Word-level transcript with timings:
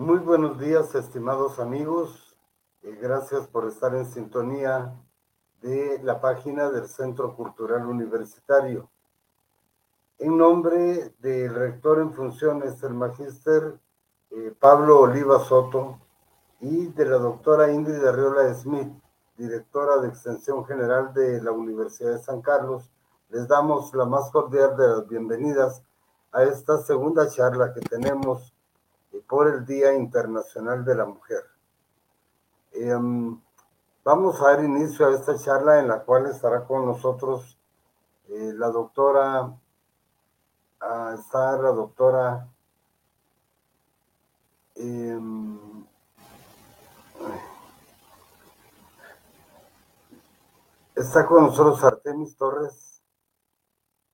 Muy 0.00 0.16
buenos 0.16 0.58
días, 0.58 0.94
estimados 0.94 1.58
amigos. 1.58 2.34
Eh, 2.80 2.98
gracias 3.02 3.46
por 3.46 3.68
estar 3.68 3.94
en 3.94 4.06
sintonía 4.06 4.94
de 5.60 6.00
la 6.02 6.22
página 6.22 6.70
del 6.70 6.88
Centro 6.88 7.36
Cultural 7.36 7.84
Universitario. 7.84 8.88
En 10.18 10.38
nombre 10.38 11.14
del 11.18 11.54
rector 11.54 11.98
en 11.98 12.14
funciones, 12.14 12.82
el 12.82 12.94
magíster 12.94 13.78
eh, 14.30 14.54
Pablo 14.58 15.00
Oliva 15.00 15.38
Soto, 15.40 15.98
y 16.60 16.86
de 16.86 17.04
la 17.04 17.18
doctora 17.18 17.70
Ingrid 17.70 18.02
Arriola 18.02 18.54
Smith, 18.54 18.90
directora 19.36 19.98
de 19.98 20.08
Extensión 20.08 20.64
General 20.64 21.12
de 21.12 21.42
la 21.42 21.52
Universidad 21.52 22.12
de 22.12 22.22
San 22.22 22.40
Carlos, 22.40 22.90
les 23.28 23.46
damos 23.46 23.92
la 23.92 24.06
más 24.06 24.30
cordial 24.30 24.78
de 24.78 24.88
las 24.88 25.06
bienvenidas 25.06 25.82
a 26.32 26.44
esta 26.44 26.78
segunda 26.78 27.28
charla 27.28 27.74
que 27.74 27.80
tenemos 27.82 28.54
por 29.26 29.48
el 29.48 29.64
Día 29.64 29.94
Internacional 29.94 30.84
de 30.84 30.94
la 30.94 31.06
Mujer. 31.06 31.44
Em, 32.72 33.40
vamos 34.04 34.40
a 34.40 34.50
dar 34.50 34.64
inicio 34.64 35.06
a 35.06 35.14
esta 35.14 35.36
charla 35.36 35.80
en 35.80 35.88
la 35.88 36.00
cual 36.00 36.26
estará 36.26 36.64
con 36.64 36.86
nosotros 36.86 37.58
eh, 38.28 38.52
la 38.54 38.68
doctora, 38.68 39.52
ah, 40.80 41.16
está 41.18 41.56
la 41.56 41.72
doctora 41.72 42.48
em, 44.76 45.84
está 50.94 51.26
con 51.26 51.46
nosotros 51.46 51.82
Artemis 51.82 52.36
Torres 52.36 53.02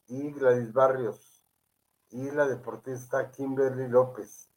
y 0.09 0.33
Gladys 0.33 0.73
Barrios 0.73 1.45
y 2.11 2.31
la 2.31 2.47
deportista 2.47 3.31
Kimberly 3.31 3.89
López 3.89 4.49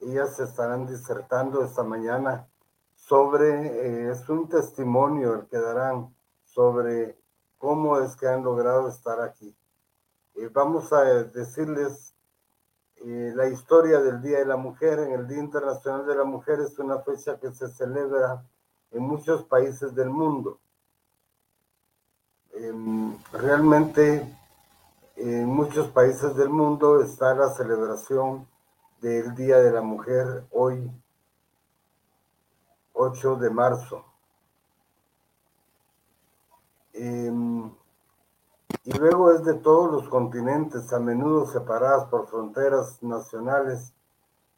ellas 0.00 0.38
estarán 0.40 0.86
disertando 0.86 1.64
esta 1.64 1.82
mañana 1.82 2.46
sobre, 2.94 3.48
eh, 3.48 4.10
es 4.10 4.28
un 4.28 4.48
testimonio 4.48 5.34
el 5.34 5.46
que 5.46 5.58
darán 5.58 6.14
sobre 6.44 7.18
cómo 7.56 7.98
es 7.98 8.16
que 8.16 8.28
han 8.28 8.44
logrado 8.44 8.88
estar 8.88 9.20
aquí. 9.20 9.56
Eh, 10.36 10.48
vamos 10.52 10.92
a 10.92 11.02
decirles 11.04 12.14
eh, 12.96 13.32
la 13.34 13.48
historia 13.48 14.00
del 14.00 14.20
Día 14.22 14.38
de 14.38 14.44
la 14.46 14.56
Mujer. 14.56 15.00
En 15.00 15.12
el 15.12 15.26
Día 15.26 15.38
Internacional 15.38 16.06
de 16.06 16.14
la 16.14 16.24
Mujer 16.24 16.60
es 16.60 16.78
una 16.78 16.98
fecha 17.00 17.38
que 17.38 17.52
se 17.52 17.68
celebra 17.68 18.44
en 18.90 19.02
muchos 19.02 19.44
países 19.44 19.94
del 19.94 20.10
mundo. 20.10 20.58
Em, 22.52 23.16
realmente 23.32 24.36
en 25.16 25.46
muchos 25.46 25.88
países 25.88 26.34
del 26.36 26.48
mundo 26.48 27.02
está 27.02 27.34
la 27.34 27.50
celebración 27.50 28.46
del 29.00 29.34
Día 29.34 29.58
de 29.58 29.70
la 29.70 29.80
Mujer 29.80 30.44
hoy, 30.50 30.90
8 32.94 33.36
de 33.36 33.50
marzo. 33.50 34.04
Em, 36.92 37.70
y 38.84 38.92
luego 38.98 39.30
es 39.32 39.44
de 39.44 39.54
todos 39.54 39.92
los 39.92 40.08
continentes, 40.08 40.92
a 40.92 40.98
menudo 40.98 41.46
separadas 41.46 42.06
por 42.06 42.26
fronteras 42.26 43.00
nacionales 43.02 43.92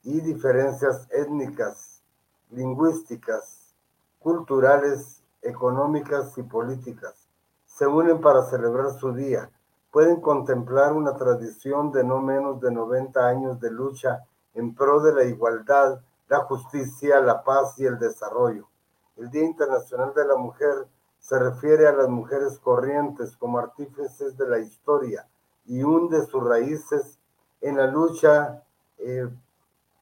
y 0.02 0.20
diferencias 0.20 1.06
étnicas, 1.10 2.02
lingüísticas, 2.50 3.74
culturales, 4.18 5.22
económicas 5.42 6.36
y 6.38 6.42
políticas. 6.42 7.28
Se 7.66 7.86
unen 7.86 8.20
para 8.20 8.44
celebrar 8.44 8.92
su 8.98 9.12
día. 9.12 9.50
Pueden 9.90 10.20
contemplar 10.20 10.92
una 10.92 11.16
tradición 11.16 11.92
de 11.92 12.04
no 12.04 12.20
menos 12.20 12.60
de 12.60 12.70
90 12.70 13.26
años 13.26 13.60
de 13.60 13.70
lucha 13.70 14.24
en 14.54 14.74
pro 14.74 15.00
de 15.00 15.14
la 15.14 15.24
igualdad, 15.24 16.00
la 16.28 16.40
justicia, 16.40 17.20
la 17.20 17.42
paz 17.44 17.78
y 17.78 17.86
el 17.86 17.98
desarrollo. 17.98 18.68
El 19.16 19.30
Día 19.30 19.44
Internacional 19.44 20.12
de 20.14 20.26
la 20.26 20.36
Mujer 20.36 20.86
se 21.18 21.38
refiere 21.38 21.86
a 21.86 21.92
las 21.92 22.08
mujeres 22.08 22.58
corrientes 22.58 23.36
como 23.36 23.58
artífices 23.58 24.36
de 24.36 24.48
la 24.48 24.58
historia 24.58 25.26
y 25.66 25.82
hunde 25.82 26.24
sus 26.26 26.42
raíces 26.42 27.18
en 27.60 27.76
la 27.76 27.86
lucha 27.86 28.64
eh, 28.98 29.28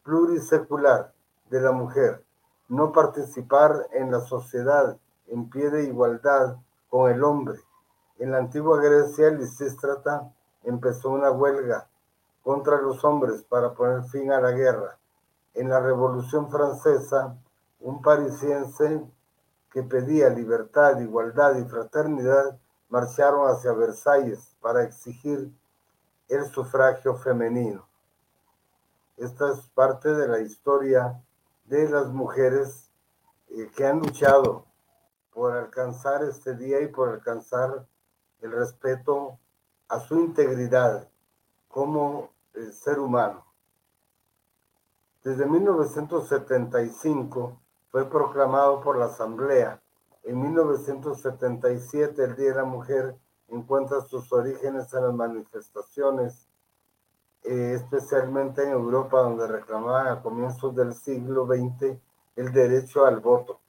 plurisecular 0.05 1.13
de 1.51 1.61
la 1.61 1.73
mujer, 1.73 2.25
no 2.69 2.93
participar 2.93 3.89
en 3.93 4.11
la 4.11 4.21
sociedad 4.21 4.97
en 5.27 5.51
pie 5.51 5.71
de 5.71 5.85
igualdad 5.85 6.57
con 6.89 7.11
el 7.11 7.23
hombre. 7.25 7.59
En 8.19 8.33
la 8.33 8.39
antigua 8.39 8.81
Grecia, 8.81 9.31
Lisístrata 9.31 10.33
empezó 10.65 11.11
una 11.11 11.31
huelga 11.31 11.89
contra 12.43 12.81
los 12.81 13.05
hombres 13.05 13.43
para 13.43 13.75
poner 13.75 14.05
fin 14.05 14.33
a 14.33 14.41
la 14.41 14.53
guerra. 14.53 14.99
En 15.55 15.69
la 15.69 15.81
Revolución 15.81 16.51
Francesa, 16.51 17.37
un 17.81 18.03
parisiense 18.03 19.05
que 19.71 19.83
pedía 19.83 20.29
libertad, 20.31 20.99
igualdad 21.01 21.57
y 21.57 21.65
fraternidad 21.65 22.59
marcharon 22.89 23.51
hacia 23.51 23.73
Versalles 23.73 24.57
para 24.61 24.83
exigir 24.83 25.53
el 26.29 26.45
sufragio 26.47 27.17
femenino. 27.17 27.87
Esta 29.17 29.53
es 29.53 29.61
parte 29.75 30.15
de 30.15 30.29
la 30.29 30.41
historia 30.41 31.21
de 31.65 31.89
las 31.89 32.07
mujeres 32.09 32.91
eh, 33.51 33.71
que 33.77 33.87
han 33.87 33.99
luchado 33.99 34.65
por 35.33 35.57
alcanzar 35.57 36.23
este 36.25 36.55
día 36.55 36.81
y 36.81 36.89
por 36.89 37.11
alcanzar 37.11 37.87
el 38.41 38.53
respeto 38.53 39.39
a 39.89 40.01
su 40.01 40.17
integridad 40.17 41.09
como 41.79 42.31
ser 42.73 42.99
humano. 42.99 43.47
Desde 45.23 45.47
1975 45.47 47.57
fue 47.93 48.11
proclamado 48.11 48.81
por 48.81 48.99
la 48.99 49.05
Asamblea. 49.05 49.81
En 50.25 50.43
1977 50.43 52.25
el 52.25 52.35
Día 52.35 52.49
de 52.49 52.57
la 52.57 52.65
Mujer 52.65 53.15
encuentra 53.47 54.01
sus 54.01 54.33
orígenes 54.33 54.93
en 54.93 55.03
las 55.05 55.15
manifestaciones, 55.15 56.49
eh, 57.45 57.75
especialmente 57.77 58.65
en 58.65 58.71
Europa, 58.71 59.21
donde 59.21 59.47
reclamaban 59.47 60.09
a 60.09 60.21
comienzos 60.21 60.75
del 60.75 60.95
siglo 60.95 61.47
XX 61.47 61.97
el 62.35 62.53
derecho 62.53 63.07
al 63.07 63.21
voto, 63.21 63.61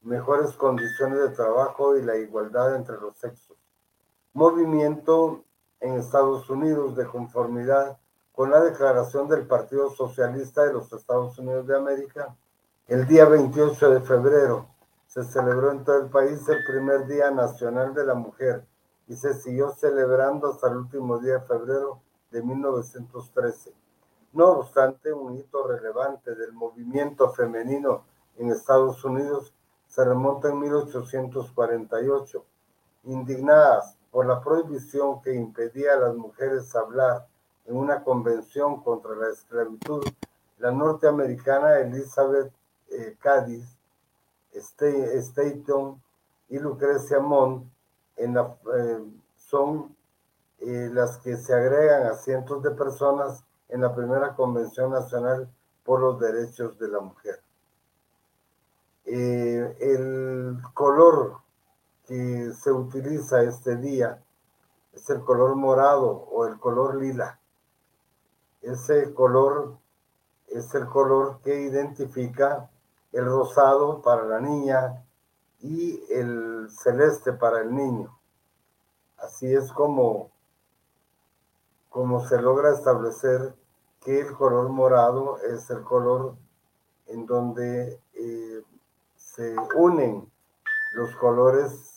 mejores 0.00 0.52
condiciones 0.52 1.18
de 1.18 1.36
trabajo 1.36 1.94
y 1.94 2.00
la 2.00 2.16
igualdad 2.16 2.74
entre 2.74 2.98
los 2.98 3.18
sexos. 3.18 3.58
Movimiento 4.32 5.44
en 5.80 5.94
Estados 5.94 6.48
Unidos 6.50 6.96
de 6.96 7.06
conformidad 7.06 7.98
con 8.32 8.50
la 8.50 8.60
declaración 8.60 9.28
del 9.28 9.46
Partido 9.46 9.90
Socialista 9.90 10.64
de 10.64 10.72
los 10.72 10.92
Estados 10.92 11.38
Unidos 11.38 11.66
de 11.66 11.76
América, 11.76 12.36
el 12.86 13.06
día 13.06 13.24
28 13.26 13.90
de 13.90 14.00
febrero 14.00 14.68
se 15.06 15.24
celebró 15.24 15.72
en 15.72 15.84
todo 15.84 15.98
el 15.98 16.10
país 16.10 16.48
el 16.48 16.64
primer 16.64 17.06
Día 17.06 17.30
Nacional 17.30 17.92
de 17.94 18.04
la 18.04 18.14
Mujer 18.14 18.66
y 19.08 19.16
se 19.16 19.34
siguió 19.34 19.70
celebrando 19.72 20.52
hasta 20.52 20.68
el 20.68 20.76
último 20.76 21.18
día 21.18 21.34
de 21.34 21.40
febrero 21.40 22.00
de 22.30 22.42
1913. 22.42 23.74
No 24.32 24.50
obstante, 24.50 25.12
un 25.12 25.36
hito 25.36 25.66
relevante 25.66 26.34
del 26.36 26.52
movimiento 26.52 27.30
femenino 27.30 28.04
en 28.36 28.52
Estados 28.52 29.04
Unidos 29.04 29.52
se 29.88 30.04
remonta 30.04 30.48
en 30.48 30.60
1848. 30.60 32.44
Indignadas 33.04 33.98
por 34.10 34.26
la 34.26 34.40
prohibición 34.40 35.22
que 35.22 35.34
impedía 35.34 35.94
a 35.94 36.00
las 36.00 36.14
mujeres 36.16 36.74
hablar 36.74 37.26
en 37.66 37.76
una 37.76 38.02
convención 38.02 38.82
contra 38.82 39.14
la 39.14 39.28
esclavitud, 39.28 40.02
la 40.58 40.72
norteamericana 40.72 41.78
Elizabeth 41.78 42.52
eh, 42.90 43.16
Cadiz, 43.20 43.64
Staton 44.52 46.02
y 46.48 46.58
Lucrecia 46.58 47.20
Mont 47.20 47.64
en 48.16 48.34
la, 48.34 48.56
eh, 48.76 49.04
son 49.36 49.94
eh, 50.58 50.90
las 50.92 51.18
que 51.18 51.36
se 51.36 51.54
agregan 51.54 52.08
a 52.08 52.14
cientos 52.14 52.62
de 52.62 52.72
personas 52.72 53.44
en 53.68 53.82
la 53.82 53.94
primera 53.94 54.34
Convención 54.34 54.90
Nacional 54.90 55.48
por 55.84 56.00
los 56.00 56.18
Derechos 56.18 56.76
de 56.78 56.88
la 56.88 57.00
Mujer. 57.00 57.40
el 59.04 60.58
color 60.74 61.38
que 62.10 62.52
se 62.54 62.72
utiliza 62.72 63.40
este 63.44 63.76
día 63.76 64.20
es 64.92 65.08
el 65.10 65.20
color 65.20 65.54
morado 65.54 66.10
o 66.10 66.44
el 66.44 66.58
color 66.58 66.96
lila. 66.96 67.38
Ese 68.62 69.14
color 69.14 69.78
es 70.48 70.74
el 70.74 70.88
color 70.88 71.38
que 71.44 71.60
identifica 71.60 72.68
el 73.12 73.26
rosado 73.26 74.02
para 74.02 74.24
la 74.24 74.40
niña 74.40 75.04
y 75.60 76.02
el 76.12 76.68
celeste 76.70 77.32
para 77.32 77.60
el 77.60 77.72
niño. 77.72 78.18
Así 79.16 79.54
es 79.54 79.70
como, 79.70 80.32
como 81.90 82.26
se 82.26 82.42
logra 82.42 82.72
establecer 82.72 83.54
que 84.00 84.18
el 84.18 84.34
color 84.34 84.68
morado 84.70 85.38
es 85.42 85.70
el 85.70 85.84
color 85.84 86.34
en 87.06 87.24
donde 87.26 88.00
eh, 88.14 88.64
se 89.14 89.54
unen 89.76 90.28
los 90.94 91.14
colores 91.14 91.89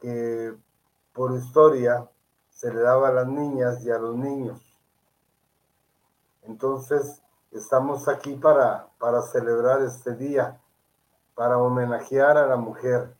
que 0.00 0.54
por 1.12 1.32
historia 1.36 2.08
se 2.50 2.72
le 2.72 2.80
daba 2.80 3.08
a 3.08 3.12
las 3.12 3.26
niñas 3.26 3.84
y 3.84 3.90
a 3.90 3.98
los 3.98 4.16
niños. 4.16 4.60
Entonces, 6.42 7.22
estamos 7.52 8.08
aquí 8.08 8.34
para, 8.34 8.88
para 8.98 9.22
celebrar 9.22 9.82
este 9.82 10.14
día, 10.14 10.60
para 11.34 11.58
homenajear 11.58 12.36
a 12.36 12.46
la 12.46 12.56
mujer, 12.56 13.14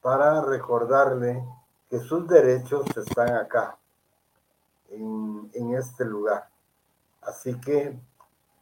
para 0.00 0.40
recordarle 0.42 1.44
que 1.88 1.98
sus 1.98 2.26
derechos 2.26 2.86
están 2.96 3.34
acá, 3.34 3.76
en, 4.88 5.50
en 5.54 5.74
este 5.74 6.04
lugar. 6.04 6.48
Así 7.22 7.58
que 7.60 7.86
eh, 7.86 8.00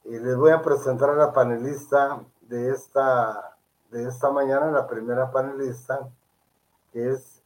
les 0.05 0.37
voy 0.37 0.51
a 0.51 0.62
presentar 0.62 1.11
a 1.11 1.15
la 1.15 1.33
panelista 1.33 2.21
de 2.41 2.71
esta, 2.71 3.57
de 3.91 4.09
esta 4.09 4.31
mañana, 4.31 4.71
la 4.71 4.87
primera 4.87 5.31
panelista, 5.31 6.09
que 6.93 7.11
es 7.11 7.43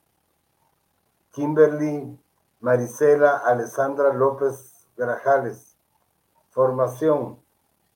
Kimberly 1.33 2.19
Marisela 2.61 3.39
Alessandra 3.39 4.13
López 4.13 4.87
Grajales. 4.97 5.77
Formación, 6.51 7.39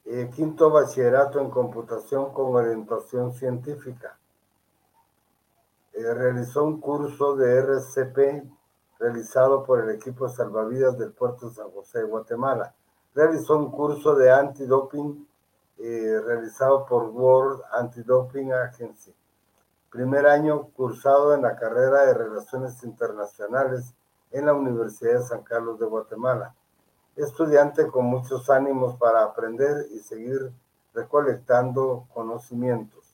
eh, 0.04 0.30
quinto 0.34 0.70
bachillerato 0.70 1.40
en 1.40 1.50
computación 1.50 2.32
con 2.32 2.54
orientación 2.54 3.32
científica. 3.32 4.18
Eh, 5.92 6.14
realizó 6.14 6.64
un 6.64 6.80
curso 6.80 7.36
de 7.36 7.58
RCP 7.58 8.44
realizado 8.98 9.64
por 9.64 9.80
el 9.80 9.90
equipo 9.90 10.28
salvavidas 10.28 10.98
del 10.98 11.12
puerto 11.12 11.48
de 11.48 11.54
San 11.54 11.70
José 11.70 12.00
de 12.00 12.04
Guatemala. 12.04 12.74
Realizó 13.14 13.56
un 13.56 13.70
curso 13.70 14.14
de 14.16 14.30
antidoping 14.30 15.26
eh, 15.78 16.20
realizado 16.24 16.84
por 16.86 17.04
World 17.04 17.62
Antidoping 17.72 18.52
Agency. 18.52 19.14
Primer 19.90 20.26
año 20.26 20.68
cursado 20.76 21.34
en 21.34 21.42
la 21.42 21.56
carrera 21.56 22.04
de 22.04 22.14
Relaciones 22.14 22.82
Internacionales 22.84 23.94
en 24.30 24.46
la 24.46 24.54
Universidad 24.54 25.20
de 25.20 25.26
San 25.26 25.42
Carlos 25.42 25.78
de 25.78 25.86
Guatemala. 25.86 26.54
Estudiante 27.16 27.88
con 27.88 28.04
muchos 28.04 28.50
ánimos 28.50 28.96
para 28.96 29.22
aprender 29.22 29.86
y 29.90 30.00
seguir 30.00 30.52
recolectando 30.94 32.06
conocimientos. 32.12 33.04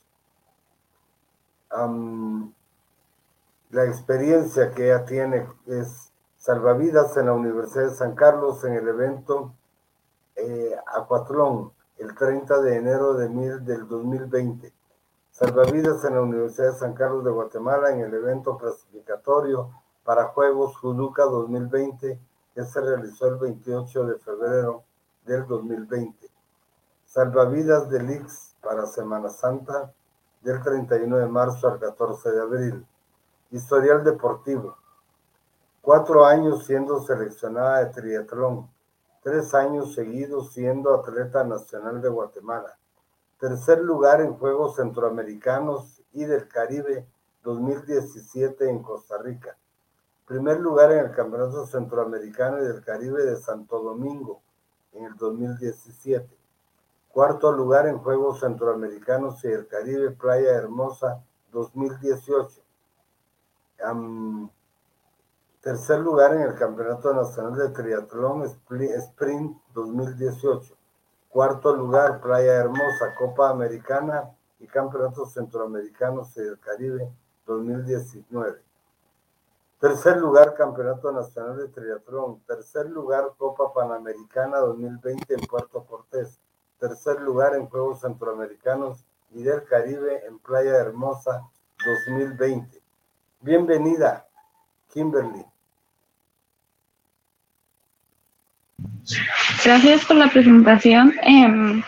la 3.71 3.85
experiencia 3.85 4.71
que 4.71 4.87
ella 4.87 5.05
tiene 5.05 5.49
es 5.67 6.13
salvavidas 6.37 7.17
en 7.17 7.27
la 7.27 7.33
Universidad 7.33 7.85
de 7.85 7.97
San 7.97 8.15
Carlos 8.15 8.63
en 8.65 8.75
el 8.75 8.87
evento 8.87 9.55
eh, 10.37 10.77
Acuatlón 10.95 11.73
el 11.99 12.15
30 12.15 12.61
de 12.61 12.77
enero 12.77 13.15
de 13.15 13.29
mil, 13.29 13.65
del 13.65 13.87
2020. 13.87 14.73
Salvavidas 15.35 16.05
en 16.05 16.15
la 16.15 16.21
Universidad 16.21 16.71
de 16.71 16.79
San 16.79 16.95
Carlos 16.95 17.25
de 17.25 17.33
Guatemala 17.33 17.91
en 17.91 18.03
el 18.03 18.15
evento 18.15 18.57
clasificatorio 18.57 19.69
para 20.05 20.29
Juegos 20.29 20.77
Juduca 20.77 21.25
2020 21.25 22.21
que 22.55 22.65
se 22.65 22.81
realizó 22.81 23.27
el 23.27 23.39
28 23.39 24.07
de 24.07 24.19
febrero 24.21 24.85
del 25.25 25.45
2020. 25.49 26.31
Salvavidas 27.05 27.91
del 27.91 28.13
Ix 28.13 28.55
para 28.63 28.87
Semana 28.87 29.29
Santa 29.29 29.93
del 30.41 30.63
31 30.63 31.17
de 31.17 31.27
marzo 31.27 31.67
al 31.67 31.81
14 31.81 32.31
de 32.31 32.41
abril. 32.41 32.87
Historial 33.51 34.05
deportivo. 34.05 34.77
Cuatro 35.83 36.25
años 36.25 36.65
siendo 36.65 37.01
seleccionada 37.01 37.81
de 37.81 37.87
triatlón. 37.87 38.71
Tres 39.21 39.53
años 39.53 39.97
seguidos 39.97 40.53
siendo 40.53 40.95
atleta 40.95 41.43
nacional 41.43 42.01
de 42.01 42.09
Guatemala. 42.09 42.79
Tercer 43.39 43.81
lugar 43.81 44.21
en 44.21 44.35
Juegos 44.35 44.77
Centroamericanos 44.77 46.03
y 46.13 46.25
del 46.25 46.49
Caribe 46.49 47.07
2017 47.43 48.69
en 48.69 48.83
Costa 48.83 49.19
Rica 49.19 49.57
Primer 50.27 50.59
lugar 50.59 50.91
en 50.91 51.05
el 51.05 51.11
Campeonato 51.11 51.67
Centroamericano 51.67 52.63
y 52.63 52.67
del 52.67 52.83
Caribe 52.83 53.25
de 53.25 53.37
Santo 53.37 53.83
Domingo 53.83 54.41
en 54.93 55.05
el 55.05 55.17
2017. 55.17 56.27
Cuarto 57.11 57.53
lugar 57.53 57.87
en 57.87 57.99
Juegos 57.99 58.41
Centroamericanos 58.41 59.45
y 59.45 59.49
del 59.49 59.69
Caribe 59.69 60.13
Playa 60.13 60.53
Hermosa 60.53 61.23
2018. 61.53 62.63
tercer 65.61 65.99
lugar 66.01 66.35
en 66.35 66.41
el 66.41 66.55
Campeonato 66.55 67.13
Nacional 67.13 67.57
de 67.57 67.69
Triatlón 67.69 68.45
Sprint 68.45 69.59
2018. 69.75 70.75
Cuarto 71.35 71.75
lugar 71.75 72.21
Playa 72.21 72.53
Hermosa 72.53 73.13
Copa 73.19 73.51
Americana 73.51 74.31
y 74.61 74.69
Campeonatos 74.69 75.33
Centroamericanos 75.33 76.37
y 76.37 76.43
del 76.43 76.61
Caribe 76.61 77.11
2019. 77.45 78.63
Tercer 79.81 80.19
lugar, 80.19 80.55
Campeonato 80.55 81.11
Nacional 81.11 81.57
de 81.57 81.67
Triatlón. 81.71 82.39
Tercer 82.47 82.89
lugar, 82.89 83.33
Copa 83.37 83.75
Panamericana 83.75 84.59
2020 84.59 85.35
en 85.35 85.41
Puerto 85.41 85.85
Cortés. 85.85 86.39
Tercer 86.79 87.21
lugar 87.21 87.57
en 87.57 87.69
Juegos 87.69 88.03
Centroamericanos 88.03 89.05
y 89.33 89.43
del 89.43 89.65
Caribe 89.65 90.25
en 90.29 90.39
Playa 90.39 90.77
Hermosa 90.77 91.51
2020. 91.85 92.81
Bienvenida, 93.41 94.29
Kimberly. 94.87 95.45
Gracias 99.65 100.05
por 100.05 100.17
la 100.17 100.29
presentación. 100.29 101.15
Em, 101.23 101.83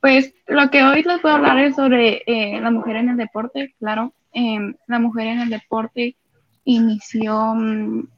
pues 0.00 0.34
lo 0.46 0.70
que 0.70 0.82
hoy 0.82 1.02
les 1.02 1.20
voy 1.22 1.30
a 1.30 1.34
hablar 1.34 1.58
es 1.58 1.76
sobre 1.76 2.22
eh, 2.26 2.60
la 2.60 2.70
mujer 2.70 2.96
en 2.96 3.10
el 3.10 3.16
deporte, 3.16 3.74
claro. 3.78 4.14
Em, 4.32 4.74
la 4.86 4.98
mujer 4.98 5.26
en 5.26 5.40
el 5.40 5.50
deporte 5.50 6.16
inició 6.64 7.54
mm, 7.54 8.08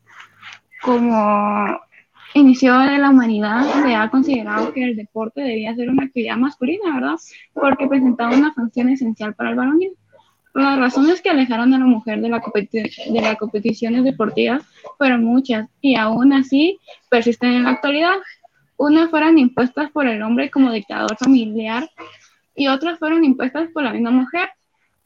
como 0.82 1.80
inició 2.34 2.78
de 2.78 2.98
la 2.98 3.10
humanidad, 3.10 3.64
se 3.82 3.94
ha 3.94 4.08
considerado 4.08 4.72
que 4.72 4.84
el 4.84 4.96
deporte 4.96 5.40
debía 5.40 5.74
ser 5.74 5.90
una 5.90 6.04
actividad 6.04 6.36
masculina, 6.36 6.94
¿verdad? 6.94 7.16
Porque 7.52 7.86
presentaba 7.86 8.36
una 8.36 8.52
función 8.52 8.88
esencial 8.88 9.34
para 9.34 9.50
el 9.50 9.56
varonil. 9.56 9.92
Las 10.54 10.78
razones 10.78 11.22
que 11.22 11.30
alejaron 11.30 11.72
a 11.74 11.78
la 11.78 11.84
mujer 11.84 12.20
de, 12.20 12.28
la 12.28 12.40
de 12.40 13.20
las 13.20 13.36
competiciones 13.36 14.04
deportivas 14.04 14.62
fueron 14.98 15.24
muchas 15.24 15.68
y 15.80 15.94
aún 15.94 16.32
así 16.32 16.78
persisten 17.08 17.52
en 17.52 17.64
la 17.64 17.70
actualidad. 17.70 18.16
Unas 18.76 19.10
fueron 19.10 19.38
impuestas 19.38 19.90
por 19.90 20.06
el 20.06 20.22
hombre 20.22 20.50
como 20.50 20.72
dictador 20.72 21.16
familiar 21.16 21.88
y 22.56 22.66
otras 22.66 22.98
fueron 22.98 23.24
impuestas 23.24 23.68
por 23.72 23.84
la 23.84 23.92
misma 23.92 24.10
mujer 24.10 24.48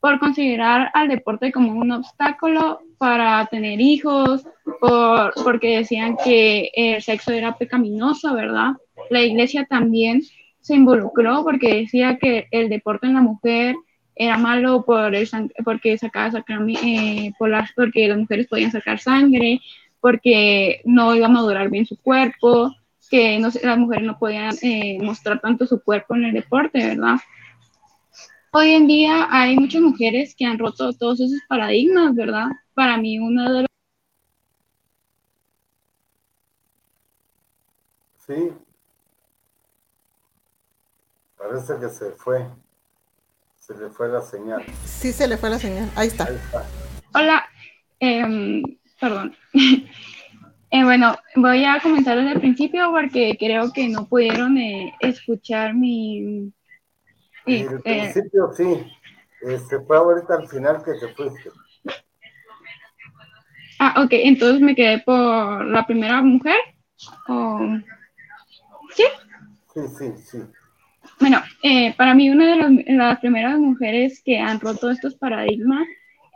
por 0.05 0.19
considerar 0.19 0.91
al 0.93 1.09
deporte 1.09 1.51
como 1.51 1.73
un 1.73 1.91
obstáculo 1.91 2.81
para 2.99 3.47
tener 3.47 3.81
hijos, 3.81 4.47
por, 4.79 5.33
porque 5.43 5.79
decían 5.79 6.19
que 6.23 6.71
el 6.75 7.01
sexo 7.01 7.33
era 7.33 7.57
pecaminoso, 7.57 8.35
¿verdad? 8.35 8.73
La 9.09 9.23
iglesia 9.23 9.65
también 9.65 10.21
se 10.61 10.75
involucró 10.75 11.43
porque 11.43 11.75
decía 11.75 12.19
que 12.19 12.49
el 12.51 12.69
deporte 12.69 13.07
en 13.07 13.15
la 13.15 13.23
mujer 13.23 13.77
era 14.17 14.39
malo 14.39 14.85
por 14.85 15.15
el 15.15 15.29
porque 15.65 15.99
sacaba 15.99 16.45
eh, 16.49 17.33
por 17.39 17.51
las, 17.51 17.73
porque 17.73 18.09
las 18.09 18.19
mujeres 18.19 18.47
podían 18.47 18.71
sacar 18.71 19.01
sangre, 19.01 19.61
porque 20.01 20.81
no 20.85 21.15
iba 21.15 21.27
a 21.27 21.31
madurar 21.31 21.71
bien 21.71 21.87
su 21.87 21.97
cuerpo, 22.01 22.73
que 23.11 23.39
no, 23.39 23.49
las 23.63 23.79
mujeres 23.79 24.05
no 24.05 24.19
podían 24.19 24.55
eh, 24.63 24.99
mostrar 25.01 25.41
tanto 25.41 25.67
su 25.67 25.83
cuerpo 25.83 26.15
en 26.15 26.25
el 26.25 26.35
deporte, 26.35 26.79
¿verdad? 26.79 27.17
Hoy 28.53 28.71
en 28.71 28.87
día 28.87 29.27
hay 29.31 29.57
muchas 29.57 29.83
mujeres 29.83 30.35
que 30.37 30.45
han 30.45 30.59
roto 30.59 30.93
todos 30.93 31.21
esos 31.21 31.41
paradigmas, 31.49 32.15
¿verdad? 32.15 32.47
Para 32.73 32.97
mí 32.97 33.19
una 33.19 33.53
de 33.53 33.61
las... 33.63 33.69
Sí. 38.27 38.53
Parece 41.37 41.79
que 41.79 41.89
se 41.89 42.11
fue. 42.13 42.47
Se 43.67 43.73
le 43.73 43.89
fue 43.89 44.09
la 44.11 44.21
señal. 44.21 44.63
Sí, 44.85 45.11
se 45.11 45.27
le 45.27 45.39
fue 45.39 45.49
la 45.49 45.59
señal. 45.59 45.91
Ahí 45.97 46.09
está. 46.09 46.29
Hola. 47.15 47.47
Em, 47.99 48.63
perdón. 49.01 49.35
Eh, 50.71 50.83
bueno, 50.83 51.15
voy 51.37 51.65
a 51.65 51.79
comenzar 51.81 52.19
desde 52.19 52.33
el 52.33 52.41
principio 52.41 52.91
porque 52.91 53.37
creo 53.39 53.73
que 53.73 53.89
no 53.89 54.09
pudieron 54.09 54.59
eh, 54.59 54.93
escuchar 54.99 55.73
mi, 55.73 56.53
en 57.47 57.69
el 57.69 57.77
eh, 57.85 58.11
principio 58.13 58.51
sí. 58.57 58.85
Este, 59.43 59.79
fue 59.79 59.97
ahorita 59.97 60.35
al 60.35 60.49
final 60.49 60.83
que 60.83 60.95
te 60.95 61.15
fuiste. 61.15 61.51
Ah, 63.79 64.03
ok, 64.03 64.09
entonces 64.15 64.61
me 64.61 64.75
quedé 64.75 64.99
por 64.99 65.65
la 65.65 65.87
primera 65.87 66.21
mujer. 66.23 66.59
¿Sí? 68.97 69.05
Sí, 69.75 69.81
sí, 69.97 70.13
sí. 70.17 70.39
Bueno, 71.25 71.41
eh, 71.63 71.95
para 71.97 72.13
mí 72.13 72.29
una 72.29 72.55
de 72.55 72.85
las, 72.97 73.19
primeras 73.19 73.59
mujeres 73.59 74.21
que 74.23 74.39
han 74.39 74.61
roto 74.61 74.91
estos 74.91 75.15
paradigmas 75.15 75.87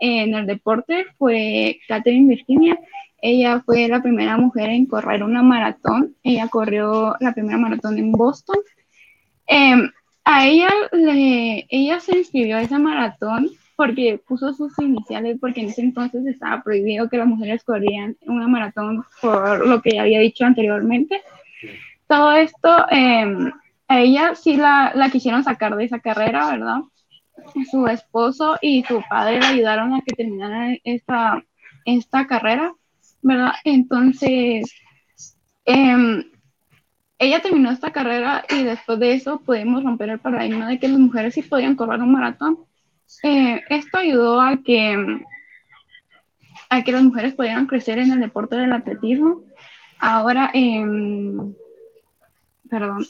en 0.00 0.34
el 0.34 0.46
deporte 0.46 1.04
fue 1.18 1.78
Catherine 1.86 2.26
Virginia. 2.26 2.78
Ella 3.20 3.60
fue 3.66 3.86
la 3.86 4.00
primera 4.00 4.38
mujer 4.38 4.70
en 4.70 4.86
correr 4.86 5.22
una 5.22 5.42
maratón. 5.42 6.16
Ella 6.22 6.48
corrió 6.48 7.16
la 7.20 7.34
primera 7.34 7.58
maratón 7.58 7.98
en 7.98 8.12
Boston. 8.12 8.56
Em, 9.46 9.90
a 10.24 10.46
ella, 10.46 10.70
le, 10.92 11.66
ella 11.68 12.00
se 12.00 12.16
inscribió 12.16 12.56
a 12.56 12.62
esa 12.62 12.78
maratón 12.78 13.50
porque 13.76 14.18
puso 14.26 14.54
sus 14.54 14.72
iniciales, 14.78 15.36
porque 15.38 15.60
en 15.60 15.68
ese 15.68 15.82
entonces 15.82 16.24
estaba 16.24 16.62
prohibido 16.62 17.10
que 17.10 17.18
las 17.18 17.26
mujeres 17.26 17.62
corrían 17.62 18.16
una 18.22 18.48
maratón 18.48 19.04
por 19.20 19.66
lo 19.66 19.82
que 19.82 19.98
había 19.98 20.20
dicho 20.20 20.46
anteriormente. 20.46 21.20
Todo 22.06 22.32
esto, 22.32 22.86
em, 22.90 23.52
a 23.88 24.00
ella 24.00 24.34
sí 24.34 24.56
la, 24.56 24.92
la 24.94 25.10
quisieron 25.10 25.42
sacar 25.42 25.74
de 25.76 25.84
esa 25.84 25.98
carrera, 25.98 26.50
¿verdad? 26.50 26.80
Su 27.70 27.86
esposo 27.86 28.56
y 28.60 28.84
su 28.84 29.02
padre 29.08 29.40
le 29.40 29.46
ayudaron 29.46 29.94
a 29.94 30.02
que 30.02 30.14
terminara 30.14 30.76
esta, 30.84 31.42
esta 31.84 32.26
carrera, 32.26 32.74
¿verdad? 33.22 33.52
Entonces, 33.64 34.70
eh, 35.64 36.24
ella 37.18 37.42
terminó 37.42 37.70
esta 37.70 37.90
carrera 37.90 38.44
y 38.48 38.62
después 38.62 38.98
de 38.98 39.14
eso 39.14 39.40
pudimos 39.40 39.82
romper 39.82 40.10
el 40.10 40.20
paradigma 40.20 40.68
de 40.68 40.78
que 40.78 40.88
las 40.88 40.98
mujeres 40.98 41.34
sí 41.34 41.42
podían 41.42 41.74
correr 41.74 42.00
un 42.00 42.12
maratón. 42.12 42.58
Eh, 43.22 43.62
esto 43.70 43.98
ayudó 43.98 44.40
a 44.40 44.58
que, 44.62 45.24
a 46.70 46.84
que 46.84 46.92
las 46.92 47.02
mujeres 47.02 47.34
pudieran 47.34 47.66
crecer 47.66 47.98
en 47.98 48.12
el 48.12 48.20
deporte 48.20 48.56
del 48.56 48.72
atletismo. 48.72 49.42
Ahora, 49.98 50.50
eh, 50.54 50.84
perdón, 52.70 53.04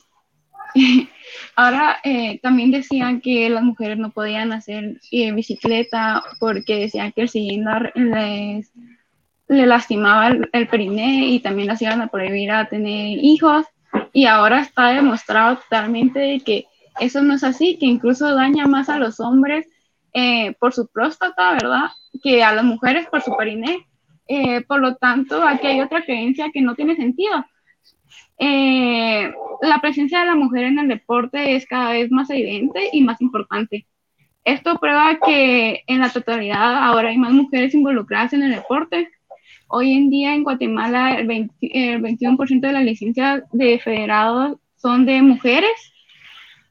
ahora 1.56 1.98
eh, 2.04 2.38
también 2.40 2.70
decían 2.70 3.20
que 3.20 3.48
las 3.48 3.62
mujeres 3.62 3.98
no 3.98 4.10
podían 4.10 4.52
hacer 4.52 5.00
eh, 5.10 5.32
bicicleta 5.32 6.22
porque 6.38 6.80
decían 6.80 7.12
que 7.12 7.22
el 7.22 7.28
cilindro 7.28 7.90
les, 7.94 8.70
le 9.48 9.66
lastimaba 9.66 10.28
el, 10.52 10.68
periné 10.68 11.28
y 11.28 11.40
también 11.40 11.68
las 11.68 11.82
iban 11.82 12.00
a 12.00 12.08
prohibir 12.08 12.50
a 12.50 12.68
tener 12.68 13.18
hijos 13.22 13.66
y 14.12 14.26
ahora 14.26 14.60
está 14.60 14.88
demostrado 14.88 15.58
totalmente 15.58 16.40
que 16.44 16.66
eso 17.00 17.22
no 17.22 17.34
es 17.34 17.44
así, 17.44 17.78
que 17.78 17.86
incluso 17.86 18.34
daña 18.34 18.66
más 18.66 18.88
a 18.88 18.98
los 18.98 19.20
hombres 19.20 19.66
eh, 20.12 20.54
por 20.58 20.72
su 20.72 20.88
próstata, 20.88 21.52
¿verdad? 21.52 21.90
Que 22.22 22.42
a 22.42 22.52
las 22.52 22.64
mujeres 22.64 23.06
por 23.06 23.22
su 23.22 23.36
periné. 23.36 23.86
Por 24.66 24.80
lo 24.80 24.94
tanto, 24.96 25.42
aquí 25.42 25.68
hay 25.68 25.80
otra 25.80 26.04
creencia 26.04 26.50
que 26.52 26.60
no 26.60 26.74
tiene 26.74 26.96
sentido. 26.96 27.46
Eh, 28.38 29.32
la 29.62 29.80
presencia 29.80 30.20
de 30.20 30.26
la 30.26 30.34
mujer 30.34 30.64
en 30.64 30.78
el 30.78 30.88
deporte 30.88 31.56
es 31.56 31.66
cada 31.66 31.92
vez 31.92 32.10
más 32.10 32.30
evidente 32.30 32.90
y 32.92 33.02
más 33.02 33.20
importante. 33.20 33.86
Esto 34.44 34.78
prueba 34.78 35.18
que 35.24 35.82
en 35.86 36.00
la 36.00 36.10
totalidad 36.10 36.84
ahora 36.84 37.10
hay 37.10 37.18
más 37.18 37.32
mujeres 37.32 37.74
involucradas 37.74 38.32
en 38.32 38.44
el 38.44 38.52
deporte, 38.52 39.10
Hoy 39.70 39.92
en 39.92 40.08
día 40.08 40.34
en 40.34 40.44
Guatemala 40.44 41.18
el, 41.18 41.28
21% 41.28 42.60
de 42.60 42.72
las 42.72 42.84
licencias 42.84 43.42
de 43.52 43.78
federados 43.78 44.56
son 44.76 45.04
de 45.04 45.20
mujeres. 45.20 45.92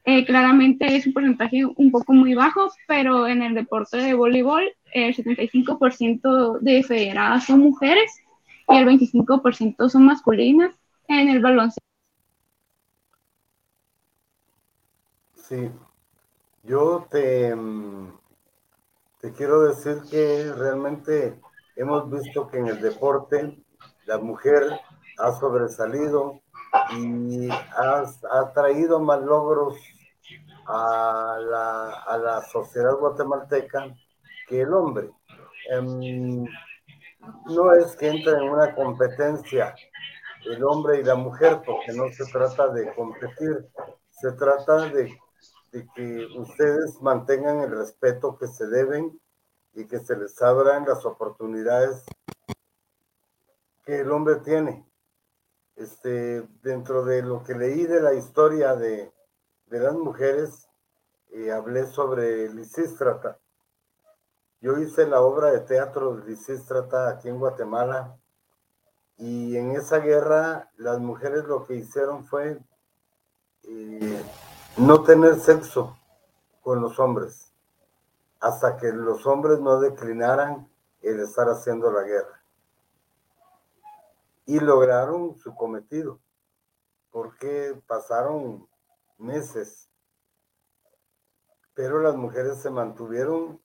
Eh, 0.04 0.24
claramente 0.24 0.96
es 0.96 1.06
un 1.06 1.12
porcentaje 1.12 1.64
un 1.64 1.92
poco 1.92 2.12
muy 2.12 2.34
bajo, 2.34 2.72
pero 2.88 3.28
en 3.28 3.42
el 3.42 3.54
deporte 3.54 3.98
de 3.98 4.14
voleibol 4.14 4.64
el 4.92 5.14
75% 5.14 6.58
de 6.58 6.82
federadas 6.82 7.44
son 7.44 7.60
mujeres 7.60 8.10
y 8.68 8.76
el 8.76 8.86
25% 8.86 9.88
son 9.88 10.06
masculinas. 10.06 10.74
En 11.08 11.28
el 11.30 11.40
baloncesto. 11.40 11.82
Sí, 15.34 15.70
yo 16.62 17.06
te, 17.10 17.56
mm, 17.56 18.12
te 19.20 19.32
quiero 19.32 19.62
decir 19.62 20.02
que 20.10 20.52
realmente 20.52 21.40
hemos 21.76 22.10
visto 22.10 22.48
que 22.48 22.58
en 22.58 22.68
el 22.68 22.80
deporte 22.82 23.64
la 24.04 24.18
mujer 24.18 24.78
ha 25.18 25.32
sobresalido 25.32 26.42
y 26.98 27.48
ha, 27.50 28.52
traído 28.52 29.00
más 29.00 29.22
logros 29.22 29.74
a 30.66 31.38
la, 31.40 32.42
sociedad 32.52 32.94
guatemalteca 32.96 33.94
que 34.46 34.60
el 34.60 34.74
hombre. 34.74 35.10
Em, 35.70 36.44
no 37.46 37.72
es 37.72 37.96
que 37.96 38.08
entre 38.08 38.32
en 38.34 38.50
una 38.50 38.74
competencia 38.74 39.74
el 40.46 40.64
hombre 40.64 41.00
y 41.00 41.04
la 41.04 41.14
mujer, 41.14 41.60
porque 41.64 41.92
no 41.92 42.08
se 42.08 42.24
trata 42.26 42.68
de 42.68 42.94
competir, 42.94 43.68
se 44.10 44.32
trata 44.32 44.88
de, 44.88 45.16
de 45.72 45.88
que 45.94 46.26
ustedes 46.36 47.00
mantengan 47.00 47.60
el 47.60 47.70
respeto 47.70 48.36
que 48.38 48.46
se 48.46 48.66
deben 48.66 49.20
y 49.74 49.86
que 49.86 49.98
se 50.00 50.16
les 50.16 50.40
abran 50.42 50.86
las 50.86 51.04
oportunidades 51.04 52.04
que 53.84 54.00
el 54.00 54.10
hombre 54.10 54.36
tiene. 54.36 54.86
Este, 55.76 56.42
dentro 56.62 57.04
de 57.04 57.22
lo 57.22 57.44
que 57.44 57.54
leí 57.54 57.86
de 57.86 58.00
la 58.00 58.12
historia 58.12 58.74
de, 58.74 59.12
las 59.68 59.94
mujeres, 59.94 60.68
eh, 61.30 61.52
hablé 61.52 61.86
sobre 61.86 62.52
Lisístrata. 62.52 63.38
Yo 64.60 64.76
hice 64.78 65.06
la 65.06 65.20
obra 65.20 65.52
de 65.52 65.60
teatro 65.60 66.16
de 66.16 66.26
Lisístrata 66.26 67.08
aquí 67.08 67.28
en 67.28 67.38
Guatemala 67.38 68.18
y 69.18 69.56
en 69.56 69.72
esa 69.72 69.98
guerra 69.98 70.70
las 70.76 71.00
mujeres 71.00 71.44
lo 71.44 71.66
que 71.66 71.74
hicieron 71.74 72.24
fue 72.24 72.58
eh, 73.64 74.24
no 74.76 75.02
tener 75.02 75.40
sexo 75.40 75.98
con 76.62 76.80
los 76.80 76.98
hombres 77.00 77.52
hasta 78.40 78.76
que 78.76 78.92
los 78.92 79.26
hombres 79.26 79.58
no 79.58 79.80
declinaran 79.80 80.70
el 81.02 81.20
estar 81.20 81.48
haciendo 81.48 81.90
la 81.90 82.02
guerra. 82.02 82.42
Y 84.46 84.60
lograron 84.60 85.36
su 85.36 85.54
cometido, 85.54 86.20
porque 87.10 87.80
pasaron 87.86 88.68
meses, 89.18 89.90
pero 91.74 92.00
las 92.00 92.16
mujeres 92.16 92.58
se 92.58 92.70
mantuvieron 92.70 93.60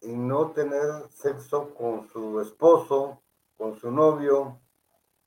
en 0.00 0.28
no 0.28 0.50
tener 0.50 1.08
sexo 1.10 1.74
con 1.74 2.08
su 2.08 2.40
esposo, 2.40 3.22
con 3.56 3.76
su 3.78 3.90
novio, 3.90 4.61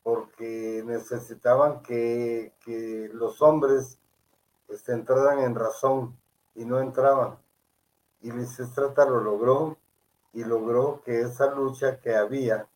porque 0.06 0.84
necesitaban 0.86 1.82
que, 1.82 2.54
los 3.12 3.42
hombres 3.42 3.98
este, 4.70 4.94
entraran 4.94 5.40
en 5.40 5.56
razón 5.56 6.16
y 6.54 6.64
no 6.64 6.80
entraban 6.80 7.40
y 8.22 8.32
Lisistrata 8.32 9.04
lo 9.06 9.20
logró 9.20 9.78
y 10.32 10.44
logró 10.44 11.02
que 11.04 11.22
esa 11.22 11.48
lucha 11.48 12.00
que 12.00 12.16
había 12.16 12.68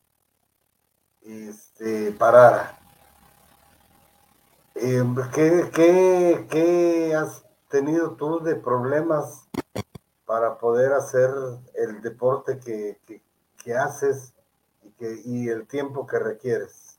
este, 1.22 2.10
parara. 2.10 2.76
Eh, 4.74 5.04
¿qué, 5.32 6.48
qué, 6.50 7.14
has 7.14 7.44
tenido 7.68 8.16
tú 8.16 8.40
de 8.40 8.56
problemas 8.56 9.48
para 10.24 10.58
poder 10.58 10.94
hacer 10.94 11.30
el 11.74 12.00
deporte 12.00 12.58
que, 12.58 12.98
que, 13.62 13.74
haces 13.74 14.34
y, 14.82 14.90
que, 14.92 15.20
y 15.24 15.48
el 15.48 15.68
tiempo 15.68 16.08
que 16.08 16.18
requieres? 16.18 16.89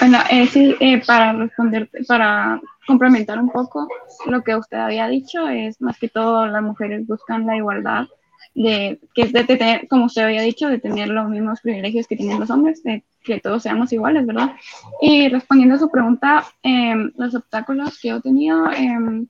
Bueno, 0.00 0.18
eh, 0.30 1.02
para 1.06 1.32
responderte, 1.32 2.04
para 2.04 2.60
complementar 2.86 3.38
un 3.38 3.50
poco 3.50 3.88
lo 4.26 4.42
que 4.42 4.56
usted 4.56 4.78
había 4.78 5.08
dicho, 5.08 5.48
es 5.48 5.80
más 5.80 5.98
que 5.98 6.08
todo 6.08 6.46
las 6.46 6.62
mujeres 6.62 7.06
buscan 7.06 7.46
la 7.46 7.56
igualdad 7.56 8.06
de 8.54 9.00
que 9.14 9.26
de 9.26 9.44
tener, 9.44 9.88
como 9.88 10.06
usted 10.06 10.22
había 10.22 10.42
dicho, 10.42 10.68
de 10.68 10.78
tener 10.78 11.08
los 11.08 11.28
mismos 11.28 11.60
privilegios 11.60 12.06
que 12.06 12.16
tienen 12.16 12.38
los 12.38 12.50
hombres, 12.50 12.82
de 12.82 13.02
que 13.24 13.40
todos 13.40 13.62
seamos 13.62 13.92
iguales, 13.92 14.26
¿verdad? 14.26 14.56
Y 15.00 15.28
respondiendo 15.28 15.76
a 15.76 15.78
su 15.78 15.90
pregunta, 15.90 16.44
em, 16.62 17.12
los 17.16 17.34
obstáculos 17.34 17.98
que 17.98 18.10
he 18.10 18.20
tenido 18.20 18.70
eh, 18.72 19.26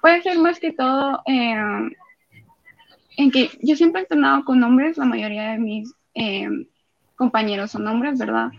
puede 0.00 0.22
ser 0.22 0.38
más 0.38 0.60
que 0.60 0.72
todo 0.72 1.22
em, 1.26 1.90
en 3.16 3.30
que 3.30 3.50
yo 3.62 3.74
siempre 3.74 4.00
he 4.00 4.04
entrenado 4.04 4.44
con 4.44 4.62
hombres, 4.62 4.96
la 4.96 5.06
mayoría 5.06 5.50
de 5.50 5.58
mis 5.58 5.92
compañeros 7.20 7.70
son 7.70 7.86
hombres, 7.86 8.18
¿verdad? 8.18 8.50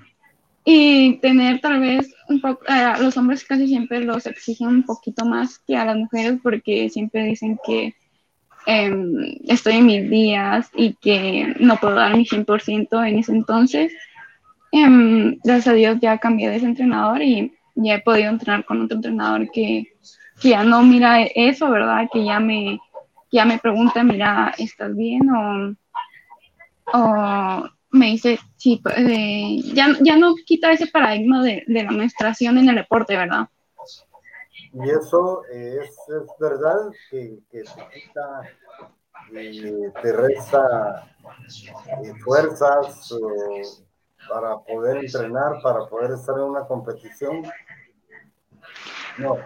y 0.63 1.17
tener 1.17 1.59
tal 1.59 1.79
vez 1.79 2.13
un 2.29 2.39
poco, 2.39 2.63
a 2.67 2.97
los 2.99 3.17
hombres 3.17 3.43
casi 3.43 3.67
siempre 3.67 4.01
los 4.01 4.27
exigen 4.27 4.67
un 4.67 4.83
poquito 4.83 5.25
más 5.25 5.59
que 5.59 5.75
a 5.75 5.85
las 5.85 5.97
mujeres 5.97 6.39
porque 6.43 6.89
siempre 6.89 7.23
dicen 7.23 7.57
que 7.65 7.95
em, 8.67 9.37
estoy 9.47 9.77
en 9.77 9.85
mis 9.87 10.09
días 10.09 10.69
y 10.75 10.93
que 10.93 11.55
no 11.59 11.77
puedo 11.77 11.95
dar 11.95 12.15
mi 12.15 12.25
100% 12.25 13.07
en 13.07 13.19
ese 13.19 13.31
entonces. 13.31 13.91
Em, 14.71 15.39
gracias 15.43 15.67
a 15.67 15.73
Dios 15.73 15.97
ya 15.99 16.19
cambié 16.19 16.49
de 16.49 16.57
entrenador 16.57 17.21
y 17.21 17.51
ya 17.75 17.95
he 17.95 18.01
podido 18.01 18.29
entrenar 18.29 18.63
con 18.65 18.81
otro 18.83 18.97
entrenador 18.97 19.49
que, 19.51 19.93
que 20.39 20.49
ya 20.49 20.63
no 20.63 20.83
mira 20.83 21.23
eso, 21.23 21.69
¿verdad? 21.71 22.07
Que 22.13 22.23
ya 22.23 22.39
me, 22.39 22.79
ya 23.31 23.45
me 23.45 23.57
pregunta, 23.57 24.03
mira, 24.03 24.53
¿estás 24.57 24.95
bien? 24.95 25.27
O 26.93 27.69
me 27.91 28.07
dice, 28.07 28.39
sí, 28.55 28.79
pues, 28.81 28.95
eh, 28.97 29.61
ya, 29.73 29.95
ya 30.01 30.15
no 30.17 30.35
quita 30.45 30.71
ese 30.71 30.87
paradigma 30.87 31.43
de, 31.43 31.63
de, 31.67 31.83
la 31.83 31.91
menstruación 31.91 32.57
en 32.57 32.69
el 32.69 32.75
deporte, 32.75 33.17
¿verdad? 33.17 33.49
Y 34.73 34.89
eso 34.89 35.43
es, 35.51 35.89
es 35.89 36.29
verdad 36.39 36.91
que, 37.09 37.39
que, 37.51 37.63
te 37.63 37.99
quita, 37.99 38.41
eh, 39.33 39.91
te 40.01 40.13
resta 40.13 41.13
eh, 42.03 42.13
fuerzas 42.23 43.13
para 44.29 44.57
poder 44.59 44.97
entrenar, 44.97 45.61
para 45.61 45.85
poder 45.87 46.11
estar 46.11 46.35
en 46.37 46.43
una 46.43 46.65
competición. 46.65 47.43
No. 49.17 49.37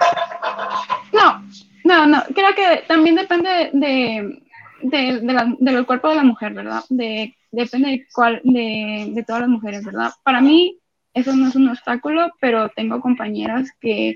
No, 1.11 1.43
no, 1.83 2.05
no. 2.05 2.23
Creo 2.35 2.53
que 2.55 2.83
también 2.87 3.15
depende 3.15 3.71
de, 3.73 4.43
de, 4.83 5.19
de 5.21 5.33
la, 5.33 5.55
del 5.59 5.85
cuerpo 5.87 6.09
de 6.09 6.15
la 6.15 6.23
mujer, 6.23 6.53
¿verdad? 6.53 6.83
De 6.89 7.35
depende 7.55 7.89
de, 7.89 8.07
cuál, 8.13 8.41
de, 8.43 9.23
todas 9.25 9.41
las 9.41 9.49
mujeres, 9.49 9.83
¿verdad? 9.83 10.11
Para 10.23 10.41
mí, 10.41 10.79
eso 11.13 11.35
no 11.35 11.47
es 11.47 11.55
un 11.55 11.69
obstáculo, 11.69 12.31
pero 12.39 12.69
tengo 12.69 12.99
compañeras 13.01 13.69
que 13.79 14.15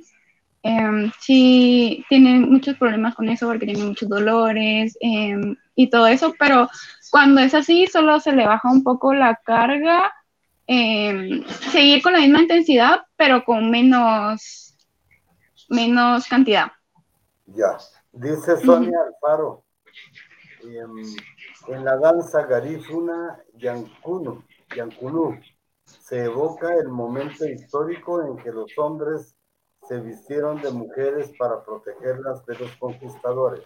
em, 0.63 1.11
sí 1.19 2.05
tienen 2.09 2.51
muchos 2.51 2.77
problemas 2.77 3.15
con 3.15 3.29
eso 3.29 3.47
porque 3.47 3.65
tienen 3.65 3.87
muchos 3.87 4.09
dolores 4.09 4.97
em, 4.99 5.55
y 5.75 5.89
todo 5.89 6.07
eso, 6.07 6.33
pero 6.37 6.69
cuando 7.11 7.41
es 7.41 7.53
así, 7.53 7.87
solo 7.87 8.19
se 8.19 8.33
le 8.33 8.45
baja 8.45 8.69
un 8.69 8.83
poco 8.83 9.13
la 9.13 9.35
carga, 9.35 10.13
em, 10.67 11.43
seguir 11.71 12.01
con 12.01 12.13
la 12.13 12.19
misma 12.19 12.41
intensidad, 12.41 13.01
pero 13.15 13.43
con 13.45 13.71
menos, 13.71 14.75
menos 15.69 16.27
cantidad. 16.27 16.71
Ya, 17.47 17.77
dice 18.11 18.57
Sonia 18.57 18.97
Alfaro, 19.07 19.63
en 21.69 21.85
la 21.85 21.97
danza 21.97 22.45
garífuna 22.45 23.43
Yankunu, 23.53 24.43
Yankunu 24.75 25.39
se 25.83 26.23
evoca 26.23 26.75
el 26.75 26.87
momento 26.87 27.45
histórico 27.45 28.23
en 28.23 28.37
que 28.37 28.51
los 28.51 28.71
hombres 28.77 29.35
se 29.87 29.99
vistieron 29.99 30.61
de 30.61 30.71
mujeres 30.71 31.31
para 31.37 31.63
protegerlas 31.63 32.45
de 32.45 32.57
los 32.59 32.75
conquistadores. 32.77 33.63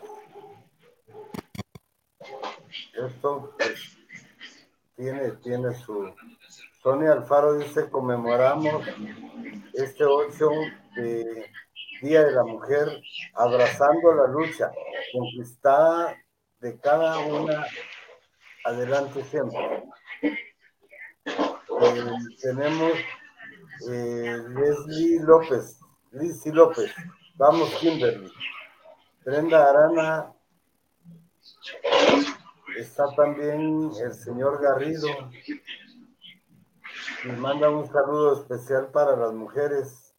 Esto 2.94 3.54
pues, 3.58 3.98
tiene, 4.96 5.32
tiene 5.44 5.74
su... 5.74 6.14
Sonia 6.82 7.14
Alfaro 7.14 7.58
dice, 7.58 7.90
conmemoramos 7.90 8.86
este 9.74 10.04
8 10.04 10.50
de 10.96 11.50
Día 12.02 12.26
de 12.26 12.32
la 12.34 12.44
Mujer 12.44 12.90
abrazando 13.36 14.14
la 14.14 14.28
lucha 14.28 14.70
conquistada 15.14 16.18
de 16.64 16.80
cada 16.80 17.20
una 17.20 17.68
adelante 18.64 19.22
siempre. 19.26 19.84
Eh, 20.24 22.12
tenemos 22.42 22.94
eh, 23.90 24.38
Leslie 24.48 25.20
López, 25.24 25.82
Lizzy 26.12 26.54
López, 26.54 26.90
vamos 27.36 27.70
Kimberly, 27.82 28.32
Brenda 29.26 29.70
Arana, 29.70 30.34
está 32.78 33.14
también 33.14 33.92
el 34.02 34.14
señor 34.14 34.62
Garrido, 34.62 35.10
y 37.26 37.28
manda 37.28 37.70
un 37.70 37.86
saludo 37.92 38.40
especial 38.40 38.88
para 38.88 39.18
las 39.18 39.34
mujeres, 39.34 40.16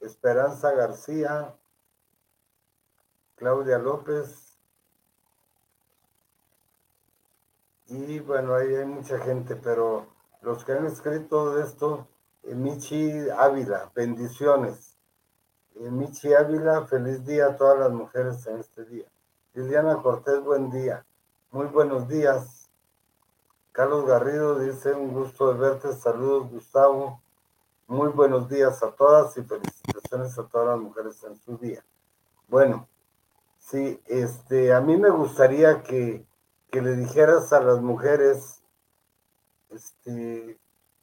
Esperanza 0.00 0.72
García, 0.72 1.54
Claudia 3.36 3.78
López, 3.78 4.45
y 7.88 8.18
bueno, 8.20 8.54
ahí 8.54 8.74
hay 8.74 8.84
mucha 8.84 9.18
gente, 9.18 9.54
pero 9.56 10.06
los 10.42 10.64
que 10.64 10.72
han 10.72 10.86
escrito 10.86 11.54
de 11.54 11.64
esto, 11.64 12.08
eh, 12.42 12.54
Michi 12.54 13.30
Ávila, 13.30 13.90
bendiciones. 13.94 14.96
Eh, 15.76 15.90
Michi 15.90 16.34
Ávila, 16.34 16.86
feliz 16.86 17.24
día 17.24 17.46
a 17.46 17.56
todas 17.56 17.78
las 17.78 17.92
mujeres 17.92 18.46
en 18.46 18.58
este 18.58 18.84
día. 18.84 19.06
Liliana 19.54 20.02
Cortés, 20.02 20.42
buen 20.42 20.70
día. 20.70 21.06
Muy 21.52 21.66
buenos 21.66 22.08
días. 22.08 22.68
Carlos 23.72 24.04
Garrido 24.04 24.58
dice, 24.58 24.92
un 24.92 25.12
gusto 25.12 25.52
de 25.52 25.60
verte. 25.60 25.92
Saludos, 25.92 26.50
Gustavo. 26.50 27.22
Muy 27.86 28.08
buenos 28.08 28.48
días 28.48 28.82
a 28.82 28.90
todas 28.90 29.36
y 29.38 29.42
felicitaciones 29.42 30.36
a 30.38 30.48
todas 30.48 30.66
las 30.68 30.78
mujeres 30.80 31.22
en 31.22 31.36
su 31.36 31.56
día. 31.56 31.84
Bueno, 32.48 32.88
sí, 33.58 34.00
este, 34.06 34.74
a 34.74 34.80
mí 34.80 34.96
me 34.96 35.10
gustaría 35.10 35.82
que 35.82 36.25
que 36.70 36.82
le 36.82 36.96
dijeras 36.96 37.52
a 37.52 37.60
las 37.60 37.80
mujeres 37.80 38.62
este, 39.70 40.58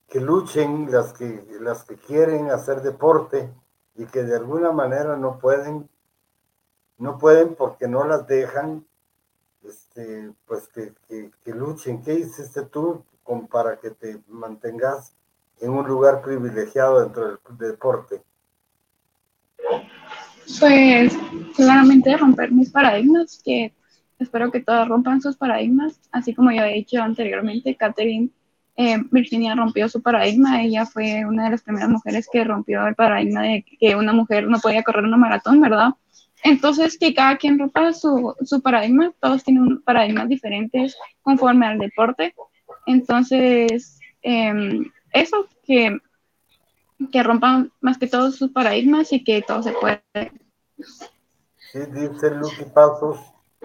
que 0.07 0.19
luchen 0.19 0.91
las 0.91 1.13
que, 1.13 1.45
las 1.59 1.83
que 1.83 1.95
quieren 1.95 2.51
hacer 2.51 2.81
deporte 2.81 3.51
y 3.95 4.05
que 4.05 4.23
de 4.23 4.35
alguna 4.35 4.71
manera 4.71 5.17
no 5.17 5.39
pueden, 5.39 5.89
no 6.97 7.17
pueden 7.17 7.55
porque 7.55 7.87
no 7.87 8.05
las 8.05 8.27
dejan, 8.27 8.85
este, 9.63 10.31
pues 10.45 10.67
que, 10.67 10.93
que, 11.07 11.53
luchen. 11.53 12.03
¿Qué 12.03 12.13
hiciste 12.13 12.63
tú 12.63 13.03
con, 13.23 13.47
para 13.47 13.77
que 13.77 13.91
te 13.91 14.19
mantengas 14.27 15.13
en 15.59 15.71
un 15.71 15.87
lugar 15.87 16.21
privilegiado 16.21 17.01
dentro 17.01 17.39
del 17.49 17.71
deporte? 17.71 18.21
Pues 20.59 21.13
claramente 21.55 22.15
romper 22.17 22.51
mis 22.51 22.69
paradigmas, 22.69 23.41
que 23.43 23.73
Espero 24.19 24.51
que 24.51 24.61
todas 24.61 24.87
rompan 24.87 25.21
sus 25.21 25.37
paradigmas, 25.37 25.99
así 26.11 26.33
como 26.33 26.51
ya 26.51 26.69
he 26.69 26.75
dicho 26.75 27.01
anteriormente, 27.01 27.75
Catherine 27.75 28.29
eh, 28.75 28.97
Virginia 29.11 29.53
rompió 29.55 29.87
su 29.87 30.01
paradigma, 30.01 30.63
ella 30.63 30.85
fue 30.85 31.25
una 31.25 31.45
de 31.45 31.51
las 31.51 31.61
primeras 31.61 31.89
mujeres 31.89 32.27
que 32.31 32.43
rompió 32.43 32.87
el 32.87 32.95
paradigma 32.95 33.43
de 33.43 33.65
que 33.79 33.95
una 33.95 34.13
mujer 34.13 34.47
no 34.47 34.59
podía 34.59 34.83
correr 34.83 35.03
una 35.03 35.17
maratón, 35.17 35.61
¿verdad? 35.61 35.89
Entonces, 36.43 36.97
que 36.97 37.13
cada 37.13 37.37
quien 37.37 37.57
rompa 37.57 37.93
su, 37.93 38.35
su 38.41 38.61
paradigma, 38.61 39.13
todos 39.19 39.43
tienen 39.43 39.81
paradigmas 39.81 40.27
diferentes 40.27 40.97
conforme 41.21 41.67
al 41.67 41.79
deporte. 41.79 42.35
Entonces, 42.85 43.99
em, 44.21 44.91
eso, 45.11 45.47
que, 45.63 45.97
que 47.11 47.23
rompan 47.23 47.71
más 47.79 47.97
que 47.97 48.07
todos 48.07 48.35
sus 48.35 48.51
paradigmas 48.51 49.13
y 49.13 49.23
que 49.23 49.41
todo 49.41 49.63
se 49.63 49.71
puede. 49.71 50.01
Sí, 50.77 51.79
dice 51.91 52.31
Lucky 52.31 52.65
Pasos, 52.73 53.19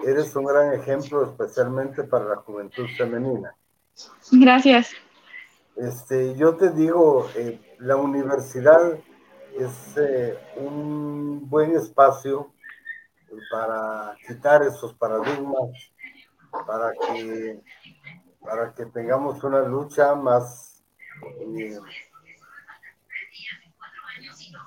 Eres 0.04 0.34
un 0.36 0.44
gran 0.44 0.72
ejemplo, 0.74 1.24
especialmente 1.24 2.04
para 2.04 2.24
la 2.24 2.36
juventud 2.36 2.86
femenina. 2.96 3.54
Gracias. 4.32 4.92
Este, 5.76 6.34
yo 6.36 6.56
te 6.56 6.70
digo, 6.70 7.28
eh, 7.36 7.76
la 7.78 7.96
universidad 7.96 8.98
es 9.56 9.96
eh, 9.96 10.38
un 10.56 11.48
buen 11.48 11.76
espacio 11.76 12.52
para 13.50 14.16
quitar 14.26 14.62
esos 14.62 14.94
paradigmas, 14.94 15.70
para 16.66 16.92
que, 16.92 17.60
para 18.40 18.74
que 18.74 18.86
tengamos 18.86 19.42
una 19.44 19.60
lucha 19.60 20.14
más, 20.14 20.82
eh, 21.40 21.78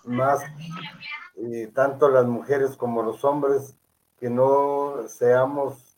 más 0.06 0.42
tanto 1.74 2.10
las 2.10 2.26
mujeres 2.26 2.76
como 2.78 3.02
los 3.02 3.24
hombres 3.26 3.76
que 4.22 4.30
no 4.30 5.08
seamos 5.08 5.98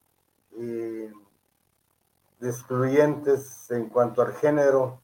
eh, 0.58 1.12
excluyentes 2.40 3.70
en 3.70 3.90
cuanto 3.90 4.22
al 4.22 4.32
género, 4.36 5.02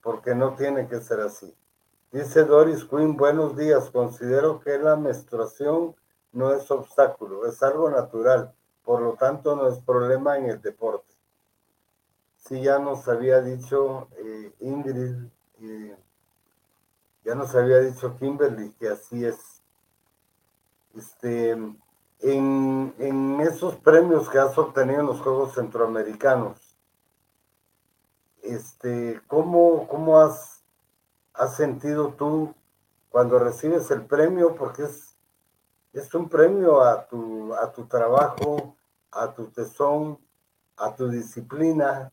porque 0.00 0.36
no 0.36 0.54
tiene 0.54 0.86
que 0.86 1.00
ser 1.00 1.18
así. 1.18 1.52
Dice 2.12 2.44
Doris 2.44 2.84
Quinn, 2.84 3.16
buenos 3.16 3.56
días, 3.56 3.90
considero 3.90 4.60
que 4.60 4.78
la 4.78 4.94
menstruación 4.94 5.96
no 6.30 6.54
es 6.54 6.70
obstáculo, 6.70 7.46
es 7.46 7.60
algo 7.64 7.90
natural, 7.90 8.54
por 8.84 9.02
lo 9.02 9.14
tanto 9.14 9.56
no 9.56 9.66
es 9.66 9.80
problema 9.80 10.38
en 10.38 10.46
el 10.46 10.62
deporte. 10.62 11.12
Sí, 12.36 12.62
ya 12.62 12.78
nos 12.78 13.08
había 13.08 13.40
dicho 13.40 14.06
eh, 14.18 14.52
Ingrid, 14.60 15.16
eh, 15.62 15.96
ya 17.24 17.34
nos 17.34 17.52
había 17.56 17.80
dicho 17.80 18.16
Kimberly 18.16 18.70
que 18.78 18.88
así 18.88 19.24
es. 19.24 19.62
Este, 20.94 21.56
en, 22.22 23.40
esos 23.40 23.76
premios 23.76 24.28
que 24.28 24.38
has 24.38 24.56
obtenido 24.56 25.00
en 25.00 25.06
los 25.06 25.20
Juegos 25.20 25.54
Centroamericanos, 25.54 26.76
este, 28.42 29.20
¿cómo, 29.26 29.86
cómo 29.88 30.18
has, 30.18 30.64
has 31.34 31.56
sentido 31.56 32.14
tú 32.16 32.54
cuando 33.08 33.38
recibes 33.38 33.90
el 33.90 34.02
premio? 34.02 34.54
Porque 34.54 34.84
es, 34.84 35.16
es 35.92 36.12
un 36.14 36.28
premio 36.28 36.82
a 36.82 37.06
tu, 37.06 37.54
a 37.54 37.72
tu 37.72 37.86
trabajo, 37.86 38.76
a 39.10 39.32
tu 39.34 39.46
tesón, 39.46 40.18
a 40.76 40.94
tu 40.94 41.08
disciplina. 41.08 42.10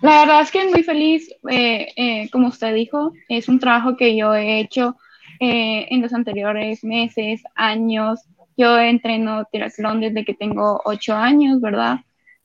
La 0.00 0.20
verdad 0.20 0.40
es 0.40 0.50
que 0.50 0.66
muy 0.68 0.82
feliz, 0.82 1.30
eh, 1.50 1.88
eh, 1.96 2.30
como 2.30 2.48
usted 2.48 2.74
dijo, 2.74 3.12
es 3.28 3.48
un 3.48 3.58
trabajo 3.58 3.96
que 3.96 4.16
yo 4.16 4.34
he 4.34 4.60
hecho 4.60 4.96
eh, 5.40 5.86
en 5.90 6.02
los 6.02 6.12
anteriores 6.12 6.84
meses, 6.84 7.42
años. 7.54 8.20
Yo 8.56 8.78
entreno 8.78 9.46
triatlón 9.50 10.00
desde 10.00 10.24
que 10.24 10.34
tengo 10.34 10.80
ocho 10.84 11.14
años, 11.16 11.60
¿verdad? 11.60 12.00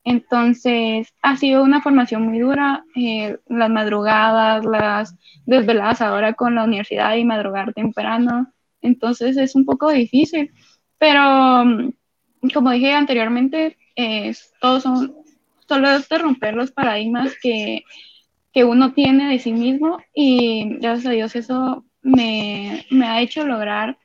Entonces, 0.06 1.14
ha 1.22 1.36
sido 1.36 1.64
una 1.64 1.82
formación 1.82 2.24
muy 2.24 2.40
dura, 2.40 2.86
eh, 2.96 3.38
las 3.48 3.70
madrugadas, 3.70 4.64
las 4.66 5.16
desveladas 5.46 6.02
ahora 6.02 6.34
con 6.34 6.56
la 6.56 6.64
universidad 6.64 7.16
y 7.16 7.26
madrugar 7.26 7.74
temprano. 7.74 8.54
Entonces, 8.82 9.36
es 9.38 9.56
un 9.56 9.66
poco 9.66 9.92
difícil, 9.92 10.54
pero 10.98 11.66
mm, 11.66 11.92
como 12.54 12.72
dije 12.72 12.94
anteriormente, 12.94 13.78
todos 14.62 14.84
son, 14.84 15.16
solo 15.68 15.90
es 15.92 16.08
de 16.10 16.18
romper 16.18 16.54
los 16.56 16.72
paradigmas 16.72 17.34
que, 17.42 17.84
que 18.54 18.64
uno 18.64 18.94
tiene 18.94 19.28
de 19.30 19.40
sí 19.40 19.52
mismo 19.52 20.00
y 20.14 20.78
gracias 20.80 21.08
a 21.08 21.12
Dios 21.12 21.36
eso 21.36 21.84
me, 22.06 22.86
ha 23.04 23.22
hecho 23.22 23.46
lograr 23.46 23.98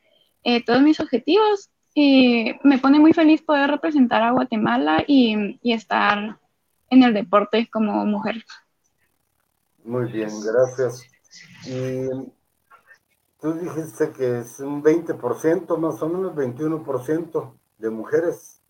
eh, 0.43 0.65
todos 0.65 0.81
mis 0.81 0.99
objetivos 1.01 1.71
y 1.95 2.53
me 2.65 2.79
pone 2.79 2.99
muy 2.99 3.13
feliz 3.13 3.43
poder 3.43 3.71
representar 3.71 4.23
a 4.23 4.31
Guatemala 4.31 5.05
y, 5.07 5.59
estar 5.63 6.39
en 6.89 7.03
el 7.03 7.13
deporte 7.13 7.69
como 7.71 8.05
mujer. 8.07 8.43
Muy 9.85 10.11
bien, 10.11 10.31
gracias. 10.41 11.07
Y 11.67 12.09
tú 13.41 13.53
dijiste 13.53 14.11
que 14.13 14.41
es 14.41 14.61
un 14.61 14.83
20%, 14.83 15.77
más 15.77 16.03
o 16.03 16.09
menos 16.09 16.35
21% 16.35 17.53
de 17.79 17.91
mujeres 17.91 18.63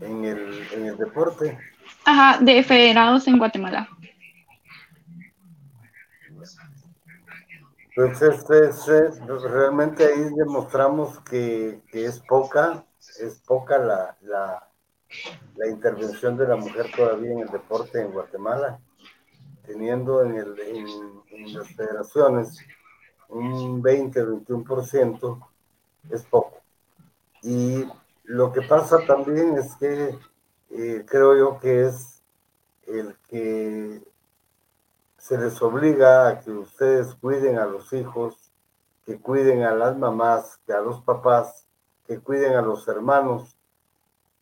en 0.00 0.24
el, 0.24 0.68
en 0.72 0.86
el 0.86 0.96
deporte. 0.96 1.58
Ajá, 2.04 2.42
de 2.42 2.62
federados 2.62 3.28
en 3.28 3.38
Guatemala. 3.38 3.88
Pues 7.94 8.22
este, 8.22 9.10
realmente 9.48 10.04
ahí 10.04 10.28
demostramos 10.36 11.18
que, 11.20 11.80
es 11.92 12.20
poca, 12.20 12.84
es 13.18 13.40
poca 13.40 13.78
la, 13.78 14.16
la, 14.22 14.68
la, 15.56 15.66
intervención 15.68 16.36
de 16.36 16.46
la 16.46 16.54
mujer 16.54 16.86
todavía 16.94 17.32
en 17.32 17.40
el 17.40 17.48
deporte 17.48 18.00
en 18.00 18.12
Guatemala, 18.12 18.78
teniendo 19.66 20.22
en, 20.22 20.36
el, 20.36 20.60
en, 20.60 21.52
las 21.52 21.68
federaciones 21.74 22.58
un 23.28 23.82
20-21%, 23.82 25.48
es 26.10 26.22
poco. 26.24 26.60
Y 27.42 27.84
lo 28.24 28.52
que 28.52 28.62
pasa 28.62 29.04
también 29.04 29.58
es 29.58 29.74
que 29.76 30.16
eh, 30.70 31.04
creo 31.06 31.36
yo 31.36 31.58
que 31.58 31.86
es 31.86 32.22
el 32.86 33.16
que 33.28 34.00
se 35.20 35.36
les 35.36 35.60
obliga 35.60 36.28
a 36.28 36.40
que 36.40 36.50
ustedes 36.50 37.14
cuiden 37.14 37.58
a 37.58 37.66
los 37.66 37.92
hijos, 37.92 38.50
que 39.04 39.20
cuiden 39.20 39.64
a 39.64 39.74
las 39.74 39.96
mamás, 39.96 40.58
que 40.66 40.72
a 40.72 40.80
los 40.80 41.02
papás, 41.02 41.66
que 42.06 42.18
cuiden 42.18 42.54
a 42.54 42.62
los 42.62 42.88
hermanos, 42.88 43.54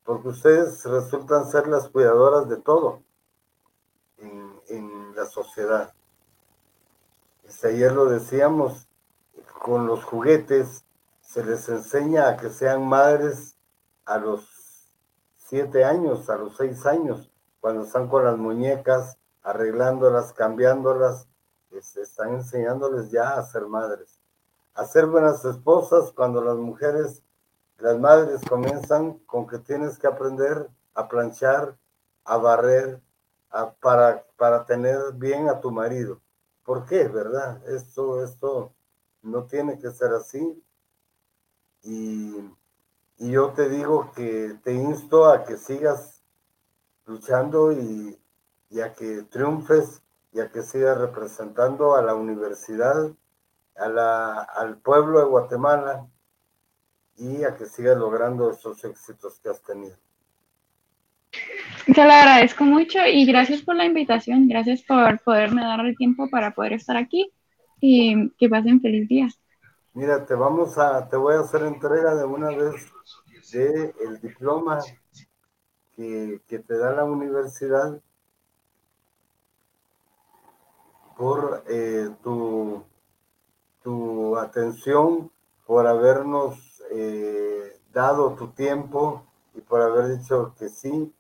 porque 0.05 0.29
ustedes 0.29 0.85
resultan 0.85 1.51
ser 1.51 1.67
las 1.67 1.89
cuidadoras 1.89 2.49
de 2.49 2.59
todo 2.59 3.03
en, 4.19 5.15
la 5.17 5.27
sociedad. 5.27 5.93
Este, 7.43 7.71
ayer 7.71 7.93
lo 7.93 8.05
decíamos, 8.05 8.89
con 9.61 9.89
los 9.89 10.05
juguetes 10.05 10.85
se 11.21 11.45
les 11.45 11.69
enseña 11.69 12.29
a 12.29 12.37
que 12.37 12.51
sean 12.51 12.87
madres 12.87 13.57
a 14.05 14.19
los 14.19 14.49
siete 15.35 15.85
años, 15.85 16.31
a 16.31 16.37
los 16.37 16.57
seis 16.57 16.87
años, 16.87 17.33
cuando 17.61 17.83
están 17.83 18.07
con 18.07 18.25
las 18.25 18.39
muñecas, 18.39 19.19
arreglándolas, 19.43 20.33
cambiándolas, 20.33 21.27
este, 21.71 22.03
están 22.03 22.35
enseñándoles 22.35 23.11
ya 23.11 23.39
a 23.39 23.45
ser 23.45 23.67
madres, 23.67 24.19
a 24.75 24.85
ser 24.85 25.07
buenas 25.07 25.45
esposas 25.45 26.13
cuando 26.13 26.43
las 26.43 26.57
mujeres, 26.57 27.23
las 27.79 27.99
madres 27.99 28.41
comienzan 28.49 29.19
con 29.21 29.47
que 29.47 29.59
tienes 29.59 29.99
que 29.99 30.07
aprender 30.07 30.69
a 30.95 31.09
planchar, 31.09 31.77
a 32.25 32.37
barrer, 32.37 33.01
para, 33.81 34.25
para 34.37 34.65
tener 34.67 34.99
bien 35.15 35.49
a 35.49 35.61
tu 35.61 35.71
marido. 35.71 36.21
¿Por 36.65 36.85
qué, 36.85 37.09
verdad? 37.09 37.67
Esto, 37.67 38.23
esto 38.23 38.73
no 39.23 39.45
tiene 39.45 39.79
que 39.79 39.91
ser 39.91 40.13
así. 40.13 40.63
Y, 41.83 42.37
y 43.17 43.31
yo 43.31 43.53
te 43.53 43.69
digo 43.69 44.13
que 44.15 44.59
te 44.63 44.75
insto 44.75 45.27
a 45.27 45.45
que 45.45 45.57
sigas 45.57 46.23
luchando 47.07 47.73
y, 47.73 48.21
ya 48.71 48.93
que 48.95 49.23
triunfes, 49.31 50.03
ya 50.33 50.51
que 50.51 50.63
sigas 50.63 50.99
representando 50.99 51.97
a 51.97 52.03
la 52.03 52.15
universidad, 52.15 53.11
a 53.77 53.89
la, 53.89 54.43
al 54.43 54.79
pueblo 54.79 55.21
de 55.21 55.27
Guatemala 55.27 56.07
y 57.17 57.45
a 57.45 57.57
que 57.57 57.67
sigas 57.67 57.97
logrando 57.97 58.51
esos 58.51 58.85
éxitos 58.85 59.41
que 59.41 59.49
has 59.49 59.63
tenido. 59.63 59.97
Te 61.87 62.05
lo 62.05 62.13
agradezco 62.13 62.65
mucho 62.65 62.99
y 63.07 63.25
gracias 63.25 63.63
por 63.63 63.77
la 63.77 63.85
invitación, 63.85 64.49
gracias 64.49 64.83
por 64.83 65.19
poderme 65.21 65.63
dar 65.63 65.81
el 65.81 65.97
tiempo 65.97 66.29
para 66.31 66.53
poder 66.53 66.75
estar 66.75 66.97
aquí 66.97 67.33
y 67.81 68.31
que 68.33 68.49
pasen 68.49 68.81
feliz 68.81 69.09
día. 69.09 69.29
Mira, 69.95 70.25
te 70.27 70.35
vamos 70.35 70.79
a, 70.79 71.09
te 71.09 71.17
voy 71.17 71.35
a 71.35 71.41
hacer 71.41 71.63
entrega 71.63 72.15
de 72.15 72.25
una 72.25 72.51
vez 72.51 72.75
de 73.53 73.95
el 74.07 74.21
diploma 74.21 74.81
que, 75.97 76.41
que 76.47 76.59
te 76.59 76.77
da 76.77 76.93
la 76.93 77.05
universidad 77.05 78.01
por 81.19 81.65
eh, 81.67 82.15
tu, 82.23 82.85
tu, 83.83 84.37
atención, 84.37 85.33
por 85.67 85.89
habernos 85.89 86.81
eh, 86.93 87.81
dado 87.93 88.35
tu 88.35 88.53
tiempo 88.53 89.27
y 89.53 89.61
por 89.61 89.83
haber 89.83 90.17
dicho 90.17 90.55
que 90.57 90.69
sí 90.69 91.13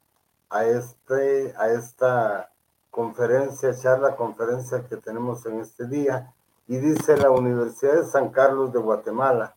a, 0.51 0.65
este, 0.67 1.53
a 1.59 1.73
esta 1.73 2.53
conferencia, 2.93 3.77
charla, 3.77 4.15
conferencia 4.15 4.87
que 4.89 4.97
tenemos 4.99 5.45
en 5.47 5.59
este 5.61 5.89
día. 5.89 6.33
Y 6.69 6.77
dice 6.77 7.17
la 7.17 7.31
Universidad 7.31 7.95
de 7.95 8.07
San 8.07 8.29
Carlos 8.29 8.73
de 8.73 8.79
Guatemala, 8.79 9.57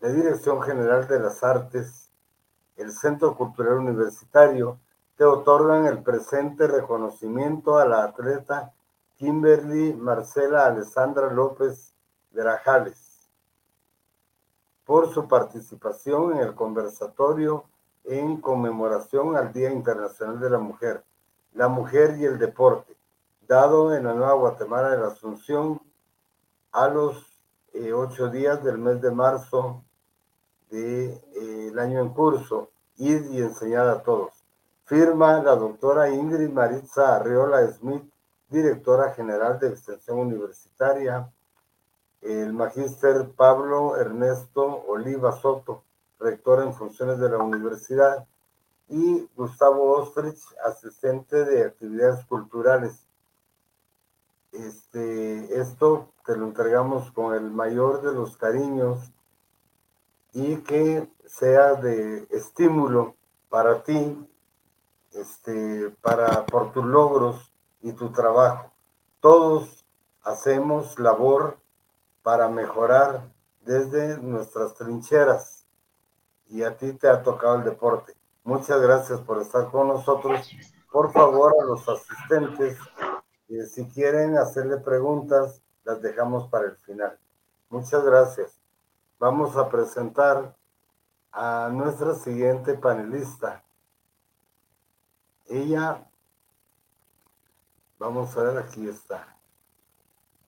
la 0.00 0.08
Dirección 0.08 0.62
General 0.62 1.06
de 1.08 1.20
las 1.20 1.44
Artes, 1.44 2.10
el 2.76 2.90
Centro 2.90 3.36
Cultural 3.36 3.74
Universitario, 3.80 4.78
te 5.16 5.24
otorgan 5.24 5.84
el 5.86 6.02
presente 6.02 6.66
reconocimiento 6.66 7.78
a 7.78 7.84
la 7.84 8.04
atleta 8.04 8.72
Kimberly 9.16 9.94
Marcela 9.94 10.66
Alessandra 10.66 11.32
López 11.32 11.94
Grajales 12.32 13.30
por 14.84 15.12
su 15.12 15.26
participación 15.26 16.34
en 16.34 16.38
el 16.38 16.54
conversatorio 16.54 17.64
en 18.04 18.40
conmemoración 18.40 19.36
al 19.36 19.52
Día 19.52 19.70
Internacional 19.70 20.38
de 20.38 20.50
la 20.50 20.58
Mujer, 20.58 21.02
la 21.54 21.68
Mujer 21.68 22.16
y 22.18 22.24
el 22.24 22.38
Deporte, 22.38 22.96
dado 23.48 23.94
en 23.94 24.04
la 24.04 24.14
Nueva 24.14 24.34
Guatemala 24.34 24.90
de 24.90 24.98
la 24.98 25.08
Asunción 25.08 25.80
a 26.70 26.88
los 26.88 27.26
eh, 27.72 27.92
ocho 27.92 28.28
días 28.28 28.62
del 28.62 28.78
mes 28.78 29.00
de 29.00 29.10
marzo 29.10 29.82
del 30.70 31.20
de, 31.32 31.70
eh, 31.70 31.80
año 31.80 32.00
en 32.00 32.10
curso, 32.10 32.70
y 32.98 33.12
enseñar 33.12 33.88
a 33.88 34.02
todos. 34.02 34.30
Firma 34.84 35.42
la 35.42 35.54
doctora 35.54 36.08
Ingrid 36.08 36.48
Maritza 36.48 37.16
Arriola 37.16 37.66
Smith, 37.72 38.10
directora 38.48 39.12
general 39.12 39.58
de 39.58 39.68
Extensión 39.68 40.18
Universitaria, 40.18 41.30
el 42.22 42.52
magíster 42.52 43.30
Pablo 43.36 43.96
Ernesto 43.96 44.84
Oliva 44.86 45.32
Soto, 45.32 45.82
rector 46.18 46.62
en 46.62 46.74
funciones 46.74 47.18
de 47.18 47.28
la 47.28 47.38
universidad, 47.38 48.26
y 48.88 49.28
Gustavo 49.36 49.92
Ostrich, 49.92 50.40
asistente 50.64 51.44
de 51.44 51.64
actividades 51.64 52.24
culturales. 52.24 53.06
Este, 54.52 55.60
esto 55.60 56.12
te 56.24 56.36
lo 56.36 56.46
entregamos 56.46 57.10
con 57.10 57.34
el 57.34 57.50
mayor 57.50 58.00
de 58.02 58.12
los 58.12 58.36
cariños 58.36 59.12
y 60.32 60.58
que 60.58 61.08
sea 61.26 61.74
de 61.74 62.26
estímulo 62.30 63.16
para 63.48 63.82
ti, 63.82 64.28
este, 65.12 65.90
para, 66.00 66.46
por 66.46 66.72
tus 66.72 66.84
logros 66.84 67.52
y 67.86 67.92
tu 67.92 68.10
trabajo. 68.10 68.72
Todos 69.20 69.86
hacemos 70.24 70.98
labor 70.98 71.56
para 72.24 72.48
mejorar 72.48 73.32
desde 73.60 74.18
nuestras 74.18 74.74
trincheras 74.74 75.64
y 76.48 76.64
a 76.64 76.76
ti 76.76 76.94
te 76.94 77.08
ha 77.08 77.22
tocado 77.22 77.54
el 77.54 77.64
deporte. 77.64 78.12
Muchas 78.42 78.80
gracias 78.80 79.20
por 79.20 79.40
estar 79.40 79.70
con 79.70 79.86
nosotros. 79.86 80.50
Por 80.90 81.12
favor, 81.12 81.54
a 81.60 81.64
los 81.64 81.88
asistentes, 81.88 82.76
eh, 83.48 83.64
si 83.66 83.86
quieren 83.90 84.36
hacerle 84.36 84.78
preguntas, 84.78 85.62
las 85.84 86.02
dejamos 86.02 86.48
para 86.48 86.66
el 86.66 86.76
final. 86.78 87.16
Muchas 87.70 88.04
gracias. 88.04 88.60
Vamos 89.20 89.56
a 89.56 89.68
presentar 89.68 90.56
a 91.30 91.70
nuestra 91.72 92.14
siguiente 92.14 92.74
panelista. 92.74 93.62
Ella 95.46 96.04
Vamos 97.98 98.36
a 98.36 98.42
ver, 98.42 98.58
aquí 98.58 98.86
está. 98.86 99.26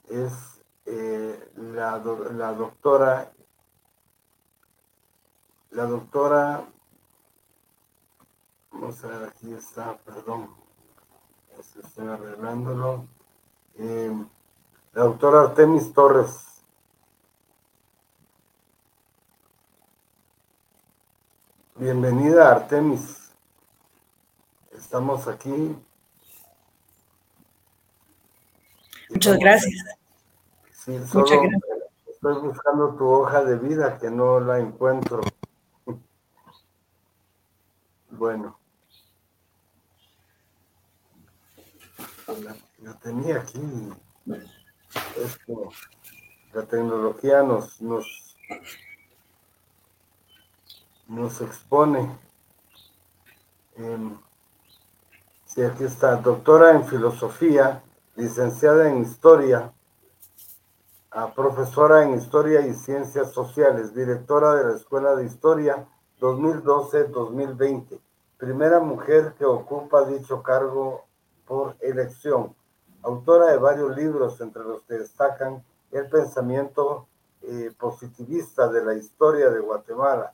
Es 0.04 0.61
eh, 0.84 1.50
la, 1.56 1.96
la 1.96 2.52
doctora, 2.52 3.32
la 5.70 5.87
doctora, 5.87 6.68
vamos 8.70 9.02
a 9.02 9.08
ver, 9.08 9.28
aquí 9.30 9.54
está, 9.54 9.96
perdón, 9.96 10.54
estoy 11.58 12.06
arreglándolo. 12.06 13.06
Eh, 13.76 14.12
la 14.92 15.04
doctora 15.04 15.42
Artemis 15.42 15.90
Torres. 15.94 16.62
Bienvenida, 21.76 22.50
Artemis. 22.50 23.32
Estamos 24.72 25.26
aquí 25.28 25.74
Muchas 29.11 29.38
gracias. 29.38 29.85
Sí, 30.73 30.92
Muchas 30.92 31.38
gracias. 31.40 31.62
Estoy 32.09 32.35
buscando 32.42 32.94
tu 32.97 33.09
hoja 33.09 33.44
de 33.44 33.57
vida 33.57 33.97
que 33.99 34.11
no 34.11 34.40
la 34.40 34.59
encuentro. 34.59 35.21
Bueno. 38.11 38.59
La, 42.83 42.94
tenía 42.94 43.37
aquí. 43.37 43.61
Esto, 45.16 45.68
la 46.53 46.62
tecnología 46.64 47.42
nos, 47.42 47.81
nos, 47.81 48.37
nos 51.07 51.40
expone. 51.40 52.11
sí, 55.44 55.62
aquí 55.62 55.85
está. 55.85 56.16
Doctora 56.16 56.73
en 56.73 56.87
filosofía, 56.87 57.83
licenciada 58.18 58.88
en 58.88 59.02
historia, 59.02 59.72
profesora 61.37 62.02
en 62.02 62.14
historia 62.14 62.66
y 62.66 62.74
ciencias 62.74 63.31
sociales, 63.31 63.94
directora 63.94 64.57
de 64.57 64.64
la 64.64 64.74
Escuela 64.74 65.14
de 65.14 65.24
Historia 65.24 65.87
2012-2020, 66.20 68.00
primera 68.37 68.81
mujer 68.81 69.35
que 69.38 69.44
ocupa 69.44 70.04
dicho 70.04 70.42
cargo 70.42 71.04
por 71.46 71.76
elección, 71.81 72.57
autora 73.04 73.52
de 73.52 73.59
varios 73.59 73.96
libros 73.96 74.40
entre 74.40 74.64
los 74.64 74.83
que 74.83 74.94
destacan 74.94 75.64
El 75.92 76.11
pensamiento 76.11 77.07
eh, 77.42 77.70
positivista 77.78 78.66
de 78.66 78.85
la 78.85 78.94
historia 78.94 79.48
de 79.48 79.61
Guatemala, 79.61 80.33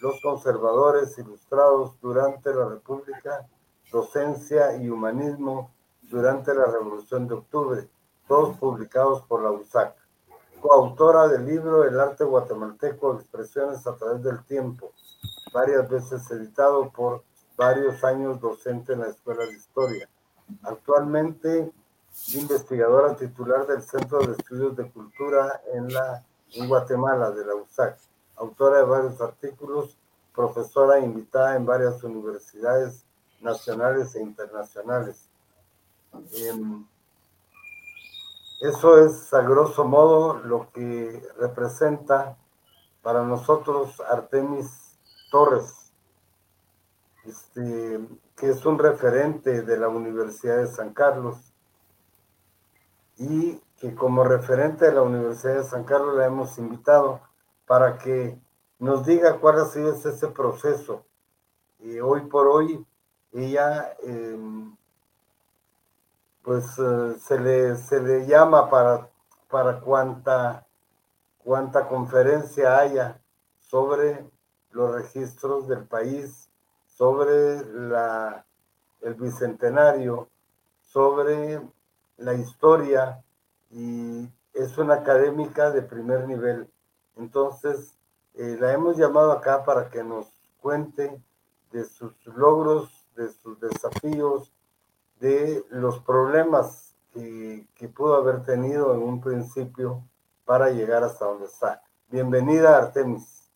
Los 0.00 0.22
conservadores 0.22 1.18
ilustrados 1.18 2.00
durante 2.00 2.54
la 2.54 2.66
República, 2.66 3.46
Docencia 3.92 4.74
y 4.76 4.88
Humanismo 4.88 5.75
durante 6.10 6.54
la 6.54 6.66
Revolución 6.66 7.26
de 7.28 7.34
Octubre, 7.34 7.88
todos 8.26 8.56
publicados 8.58 9.22
por 9.22 9.42
la 9.42 9.50
USAC 9.50 9.94
coautora 10.60 11.28
del 11.28 11.46
libro 11.46 11.84
El 11.84 11.98
arte 12.00 12.24
guatemalteco, 12.24 13.14
expresiones 13.14 13.86
a 13.86 13.94
través 13.96 14.22
del 14.22 14.44
tiempo, 14.44 14.92
varias 15.52 15.88
veces 15.88 16.28
editado 16.30 16.90
por 16.90 17.22
varios 17.56 18.02
años 18.04 18.40
docente 18.40 18.92
en 18.92 19.00
la 19.00 19.08
Escuela 19.08 19.44
de 19.44 19.52
Historia. 19.52 20.08
Actualmente 20.62 21.70
investigadora 22.34 23.14
titular 23.14 23.66
del 23.66 23.82
Centro 23.82 24.20
de 24.20 24.32
Estudios 24.32 24.76
de 24.76 24.90
Cultura 24.90 25.60
en, 25.72 25.92
la, 25.92 26.24
Guatemala, 26.66 27.30
de 27.30 27.44
la 27.44 27.54
USAC, 27.54 27.98
autora 28.36 28.78
de 28.78 28.84
varios 28.84 29.20
artículos, 29.20 29.96
profesora 30.34 30.98
invitada 30.98 31.56
en 31.56 31.66
varias 31.66 32.02
universidades 32.02 33.04
nacionales 33.40 34.14
e 34.14 34.22
internacionales. 34.22 35.28
Eso 38.60 39.04
es 39.04 39.34
a 39.34 39.42
grosso 39.42 39.84
modo 39.84 40.38
lo 40.38 40.70
que 40.72 41.22
representa 41.38 42.36
para 43.02 43.22
nosotros 43.22 44.00
Artemis 44.00 44.98
Torres, 45.30 45.92
este, 47.24 48.00
que 48.34 48.50
es 48.50 48.64
un 48.64 48.78
referente 48.78 49.62
de 49.62 49.76
la 49.76 49.88
Universidad 49.88 50.58
de 50.58 50.66
San 50.66 50.92
Carlos 50.92 51.52
y 53.18 53.60
que 53.78 53.94
como 53.94 54.24
referente 54.24 54.86
de 54.86 54.92
la 54.92 55.02
Universidad 55.02 55.56
de 55.56 55.64
San 55.64 55.84
Carlos 55.84 56.16
la 56.16 56.26
hemos 56.26 56.56
invitado 56.58 57.20
para 57.66 57.98
que 57.98 58.38
nos 58.78 59.04
diga 59.04 59.38
cuál 59.38 59.60
ha 59.60 59.66
sido 59.66 59.92
ese 59.92 60.28
proceso. 60.28 61.04
Y 61.80 62.00
hoy 62.00 62.22
por 62.22 62.46
hoy 62.46 62.84
ella 63.32 63.94
em, 64.02 64.74
pues 66.46 66.78
eh, 66.78 67.16
se, 67.18 67.40
le, 67.40 67.74
se 67.74 68.00
le 68.00 68.24
llama 68.24 68.70
para, 68.70 69.10
para 69.50 69.80
cuanta 69.80 70.64
conferencia 71.88 72.78
haya 72.78 73.20
sobre 73.58 74.24
los 74.70 74.94
registros 74.94 75.66
del 75.66 75.82
país, 75.88 76.48
sobre 76.86 77.64
la, 77.64 78.46
el 79.00 79.14
bicentenario, 79.14 80.28
sobre 80.82 81.60
la 82.16 82.34
historia 82.34 83.24
y 83.72 84.30
es 84.54 84.78
una 84.78 84.94
académica 84.94 85.72
de 85.72 85.82
primer 85.82 86.28
nivel. 86.28 86.70
Entonces, 87.16 87.98
eh, 88.34 88.56
la 88.60 88.72
hemos 88.72 88.96
llamado 88.96 89.32
acá 89.32 89.64
para 89.64 89.90
que 89.90 90.04
nos 90.04 90.28
cuente 90.60 91.20
de 91.72 91.84
sus 91.84 92.14
logros, 92.24 93.08
de 93.16 93.30
sus 93.32 93.58
desafíos, 93.58 94.52
de 95.20 95.64
los 95.70 96.00
problemas 96.00 96.94
que, 97.12 97.88
pudo 97.88 98.16
haber 98.16 98.44
tenido 98.44 98.94
en 98.94 99.02
un 99.02 99.20
principio 99.20 100.04
para 100.44 100.70
llegar 100.70 101.02
hasta 101.02 101.24
donde 101.24 101.46
está. 101.46 101.82
Bienvenida, 102.10 102.76
Artemis. 102.76 103.50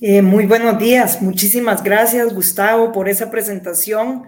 Eh, 0.00 0.22
muy 0.22 0.46
buenos 0.46 0.78
días, 0.78 1.22
muchísimas 1.22 1.82
gracias 1.82 2.34
Gustavo 2.34 2.92
por 2.92 3.08
esa 3.08 3.30
presentación. 3.30 4.26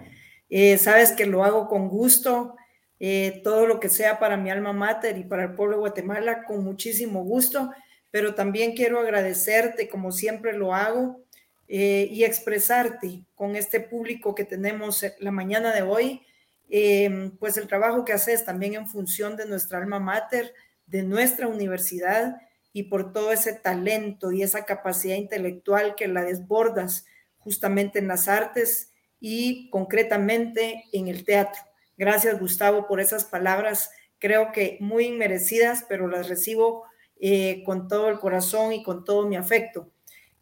Eh, 0.48 0.78
sabes 0.78 1.12
que 1.12 1.26
lo 1.26 1.44
hago 1.44 1.68
con 1.68 1.88
gusto, 1.88 2.54
eh, 3.00 3.40
todo 3.44 3.66
lo 3.66 3.78
que 3.78 3.88
sea 3.88 4.18
para 4.18 4.37
mi 4.37 4.50
alma 4.50 4.72
mater 4.72 5.18
y 5.18 5.24
para 5.24 5.44
el 5.44 5.54
pueblo 5.54 5.76
de 5.76 5.81
Guatemala, 5.81 6.44
con 6.44 6.64
muchísimo 6.64 7.22
gusto, 7.22 7.70
pero 8.11 8.35
también 8.35 8.74
quiero 8.74 8.98
agradecerte, 8.98 9.88
como 9.88 10.11
siempre 10.11 10.54
lo 10.54 10.74
hago, 10.74 11.20
eh, 11.68 12.09
y 12.11 12.24
expresarte 12.24 13.26
con 13.35 13.54
este 13.54 13.81
público 13.81 14.35
que 14.35 14.44
tenemos 14.44 15.04
la 15.18 15.31
mañana 15.31 15.74
de 15.74 15.83
hoy, 15.83 16.22
em, 16.70 17.37
pues 17.37 17.59
el 17.59 17.66
trabajo 17.66 18.04
que 18.07 18.14
haces 18.14 18.44
también 18.46 18.74
en 18.74 18.88
función 18.88 19.37
de 19.37 19.46
nuestra 19.46 19.78
alma 19.78 20.00
mater, 20.00 20.54
de 20.87 21.02
nuestra 21.02 21.46
universidad 21.46 22.37
y 22.72 22.85
por 22.85 23.12
todo 23.12 23.33
ese 23.33 23.52
talento 23.52 24.33
y 24.33 24.42
esa 24.42 24.64
capacidad 24.64 25.16
intelectual 25.16 25.94
que 25.94 26.09
la 26.09 26.22
desbordas 26.22 27.04
justamente 27.37 27.98
en 27.98 28.09
las 28.09 28.28
artes 28.28 28.92
y 29.20 29.68
concretamente 29.70 30.85
en 30.92 31.09
el 31.09 31.24
teatro. 31.24 31.61
Gracias 31.98 32.38
Gustavo 32.40 32.87
por 32.87 33.00
esas 33.00 33.24
palabras, 33.24 33.90
creo 34.18 34.52
que 34.52 34.78
muy 34.81 35.07
inmerecidas, 35.07 35.85
pero 35.88 36.09
las 36.09 36.28
recibo 36.28 36.85
eh, 37.20 37.62
con 37.64 37.88
todo 37.88 38.09
el 38.09 38.18
corazón 38.18 38.72
y 38.72 38.83
con 38.83 39.04
todo 39.04 39.26
mi 39.26 39.37
afecto. 39.37 39.90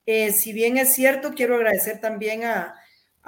Eh, 0.06 0.32
si 0.32 0.52
bien 0.52 0.78
es 0.78 0.94
cierto, 0.94 1.34
quiero 1.34 1.56
agradecer 1.56 2.00
también 2.00 2.44
a, 2.44 2.74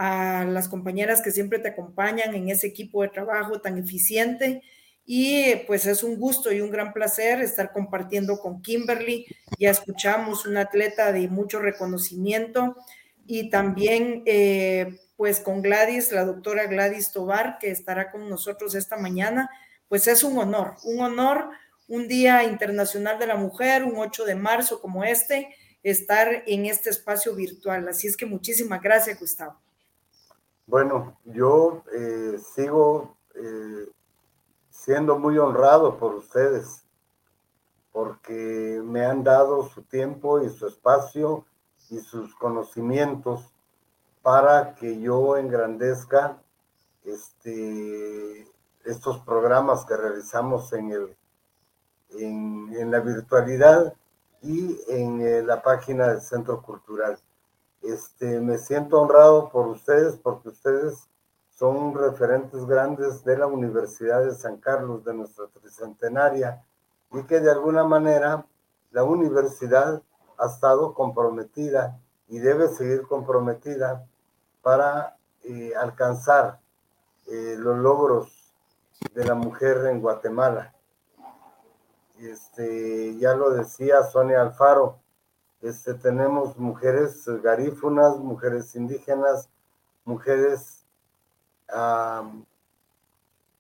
las 0.01 0.69
compañeras 0.69 1.21
que 1.21 1.33
siempre 1.33 1.59
te 1.59 1.71
acompañan 1.71 2.33
en 2.33 2.49
ese 2.51 2.69
equipo 2.69 3.03
de 3.03 3.09
trabajo 3.09 3.61
tan 3.61 3.79
eficiente. 3.79 4.63
Y 5.05 5.57
pues 5.67 5.87
es 5.87 6.05
un 6.05 6.21
gusto 6.21 6.53
y 6.53 6.61
un 6.61 6.71
gran 6.71 6.93
placer 6.93 7.41
estar 7.41 7.73
compartiendo 7.73 8.39
con 8.39 8.63
Kimberly. 8.63 9.27
Ya 9.59 9.71
escuchamos 9.71 10.47
una 10.47 10.61
atleta 10.61 11.11
de 11.13 11.27
mucho 11.27 11.59
reconocimiento 11.59 12.77
y 13.27 13.51
también 13.51 14.23
eh, 14.25 15.01
pues 15.17 15.41
con 15.41 15.63
Gladys, 15.63 16.13
la 16.13 16.25
doctora 16.25 16.67
Gladys 16.67 17.11
Tobar, 17.11 17.59
que 17.59 17.73
estará 17.73 18.13
con 18.13 18.29
nosotros 18.31 18.77
esta 18.77 18.97
mañana. 18.97 19.51
Pues 19.89 20.07
es 20.07 20.23
un 20.23 20.39
honor, 20.39 20.77
un 20.85 21.01
honor, 21.01 21.51
un 21.89 22.07
Día 22.07 22.45
Internacional 22.45 23.19
de 23.19 23.27
la 23.27 23.35
Mujer, 23.35 23.83
un 23.83 23.97
8 23.97 24.25
de 24.25 24.37
marzo 24.37 24.81
como 24.81 25.03
este, 25.03 25.49
estar 25.91 26.43
en 26.47 26.67
este 26.67 26.91
espacio 26.91 27.35
virtual. 27.35 27.89
Así 27.89 28.07
es 28.07 28.17
que 28.17 28.27
muchísimas 28.27 28.81
gracias, 28.83 29.19
Gustavo. 29.19 29.57
Bueno, 30.67 31.19
yo 31.25 31.83
eh, 31.93 32.39
sigo 32.55 33.17
eh, 33.35 33.89
siendo 34.71 35.19
muy 35.19 35.39
honrado 35.39 35.99
por 35.99 36.15
ustedes, 36.15 36.85
porque 37.93 38.81
me 38.85 39.05
han 39.05 39.25
dado 39.25 39.69
su 39.69 39.83
tiempo 39.83 40.43
y 40.43 40.51
su 40.51 40.67
espacio 40.67 41.47
y 41.91 42.01
sus 42.01 42.35
conocimientos 42.35 43.51
para 44.23 44.75
que 44.75 45.01
yo 45.01 45.37
engrandezca 45.37 46.39
este, 47.05 48.47
estos 48.85 49.19
programas 49.21 49.85
que 49.87 49.97
realizamos 49.97 50.73
en, 50.75 50.93
el, 50.93 51.17
en, 52.11 52.75
en 52.79 52.91
la 52.91 53.01
virtualidad 53.01 53.95
y 54.43 54.79
en 54.89 55.21
eh, 55.21 55.43
la 55.43 55.63
página 55.63 56.09
del 56.09 56.21
Centro 56.21 56.63
Cultural. 56.63 57.19
Este, 57.83 58.41
me 58.41 58.59
siento 58.59 59.01
honrado 59.01 59.51
por 59.51 59.69
ustedes 59.69 60.17
porque 60.17 60.49
ustedes 60.49 61.09
son 61.51 61.95
referentes 61.95 62.65
grandes 62.67 63.25
de 63.25 63.37
la 63.37 63.47
Universidad 63.47 64.25
de 64.25 64.35
San 64.35 64.59
Carlos, 64.59 65.05
de 65.05 65.15
nuestra 65.15 65.47
tricentenaria, 65.49 66.65
y 67.13 67.23
que 67.25 67.41
de 67.41 67.51
alguna 67.51 67.85
manera 67.85 68.47
la 68.91 69.05
universidad 69.05 70.03
ha 70.39 70.47
estado 70.47 70.95
comprometida 70.95 71.99
y 72.29 72.39
debe 72.39 72.69
seguir 72.69 73.07
comprometida 73.07 74.07
para 74.63 75.17
eh, 75.43 75.73
alcanzar 75.77 76.61
eh, 77.27 77.57
los 77.59 77.79
logros 77.79 78.55
de 79.15 79.25
la 79.25 79.35
mujer 79.35 79.87
en 79.87 80.01
Guatemala 80.01 80.75
este, 82.21 83.17
ya 83.19 83.35
lo 83.35 83.51
decía 83.51 84.03
Sonia 84.03 84.43
Alfaro, 84.43 84.99
este, 85.61 85.95
tenemos 85.95 86.57
mujeres 86.57 87.25
garífunas, 87.43 88.17
mujeres 88.19 88.75
indígenas, 88.75 89.49
mujeres 90.05 90.85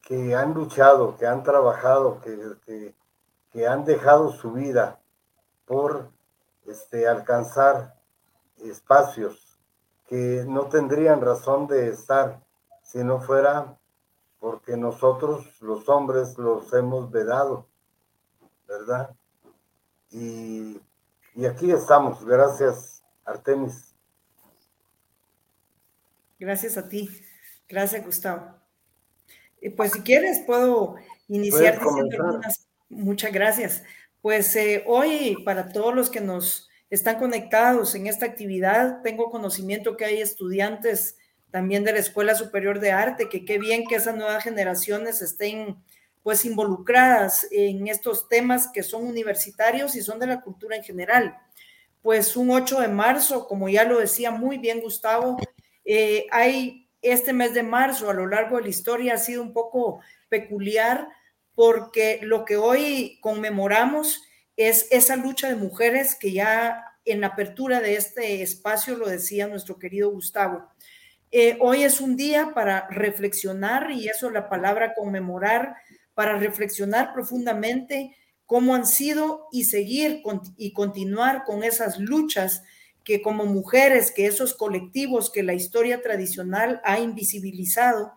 que 0.02 0.34
han 0.34 0.54
luchado, 0.54 1.16
que 1.16 1.26
han 1.26 1.42
trabajado, 1.42 2.20
que, 2.20 2.94
que, 3.52 3.66
han 3.66 3.84
dejado 3.84 4.30
su 4.32 4.52
vida 4.52 5.00
por 5.66 6.08
este, 6.66 7.06
alcanzar 7.08 7.94
espacios 8.58 9.48
que 10.08 10.44
no 10.48 10.66
tendrían 10.68 11.20
razón 11.20 11.66
de 11.66 11.88
estar 11.88 12.40
si 12.82 13.04
no 13.04 13.20
fuera 13.20 13.76
porque 14.40 14.76
nosotros 14.76 15.60
los 15.60 15.88
hombres 15.88 16.38
los 16.38 16.72
hemos 16.72 17.10
vedado, 17.10 17.66
¿verdad? 18.68 19.10
Y, 20.10 20.80
y 21.34 21.46
aquí 21.46 21.70
estamos, 21.72 22.24
gracias 22.24 23.02
Artemis. 23.24 23.94
Gracias 26.38 26.76
a 26.76 26.88
ti, 26.88 27.10
gracias 27.68 28.04
Gustavo. 28.04 28.54
pues 29.76 29.92
si 29.92 30.02
quieres 30.02 30.40
puedo 30.46 30.96
iniciar 31.26 31.78
diciendo 31.78 32.16
algunas, 32.26 32.68
muchas 32.88 33.32
gracias. 33.32 33.82
Pues 34.22 34.54
eh, 34.56 34.84
hoy 34.86 35.42
para 35.44 35.72
todos 35.72 35.94
los 35.94 36.10
que 36.10 36.20
nos 36.20 36.68
están 36.90 37.18
conectados 37.18 37.94
en 37.94 38.06
esta 38.06 38.26
actividad, 38.26 39.02
tengo 39.02 39.30
conocimiento 39.30 39.96
que 39.96 40.04
hay 40.04 40.20
estudiantes 40.20 41.16
también 41.50 41.84
de 41.84 41.92
la 41.92 41.98
Escuela 41.98 42.34
Superior 42.34 42.78
de 42.78 42.92
Arte, 42.92 43.28
que 43.28 43.44
qué 43.44 43.58
bien 43.58 43.86
que 43.86 43.96
esas 43.96 44.16
nuevas 44.16 44.44
generaciones 44.44 45.22
estén 45.22 45.82
pues 46.22 46.44
involucradas 46.44 47.46
en 47.50 47.88
estos 47.88 48.28
temas 48.28 48.68
que 48.72 48.82
son 48.82 49.06
universitarios 49.06 49.94
y 49.96 50.02
son 50.02 50.18
de 50.18 50.26
la 50.26 50.40
cultura 50.40 50.76
en 50.76 50.82
general. 50.82 51.36
Pues 52.02 52.36
un 52.36 52.50
8 52.50 52.80
de 52.80 52.88
marzo, 52.88 53.46
como 53.46 53.68
ya 53.68 53.84
lo 53.84 53.98
decía 53.98 54.30
muy 54.30 54.58
bien 54.58 54.80
Gustavo, 54.80 55.36
eh, 55.84 56.26
hay 56.30 56.88
este 57.02 57.32
mes 57.32 57.54
de 57.54 57.62
marzo 57.62 58.10
a 58.10 58.14
lo 58.14 58.26
largo 58.26 58.56
de 58.56 58.62
la 58.62 58.68
historia 58.68 59.14
ha 59.14 59.18
sido 59.18 59.42
un 59.42 59.52
poco 59.52 60.00
peculiar 60.28 61.08
porque 61.54 62.20
lo 62.22 62.44
que 62.44 62.56
hoy 62.56 63.18
conmemoramos 63.20 64.22
es 64.56 64.88
esa 64.90 65.16
lucha 65.16 65.48
de 65.48 65.56
mujeres 65.56 66.14
que 66.14 66.32
ya 66.32 66.84
en 67.04 67.20
la 67.20 67.28
apertura 67.28 67.80
de 67.80 67.94
este 67.94 68.42
espacio 68.42 68.96
lo 68.96 69.08
decía 69.08 69.46
nuestro 69.46 69.78
querido 69.78 70.10
Gustavo. 70.10 70.68
Eh, 71.30 71.58
hoy 71.60 71.82
es 71.82 72.00
un 72.00 72.16
día 72.16 72.52
para 72.54 72.88
reflexionar, 72.88 73.90
y 73.90 74.08
eso 74.08 74.30
la 74.30 74.48
palabra 74.48 74.94
conmemorar, 74.94 75.76
para 76.18 76.36
reflexionar 76.36 77.12
profundamente 77.14 78.16
cómo 78.44 78.74
han 78.74 78.88
sido 78.88 79.46
y 79.52 79.66
seguir 79.66 80.20
y 80.56 80.72
continuar 80.72 81.44
con 81.44 81.62
esas 81.62 82.00
luchas 82.00 82.64
que 83.04 83.22
como 83.22 83.46
mujeres, 83.46 84.10
que 84.10 84.26
esos 84.26 84.52
colectivos 84.52 85.30
que 85.30 85.44
la 85.44 85.54
historia 85.54 86.02
tradicional 86.02 86.80
ha 86.82 86.98
invisibilizado, 86.98 88.14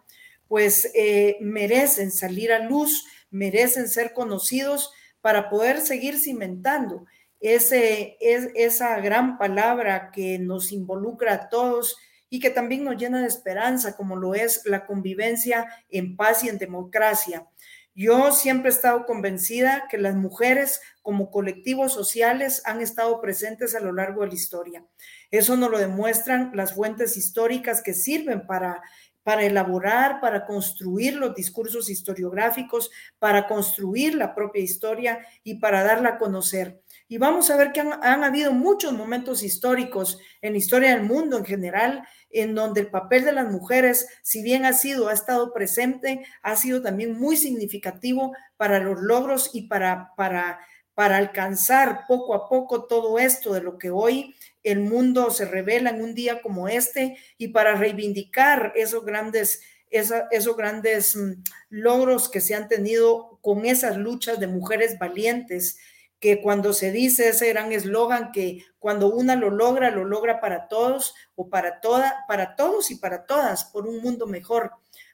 pues 0.48 0.90
eh, 0.96 1.38
merecen 1.42 2.10
salir 2.12 2.52
a 2.52 2.58
luz, 2.58 3.06
merecen 3.30 3.88
ser 3.88 4.14
conocidos 4.14 4.92
para 5.22 5.52
poder 5.52 5.80
seguir 5.80 6.18
cimentando 6.18 7.06
ese, 7.40 8.18
es, 8.20 8.50
esa 8.56 9.00
gran 9.00 9.38
palabra 9.38 10.10
que 10.12 10.40
nos 10.40 10.72
involucra 10.72 11.34
a 11.36 11.50
todos 11.50 11.98
y 12.32 12.40
que 12.40 12.50
también 12.50 12.84
nos 12.84 12.98
llena 12.98 13.22
de 13.22 13.28
esperanza, 13.28 13.96
como 13.96 14.16
lo 14.16 14.34
es 14.34 14.66
la 14.66 14.88
convivencia 14.88 15.68
en 15.92 16.16
paz 16.16 16.44
y 16.44 16.50
en 16.50 16.58
democracia. 16.58 17.46
Yo 17.94 18.32
siempre 18.32 18.70
he 18.70 18.74
estado 18.74 19.06
convencida 19.06 19.88
que 19.90 19.98
las 19.98 20.16
mujeres 20.16 20.82
como 21.02 21.30
colectivos 21.30 21.92
sociales 21.94 22.62
han 22.66 22.80
estado 22.80 23.20
presentes 23.20 23.76
a 23.76 23.82
lo 23.82 23.92
largo 23.92 24.22
de 24.22 24.28
la 24.30 24.34
historia. 24.34 24.86
Eso 25.30 25.58
nos 25.58 25.70
lo 25.70 25.78
demuestran 25.78 26.52
las 26.54 26.74
fuentes 26.74 27.18
históricas 27.18 27.82
que 27.82 27.94
sirven 27.94 28.48
para 28.48 28.82
para 29.24 29.44
elaborar, 29.44 30.20
para 30.20 30.46
construir 30.46 31.16
los 31.16 31.36
discursos 31.36 31.90
historiográficos, 31.90 32.90
para 33.20 33.48
construir 33.48 34.16
la 34.16 34.34
propia 34.34 34.64
historia 34.64 35.20
y 35.44 35.56
para 35.56 35.84
darla 35.84 36.10
a 36.10 36.18
conocer. 36.18 36.82
Y 37.08 37.18
vamos 37.18 37.50
a 37.50 37.58
ver 37.58 37.72
que 37.72 37.82
han, 37.82 38.04
han, 38.04 38.24
habido 38.24 38.52
muchos 38.52 38.94
momentos 38.94 39.44
históricos 39.44 40.18
en 40.42 40.54
la 40.54 40.58
historia 40.58 40.92
del 40.92 41.04
mundo 41.04 41.38
en 41.38 41.46
general, 41.46 42.08
en 42.34 42.56
donde 42.56 42.82
el 42.82 42.88
papel 42.88 43.26
de 43.26 43.32
las 43.32 43.50
mujeres, 43.50 44.08
si 44.22 44.42
bien 44.42 44.66
ha 44.66 44.74
sido, 44.74 45.10
ha 45.10 45.14
estado 45.14 45.54
presente, 45.54 46.26
ha 46.42 46.56
sido 46.56 46.82
también 46.82 47.20
muy 47.20 47.38
significativo 47.38 48.34
para 48.58 48.80
los 48.80 49.00
logros 49.02 49.50
y 49.54 49.64
para, 49.64 50.14
para, 50.16 50.60
para 50.94 51.18
alcanzar 51.18 52.06
poco 52.08 52.34
a 52.36 52.48
poco 52.48 52.86
todo 52.86 53.20
esto 53.20 53.54
de 53.54 53.62
lo 53.62 53.78
que 53.78 53.90
hoy 53.90 54.36
el 54.64 54.80
mundo 54.80 55.32
se 55.32 55.46
revela 55.46 55.90
en 55.90 56.02
un 56.02 56.14
día 56.14 56.42
como 56.42 56.68
este 56.68 57.18
y 57.38 57.50
para 57.50 57.76
reivindicar 57.76 58.74
esos 58.76 59.04
grandes, 59.04 59.62
esos 59.90 60.56
grandes 60.56 61.16
mm, 61.16 61.44
logros 61.70 62.30
que 62.30 62.42
se 62.42 62.56
han 62.56 62.68
tenido 62.68 63.40
con 63.42 63.66
esas 63.66 63.98
luchas 63.98 64.40
de 64.40 64.48
mujeres 64.48 65.00
valientes, 65.00 65.80
que 66.22 66.40
cuando 66.40 66.72
se 66.72 66.92
dice 66.92 67.30
ese 67.30 67.50
gran 67.50 67.72
eslogan 67.72 68.32
que 68.32 68.64
cuando 68.78 69.08
una 69.08 69.36
lo 69.36 69.50
logra, 69.50 69.90
lo 69.90 70.06
logra 70.06 70.40
para 70.40 70.68
todos 70.68 71.16
o 71.36 71.50
para 71.50 71.82
toda, 71.82 72.26
para 72.28 72.56
todos 72.56 72.92
y 72.92 72.96
para 72.96 73.26
todas, 73.26 73.66
por 73.66 73.88
un 73.88 74.02
mundo 74.04 74.28
mejor. 74.28 74.72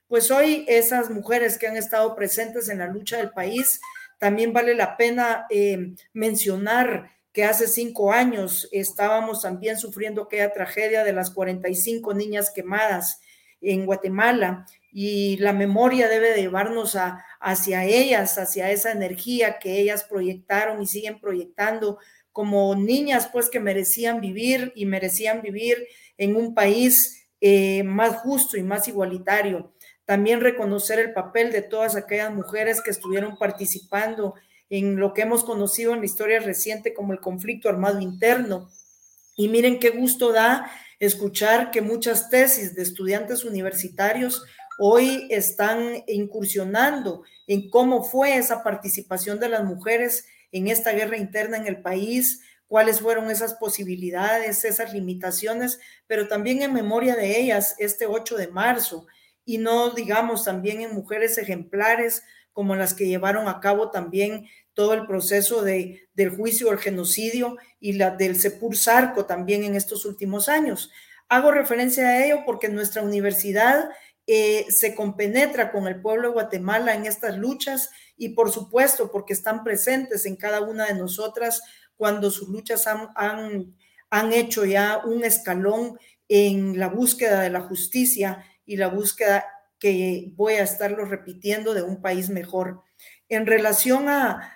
Pues 0.10 0.30
hoy 0.32 0.66
esas 0.68 1.10
mujeres 1.10 1.58
que 1.58 1.66
han 1.66 1.78
estado 1.78 2.14
presentes 2.14 2.68
en 2.68 2.80
la 2.80 2.88
lucha 2.88 3.18
del 3.18 3.32
país, 3.32 3.80
también 4.20 4.52
vale 4.52 4.76
la 4.76 4.98
pena 4.98 5.48
eh, 5.50 5.96
mencionar 6.12 7.10
que 7.32 7.46
hace 7.46 7.68
cinco 7.68 8.12
años 8.12 8.68
estábamos 8.74 9.44
también 9.44 9.78
sufriendo 9.78 10.24
aquella 10.24 10.52
tragedia 10.52 11.06
de 11.06 11.14
las 11.14 11.32
45 11.32 12.14
niñas 12.16 12.52
quemadas 12.52 13.22
en 13.62 13.86
Guatemala 13.86 14.66
y 14.92 15.38
la 15.38 15.54
memoria 15.54 16.08
debe 16.08 16.36
llevarnos 16.36 16.96
a, 16.96 17.24
hacia 17.40 17.86
ellas, 17.86 18.38
hacia 18.38 18.72
esa 18.72 18.92
energía 18.92 19.60
que 19.60 19.80
ellas 19.80 20.04
proyectaron 20.04 20.82
y 20.82 20.88
siguen 20.88 21.20
proyectando 21.20 22.00
como 22.32 22.76
niñas 22.76 23.30
pues 23.32 23.50
que 23.50 23.60
merecían 23.60 24.22
vivir 24.22 24.72
y 24.76 24.86
merecían 24.86 25.42
vivir 25.42 25.88
en 26.18 26.36
un 26.36 26.54
país 26.54 27.28
eh, 27.42 27.84
más 27.84 28.18
justo 28.18 28.58
y 28.58 28.64
más 28.64 28.88
igualitario. 28.88 29.74
También 30.06 30.42
reconocer 30.42 31.00
el 31.00 31.14
papel 31.14 31.52
de 31.52 31.62
todas 31.62 31.96
aquellas 31.96 32.34
mujeres 32.34 32.82
que 32.82 32.92
estuvieron 32.92 33.38
participando 33.38 34.36
en 34.70 34.98
lo 34.98 35.14
que 35.14 35.24
hemos 35.24 35.44
conocido 35.44 35.94
en 35.94 36.00
la 36.00 36.06
historia 36.06 36.40
reciente 36.40 36.94
como 36.94 37.14
el 37.14 37.20
conflicto 37.20 37.70
armado 37.70 38.00
interno. 38.00 38.70
Y 39.36 39.50
miren 39.50 39.80
qué 39.80 39.90
gusto 39.90 40.32
da 40.32 40.72
escuchar 41.00 41.72
que 41.72 41.82
muchas 41.82 42.30
tesis 42.30 42.76
de 42.76 42.84
estudiantes 42.84 43.46
universitarios 43.46 44.44
hoy 44.78 45.28
están 45.30 46.04
incursionando 46.08 47.24
en 47.48 47.70
cómo 47.70 48.04
fue 48.04 48.38
esa 48.38 48.64
participación 48.64 49.40
de 49.40 49.50
las 49.50 49.64
mujeres 49.64 50.26
en 50.52 50.68
esta 50.68 50.92
guerra 50.92 51.18
interna 51.18 51.58
en 51.58 51.68
el 51.68 51.82
país, 51.82 52.42
cuáles 52.68 53.00
fueron 53.00 53.32
esas 53.32 53.56
posibilidades, 53.56 54.66
esas 54.66 54.94
limitaciones, 54.94 55.80
pero 56.06 56.28
también 56.28 56.62
en 56.62 56.74
memoria 56.74 57.16
de 57.16 57.40
ellas 57.40 57.76
este 57.80 58.06
8 58.06 58.38
de 58.38 58.48
marzo 58.50 59.08
y 59.46 59.58
no 59.58 59.92
digamos 59.92 60.44
también 60.44 60.82
en 60.82 60.94
mujeres 60.94 61.38
ejemplares 61.38 62.24
como 62.52 62.76
las 62.76 62.94
que 62.94 63.08
llevaron 63.08 63.48
a 63.48 63.60
cabo 63.60 63.92
también 63.92 64.48
todo 64.74 64.94
el 64.94 65.08
proceso 65.08 65.64
de, 65.64 66.10
del 66.14 66.30
juicio 66.32 66.70
del 66.70 66.80
genocidio 66.80 67.58
y 67.80 67.94
la 67.94 68.12
del 68.12 68.36
Sepur 68.36 68.76
Sarco 68.76 69.26
también 69.26 69.64
en 69.64 69.76
estos 69.76 70.06
últimos 70.06 70.50
años. 70.50 70.92
Hago 71.30 71.52
referencia 71.52 72.08
a 72.08 72.26
ello 72.26 72.44
porque 72.46 72.70
nuestra 72.70 73.02
universidad 73.02 73.90
eh, 74.28 74.66
se 74.70 74.94
compenetra 74.94 75.72
con 75.72 75.88
el 75.88 76.02
pueblo 76.02 76.28
de 76.28 76.34
Guatemala 76.34 76.94
en 76.94 77.06
estas 77.06 77.38
luchas 77.38 77.90
y 78.18 78.30
por 78.30 78.52
supuesto 78.52 79.10
porque 79.12 79.34
están 79.34 79.64
presentes 79.64 80.26
en 80.26 80.36
cada 80.36 80.62
una 80.62 80.86
de 80.86 80.96
nosotras 80.96 81.62
cuando 81.96 82.30
sus 82.30 82.50
luchas 82.50 82.86
han, 82.88 83.10
han, 83.16 83.76
han 84.10 84.34
hecho 84.34 84.66
ya 84.66 85.02
un 85.06 85.24
escalón 85.24 85.98
en 86.28 86.78
la 86.78 86.90
búsqueda 86.90 87.42
de 87.42 87.50
la 87.50 87.62
justicia 87.62 88.44
y 88.66 88.76
la 88.78 88.90
búsqueda 88.90 89.46
que 89.80 90.32
voy 90.36 90.56
a 90.56 90.64
estarlo 90.64 91.06
repitiendo 91.06 91.74
de 91.74 91.84
un 91.84 92.02
país 92.02 92.30
mejor. 92.30 92.84
En 93.30 93.46
relación 93.46 94.10
a, 94.10 94.54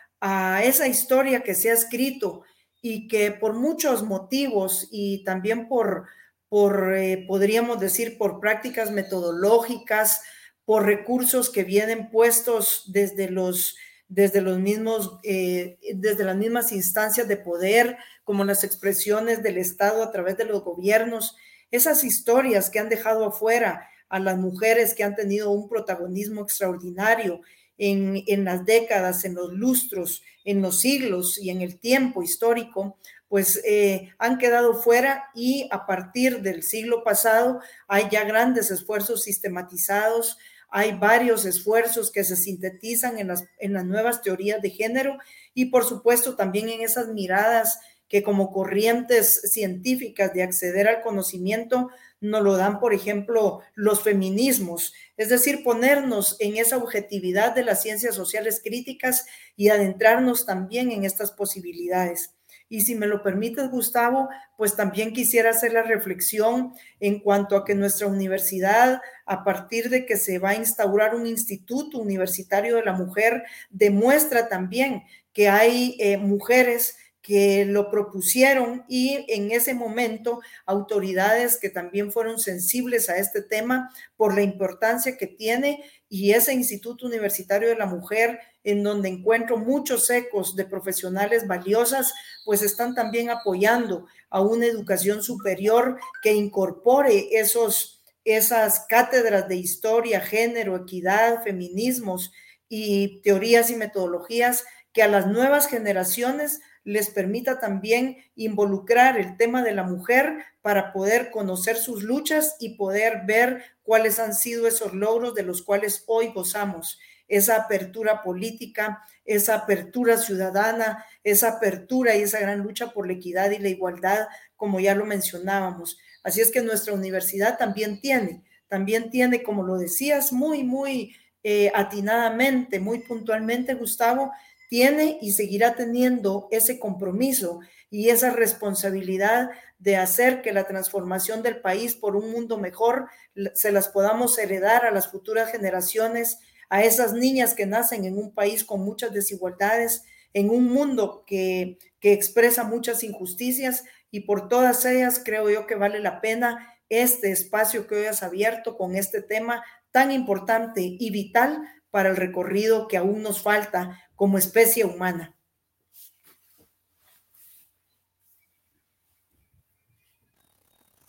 esa 0.63 0.87
historia 0.87 1.41
que 1.41 1.55
se 1.55 1.71
ha 1.71 1.73
escrito 1.73 2.43
y 2.79 3.07
que 3.07 3.31
por 3.31 3.53
muchos 3.53 4.03
motivos 4.03 4.87
y 4.91 5.23
también 5.23 5.67
por, 5.67 6.05
por 6.51 6.93
eh, 6.97 7.23
podríamos 7.29 7.79
decir, 7.79 8.17
por 8.17 8.41
prácticas 8.41 8.91
metodológicas, 8.91 10.21
por 10.65 10.85
recursos 10.85 11.49
que 11.49 11.63
vienen 11.63 12.09
puestos 12.09 12.91
desde 12.91 13.29
los, 13.29 13.77
desde 14.09 14.41
los 14.41 14.59
mismos, 14.59 15.17
eh, 15.23 15.77
desde 15.95 16.25
las 16.25 16.35
mismas 16.35 16.73
instancias 16.73 17.29
de 17.29 17.37
poder, 17.37 17.95
como 18.25 18.43
las 18.43 18.65
expresiones 18.65 19.41
del 19.43 19.57
Estado 19.57 20.03
a 20.03 20.11
través 20.11 20.35
de 20.35 20.43
los 20.43 20.61
gobiernos, 20.65 21.37
esas 21.71 22.03
historias 22.03 22.69
que 22.69 22.79
han 22.79 22.89
dejado 22.89 23.25
afuera 23.25 23.87
a 24.09 24.19
las 24.19 24.37
mujeres 24.37 24.93
que 24.93 25.05
han 25.05 25.15
tenido 25.15 25.51
un 25.51 25.69
protagonismo 25.69 26.41
extraordinario 26.41 27.39
en, 27.77 28.43
las 28.43 28.65
décadas, 28.65 29.23
en 29.23 29.35
los 29.35 29.53
lustros, 29.53 30.21
en 30.43 30.61
los 30.61 30.81
siglos 30.81 31.37
y 31.37 31.49
en 31.49 31.61
el 31.61 31.79
tiempo 31.79 32.21
histórico, 32.21 32.97
pues 33.31 33.61
eh, 33.63 34.09
han 34.17 34.37
quedado 34.37 34.73
fuera 34.73 35.29
y 35.33 35.69
a 35.71 35.85
partir 35.85 36.41
del 36.41 36.63
siglo 36.63 37.01
pasado 37.01 37.61
hay 37.87 38.09
ya 38.11 38.25
grandes 38.25 38.71
esfuerzos 38.71 39.23
sistematizados, 39.23 40.37
hay 40.69 40.91
varios 40.91 41.45
esfuerzos 41.45 42.11
que 42.11 42.25
se 42.25 42.35
sintetizan 42.35 43.17
en 43.19 43.29
las, 43.29 43.45
en 43.57 43.71
las 43.71 43.85
nuevas 43.85 44.21
teorías 44.21 44.61
de 44.61 44.71
género 44.71 45.17
y 45.53 45.67
por 45.67 45.85
supuesto 45.85 46.35
también 46.35 46.67
en 46.67 46.81
esas 46.81 47.07
miradas 47.07 47.79
que 48.09 48.21
como 48.21 48.51
corrientes 48.51 49.39
científicas 49.53 50.33
de 50.33 50.43
acceder 50.43 50.89
al 50.89 51.01
conocimiento 51.01 51.89
nos 52.19 52.43
lo 52.43 52.57
dan, 52.57 52.81
por 52.81 52.93
ejemplo, 52.93 53.61
los 53.75 54.03
feminismos, 54.03 54.93
es 55.15 55.29
decir, 55.29 55.63
ponernos 55.63 56.35
en 56.41 56.57
esa 56.57 56.75
objetividad 56.75 57.55
de 57.55 57.63
las 57.63 57.81
ciencias 57.81 58.13
sociales 58.13 58.59
críticas 58.61 59.25
y 59.55 59.69
adentrarnos 59.69 60.45
también 60.45 60.91
en 60.91 61.05
estas 61.05 61.31
posibilidades. 61.31 62.33
Y 62.71 62.83
si 62.83 62.95
me 62.95 63.05
lo 63.05 63.21
permites, 63.21 63.69
Gustavo, 63.69 64.29
pues 64.55 64.77
también 64.77 65.11
quisiera 65.11 65.49
hacer 65.49 65.73
la 65.73 65.83
reflexión 65.83 66.71
en 67.01 67.19
cuanto 67.19 67.57
a 67.57 67.65
que 67.65 67.75
nuestra 67.75 68.07
universidad, 68.07 69.01
a 69.25 69.43
partir 69.43 69.89
de 69.89 70.05
que 70.05 70.15
se 70.15 70.39
va 70.39 70.51
a 70.51 70.55
instaurar 70.55 71.13
un 71.13 71.27
instituto 71.27 71.99
universitario 71.99 72.77
de 72.77 72.85
la 72.85 72.93
mujer, 72.93 73.43
demuestra 73.71 74.47
también 74.47 75.03
que 75.33 75.49
hay 75.49 75.97
eh, 75.99 76.15
mujeres 76.15 76.95
que 77.21 77.65
lo 77.65 77.91
propusieron 77.91 78.85
y 78.87 79.25
en 79.27 79.51
ese 79.51 79.73
momento 79.73 80.39
autoridades 80.65 81.57
que 81.59 81.69
también 81.69 82.09
fueron 82.13 82.39
sensibles 82.39 83.09
a 83.09 83.17
este 83.17 83.41
tema 83.41 83.91
por 84.15 84.33
la 84.33 84.43
importancia 84.43 85.17
que 85.17 85.27
tiene 85.27 85.83
y 86.07 86.31
ese 86.31 86.53
Instituto 86.53 87.05
Universitario 87.05 87.67
de 87.67 87.75
la 87.75 87.85
Mujer 87.85 88.39
en 88.63 88.83
donde 88.83 89.09
encuentro 89.09 89.57
muchos 89.57 90.09
ecos 90.09 90.55
de 90.55 90.65
profesionales 90.65 91.47
valiosas, 91.47 92.13
pues 92.45 92.61
están 92.61 92.93
también 92.93 93.29
apoyando 93.29 94.05
a 94.29 94.41
una 94.41 94.65
educación 94.65 95.23
superior 95.23 95.99
que 96.21 96.33
incorpore 96.33 97.29
esos, 97.31 98.01
esas 98.23 98.85
cátedras 98.87 99.47
de 99.47 99.55
historia, 99.55 100.21
género, 100.21 100.75
equidad, 100.75 101.43
feminismos 101.43 102.31
y 102.69 103.21
teorías 103.21 103.69
y 103.71 103.75
metodologías 103.75 104.65
que 104.93 105.03
a 105.03 105.07
las 105.07 105.27
nuevas 105.27 105.67
generaciones 105.67 106.59
les 106.83 107.09
permita 107.09 107.59
también 107.59 108.17
involucrar 108.35 109.19
el 109.19 109.37
tema 109.37 109.63
de 109.63 109.73
la 109.73 109.83
mujer 109.83 110.45
para 110.61 110.91
poder 110.93 111.29
conocer 111.31 111.77
sus 111.77 112.03
luchas 112.03 112.55
y 112.59 112.75
poder 112.75 113.21
ver 113.25 113.63
cuáles 113.83 114.19
han 114.19 114.33
sido 114.33 114.67
esos 114.67 114.93
logros 114.93 115.35
de 115.35 115.43
los 115.43 115.61
cuales 115.61 116.03
hoy 116.07 116.29
gozamos 116.33 116.99
esa 117.31 117.55
apertura 117.55 118.21
política, 118.23 119.05
esa 119.23 119.55
apertura 119.55 120.17
ciudadana, 120.17 121.05
esa 121.23 121.47
apertura 121.47 122.13
y 122.17 122.23
esa 122.23 122.41
gran 122.41 122.59
lucha 122.59 122.91
por 122.91 123.07
la 123.07 123.13
equidad 123.13 123.51
y 123.51 123.57
la 123.57 123.69
igualdad, 123.69 124.27
como 124.57 124.81
ya 124.81 124.95
lo 124.95 125.05
mencionábamos. 125.05 125.97
Así 126.23 126.41
es 126.41 126.51
que 126.51 126.61
nuestra 126.61 126.93
universidad 126.93 127.57
también 127.57 128.01
tiene, 128.01 128.43
también 128.67 129.09
tiene, 129.09 129.43
como 129.43 129.63
lo 129.63 129.77
decías, 129.77 130.33
muy, 130.33 130.63
muy 130.65 131.15
eh, 131.41 131.71
atinadamente, 131.73 132.81
muy 132.81 132.99
puntualmente, 132.99 133.75
Gustavo, 133.75 134.33
tiene 134.67 135.17
y 135.21 135.31
seguirá 135.31 135.73
teniendo 135.75 136.49
ese 136.51 136.79
compromiso 136.79 137.61
y 137.89 138.09
esa 138.09 138.31
responsabilidad 138.31 139.51
de 139.79 139.95
hacer 139.95 140.41
que 140.41 140.51
la 140.51 140.65
transformación 140.65 141.43
del 141.43 141.61
país 141.61 141.95
por 141.95 142.17
un 142.17 142.29
mundo 142.29 142.57
mejor 142.57 143.07
se 143.53 143.71
las 143.71 143.87
podamos 143.87 144.37
heredar 144.37 144.85
a 144.85 144.91
las 144.91 145.09
futuras 145.09 145.49
generaciones 145.49 146.39
a 146.71 146.83
esas 146.85 147.11
niñas 147.11 147.53
que 147.53 147.65
nacen 147.65 148.05
en 148.05 148.17
un 148.17 148.33
país 148.33 148.63
con 148.63 148.79
muchas 148.79 149.11
desigualdades, 149.11 150.05
en 150.33 150.49
un 150.49 150.71
mundo 150.71 151.25
que, 151.27 151.77
expresa 152.01 152.63
muchas 152.63 153.03
injusticias 153.03 153.83
y 154.09 154.21
por 154.21 154.47
todas 154.47 154.85
ellas 154.85 155.21
creo 155.23 155.49
yo 155.49 155.67
que 155.67 155.75
vale 155.75 155.99
la 155.99 156.19
pena 156.19 156.67
este 156.89 157.31
espacio 157.31 157.85
que 157.85 157.95
hoy 157.95 158.05
has 158.05 158.23
abierto 158.23 158.75
con 158.75 158.95
este 158.95 159.21
tema 159.21 159.63
tan 159.91 160.11
importante 160.11 160.81
y 160.81 161.11
vital 161.11 161.61
para 161.91 162.09
el 162.09 162.15
recorrido 162.15 162.87
que 162.87 162.97
aún 162.97 163.21
nos 163.21 163.41
falta 163.41 163.99
como 164.15 164.37
especie 164.37 164.85
humana. 164.85 165.35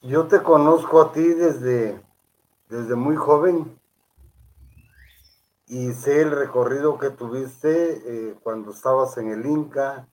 Yo 0.02 0.26
te 0.26 0.42
conozco 0.42 1.00
a 1.00 1.12
ti 1.12 1.22
desde, 1.22 1.98
desde 2.68 2.96
muy 2.96 3.16
joven 3.16 3.80
y 5.72 5.94
sé 5.94 6.20
el 6.20 6.32
recorrido 6.32 6.98
que 6.98 7.08
tuviste 7.08 8.02
eh, 8.04 8.36
cuando 8.42 8.72
estabas 8.72 9.16
en 9.16 9.30
el 9.30 9.46
Inca, 9.46 10.06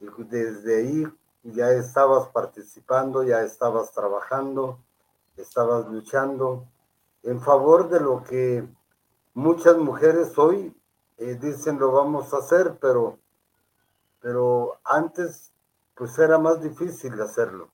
y 0.00 0.06
desde 0.24 0.78
ahí 0.78 1.06
ya 1.42 1.72
estabas 1.72 2.28
participando, 2.28 3.22
ya 3.22 3.42
estabas 3.42 3.92
trabajando, 3.92 4.78
estabas 5.36 5.88
luchando 5.88 6.66
en 7.22 7.38
favor 7.38 7.90
de 7.90 8.00
lo 8.00 8.24
que 8.24 8.66
muchas 9.34 9.76
mujeres 9.76 10.38
hoy 10.38 10.74
eh, 11.18 11.38
dicen 11.38 11.78
lo 11.78 11.92
vamos 11.92 12.32
a 12.32 12.38
hacer, 12.38 12.78
pero, 12.80 13.18
pero 14.22 14.78
antes 14.84 15.52
pues 15.94 16.18
era 16.18 16.38
más 16.38 16.62
difícil 16.62 17.20
hacerlo. 17.20 17.68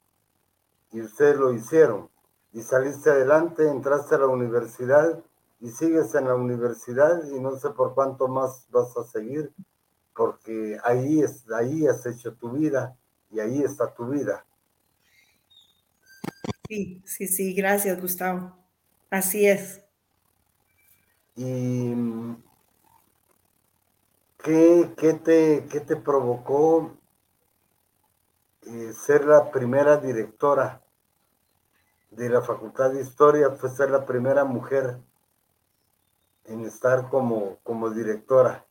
Y 0.90 1.00
ustedes 1.00 1.36
lo 1.36 1.52
hicieron. 1.52 2.10
Y 2.52 2.62
saliste 2.62 3.08
adelante, 3.08 3.68
entraste 3.68 4.16
a 4.16 4.18
la 4.18 4.26
universidad 4.26 5.22
y 5.60 5.68
sigues 5.70 6.14
en 6.14 6.24
la 6.24 6.34
universidad 6.34 7.22
y 7.24 7.38
no 7.38 7.56
sé 7.56 7.70
por 7.70 7.94
cuánto 7.94 8.28
más 8.28 8.66
vas 8.70 8.96
a 8.96 9.04
seguir, 9.04 9.52
porque 10.14 10.78
ahí, 10.84 11.20
es, 11.20 11.50
ahí 11.52 11.86
has 11.86 12.04
hecho 12.06 12.34
tu 12.34 12.52
vida 12.52 12.96
y 13.30 13.40
ahí 13.40 13.62
está 13.62 13.92
tu 13.92 14.08
vida. 14.08 14.44
Sí, 16.66 17.02
sí, 17.04 17.26
sí, 17.26 17.52
gracias 17.52 18.00
Gustavo. 18.00 18.56
Así 19.10 19.46
es. 19.46 19.82
¿Y 21.36 21.94
qué, 24.42 24.90
qué, 24.96 25.14
te, 25.14 25.66
qué 25.70 25.80
te 25.80 25.96
provocó 25.96 26.96
eh, 28.62 28.92
ser 28.94 29.26
la 29.26 29.50
primera 29.50 29.98
directora 29.98 30.82
de 32.10 32.28
la 32.30 32.40
Facultad 32.40 32.92
de 32.92 33.02
Historia? 33.02 33.50
Fue 33.50 33.68
ser 33.70 33.90
la 33.90 34.06
primera 34.06 34.44
mujer 34.44 34.98
en 36.50 36.64
estar 36.64 37.08
como, 37.08 37.58
como 37.62 37.90
directora. 37.90 38.66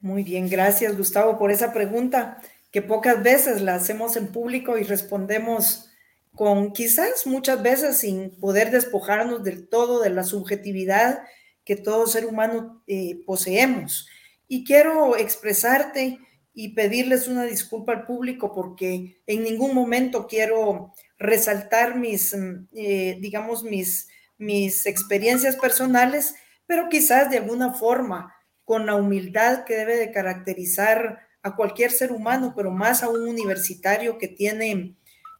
Muy 0.00 0.22
bien, 0.22 0.48
gracias 0.48 0.96
Gustavo 0.96 1.38
por 1.38 1.50
esa 1.50 1.72
pregunta 1.72 2.40
que 2.70 2.82
pocas 2.82 3.22
veces 3.22 3.62
la 3.62 3.76
hacemos 3.76 4.16
en 4.16 4.28
público 4.28 4.78
y 4.78 4.82
respondemos 4.82 5.90
con 6.34 6.72
quizás 6.72 7.26
muchas 7.26 7.62
veces 7.62 7.98
sin 7.98 8.30
poder 8.38 8.70
despojarnos 8.70 9.42
del 9.42 9.68
todo 9.68 10.00
de 10.00 10.10
la 10.10 10.24
subjetividad 10.24 11.22
que 11.64 11.76
todo 11.76 12.06
ser 12.06 12.26
humano 12.26 12.82
eh, 12.86 13.20
poseemos. 13.26 14.08
Y 14.46 14.64
quiero 14.64 15.16
expresarte 15.16 16.18
y 16.54 16.74
pedirles 16.74 17.28
una 17.28 17.44
disculpa 17.44 17.92
al 17.92 18.06
público 18.06 18.52
porque 18.54 19.20
en 19.26 19.42
ningún 19.42 19.74
momento 19.74 20.26
quiero 20.26 20.92
resaltar 21.18 21.96
mis, 21.96 22.34
mm, 22.36 22.68
eh, 22.72 23.18
digamos, 23.20 23.64
mis 23.64 24.08
mis 24.38 24.86
experiencias 24.86 25.56
personales, 25.56 26.34
pero 26.66 26.88
quizás 26.88 27.30
de 27.30 27.38
alguna 27.38 27.74
forma, 27.74 28.34
con 28.64 28.86
la 28.86 28.94
humildad 28.94 29.64
que 29.64 29.76
debe 29.76 29.96
de 29.96 30.12
caracterizar 30.12 31.20
a 31.42 31.56
cualquier 31.56 31.90
ser 31.90 32.12
humano, 32.12 32.52
pero 32.54 32.70
más 32.70 33.02
a 33.02 33.08
un 33.08 33.26
universitario 33.26 34.18
que 34.18 34.28
tiene, 34.28 34.94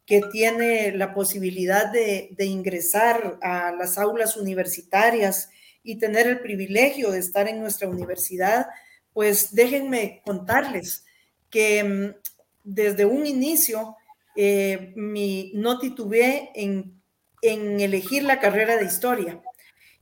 que 0.07 0.23
tiene 0.33 0.93
la 0.93 1.13
posibilidad 1.13 1.93
de, 1.93 2.35
ingresar 2.39 3.39
a 3.43 3.73
las 3.73 3.99
aulas 3.99 4.37
universitarias 4.37 5.51
y 5.83 5.97
tener 5.99 6.27
el 6.27 6.41
privilegio 6.41 7.11
de 7.11 7.19
estar 7.19 7.49
en 7.49 7.61
nuestra 7.61 7.89
universidad, 7.89 8.67
pues 9.13 9.55
déjenme 9.55 10.23
contarles 10.25 11.05
que 11.51 11.85
mm, 11.85 12.29
desde 12.65 13.05
un 13.05 13.27
inicio 13.27 13.97
eh, 14.37 14.93
mi, 14.97 15.53
no 15.55 15.79
titubeé 15.79 16.51
en 16.55 16.98
en 17.43 17.81
elegir 17.81 18.23
la 18.25 18.41
carrera 18.41 18.77
de 18.77 18.85
historia. 18.85 19.41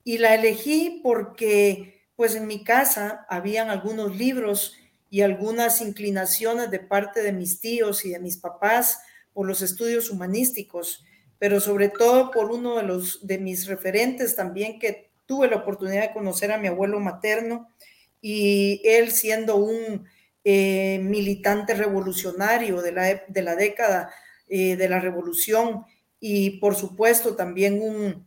Y 0.05 0.19
la 0.19 0.35
elegí 0.35 1.01
porque, 1.03 2.05
pues 2.17 2.35
en 2.35 2.47
mi 2.47 2.65
casa 2.65 3.27
habían 3.29 3.71
algunos 3.71 4.17
libros 4.17 4.77
y 5.11 5.23
algunas 5.23 5.81
inclinaciones 5.81 6.71
de 6.71 6.81
parte 6.81 7.23
de 7.23 7.33
mis 7.33 7.61
tíos 7.61 8.05
y 8.05 8.11
de 8.11 8.21
mis 8.21 8.37
papás 8.37 9.01
por 9.33 9.47
los 9.47 9.63
estudios 9.63 10.11
humanísticos, 10.11 11.05
pero 11.39 11.61
sobre 11.61 11.89
todo 11.89 12.31
por 12.31 12.51
uno 12.51 12.77
de 12.77 12.83
los 12.83 13.27
de 13.27 13.39
mis 13.39 13.67
referentes 13.67 14.35
también 14.35 14.79
que 14.79 15.11
tuve 15.27 15.49
la 15.49 15.57
oportunidad 15.57 16.03
de 16.03 16.13
conocer 16.13 16.53
a 16.53 16.59
mi 16.59 16.69
abuelo 16.69 17.01
materno 17.01 17.69
y 18.21 18.81
él 18.85 19.11
siendo 19.11 19.57
un 19.57 20.07
eh, 20.45 21.01
militante 21.03 21.75
revolucionario 21.75 22.81
de 22.81 22.93
la, 22.93 23.23
de 23.27 23.43
la 23.43 23.57
década 23.57 24.11
eh, 24.49 24.77
de 24.77 24.89
la 24.89 25.01
revolución 25.01 25.85
y 26.21 26.59
por 26.59 26.75
supuesto 26.75 27.37
también 27.37 27.81
un, 27.83 28.27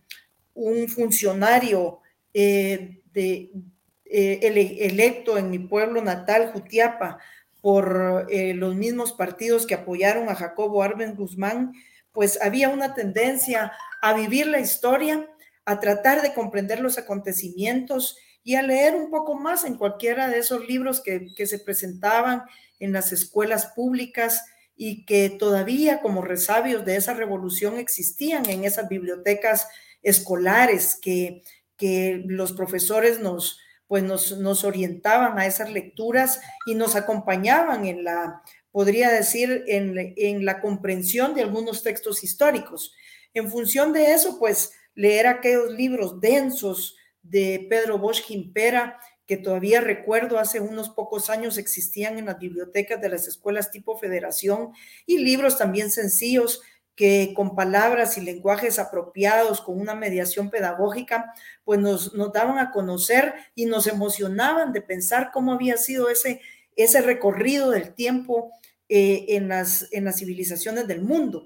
funcionario 0.89 2.01
eh, 2.33 3.01
eh, 3.13 4.77
electo 4.81 5.37
en 5.37 5.49
mi 5.49 5.59
pueblo 5.59 6.01
natal, 6.01 6.51
Jutiapa, 6.51 7.19
por 7.61 8.27
eh, 8.29 8.53
los 8.53 8.75
mismos 8.75 9.13
partidos 9.13 9.65
que 9.65 9.75
apoyaron 9.75 10.29
a 10.29 10.35
Jacobo 10.35 10.83
Arben 10.83 11.15
Guzmán, 11.15 11.73
pues 12.11 12.41
había 12.41 12.69
una 12.69 12.93
tendencia 12.93 13.71
a 14.01 14.13
vivir 14.13 14.47
la 14.47 14.59
historia, 14.59 15.27
a 15.65 15.79
tratar 15.79 16.21
de 16.21 16.33
comprender 16.33 16.79
los 16.79 16.97
acontecimientos 16.97 18.17
y 18.43 18.55
a 18.55 18.61
leer 18.61 18.95
un 18.95 19.09
poco 19.09 19.35
más 19.35 19.63
en 19.63 19.75
cualquiera 19.75 20.27
de 20.27 20.39
esos 20.39 20.67
libros 20.67 21.01
que 21.01 21.45
se 21.45 21.59
presentaban 21.59 22.43
en 22.79 22.93
las 22.93 23.11
escuelas 23.11 23.67
públicas 23.67 24.43
y 24.82 25.03
que 25.05 25.30
todavía 25.30 25.99
como 25.99 26.21
resabios 26.21 26.86
de 26.86 26.95
esa 26.95 27.13
revolución 27.13 27.77
existían 27.77 28.49
en 28.49 28.63
esas 28.63 28.88
bibliotecas 28.88 29.67
escolares 30.01 30.97
que, 31.01 31.43
que 31.75 32.23
los 32.25 32.53
profesores 32.53 33.19
nos, 33.19 33.59
pues 33.88 34.03
nos, 34.03 34.38
nos, 34.38 34.63
orientaban 34.63 35.38
a 35.38 35.45
esas 35.45 35.69
lecturas 35.69 36.39
y 36.65 36.75
nos 36.75 36.95
acompañaban 36.95 37.86
en 37.86 38.05
la, 38.05 38.41
podría 38.71 39.09
decir, 39.09 39.65
en, 39.67 40.13
en 40.15 40.45
la 40.45 40.61
comprensión 40.61 41.36
de 41.36 41.41
algunos 41.41 41.84
textos 41.84 42.23
históricos. 42.23 42.93
En 43.34 43.51
función 43.51 43.91
de 43.91 44.13
eso, 44.13 44.39
pues 44.39 44.71
leer 44.95 45.27
aquellos 45.27 45.73
libros 45.73 46.21
densos 46.21 46.95
de 47.21 47.67
Pedro 47.69 47.97
Bosch 47.97 48.23
Gimpera, 48.23 48.97
que 49.30 49.38
todavía 49.38 49.80
recuerdo 49.80 50.39
hace 50.39 50.59
unos 50.59 50.89
pocos 50.89 51.30
años 51.30 51.59
existían 51.59 52.17
en 52.17 52.25
las 52.25 52.39
bibliotecas 52.39 52.99
de 52.99 53.09
las 53.09 53.27
escuelas 53.27 53.69
tipo 53.69 53.95
federación 53.95 54.71
y 55.05 55.19
libros 55.19 55.55
también 55.55 55.91
sencillos 55.91 56.63
que 56.95 57.32
con 57.36 57.55
palabras 57.55 58.17
y 58.17 58.21
lenguajes 58.21 58.80
apropiados, 58.80 59.61
con 59.61 59.80
una 59.80 59.93
mediación 59.93 60.49
pedagógica, 60.49 61.32
pues 61.63 61.80
nos, 61.80 62.15
nos 62.15 62.34
daban 62.34 62.57
a 62.57 62.71
conocer 62.71 63.36
y 63.53 63.67
nos 63.67 63.86
emocionaban 63.86 64.73
de 64.73 64.82
pensar 64.82 65.30
cómo 65.32 65.53
había 65.53 65.77
sido 65.77 66.09
ese, 66.09 66.41
ese 66.75 66.99
recorrido 67.03 67.69
del 67.69 67.93
tiempo 67.93 68.51
eh, 68.88 69.25
en, 69.30 69.47
las, 69.47 69.89
en 69.91 70.05
las 70.05 70.17
civilizaciones 70.17 70.88
del 70.88 71.03
mundo. 71.03 71.43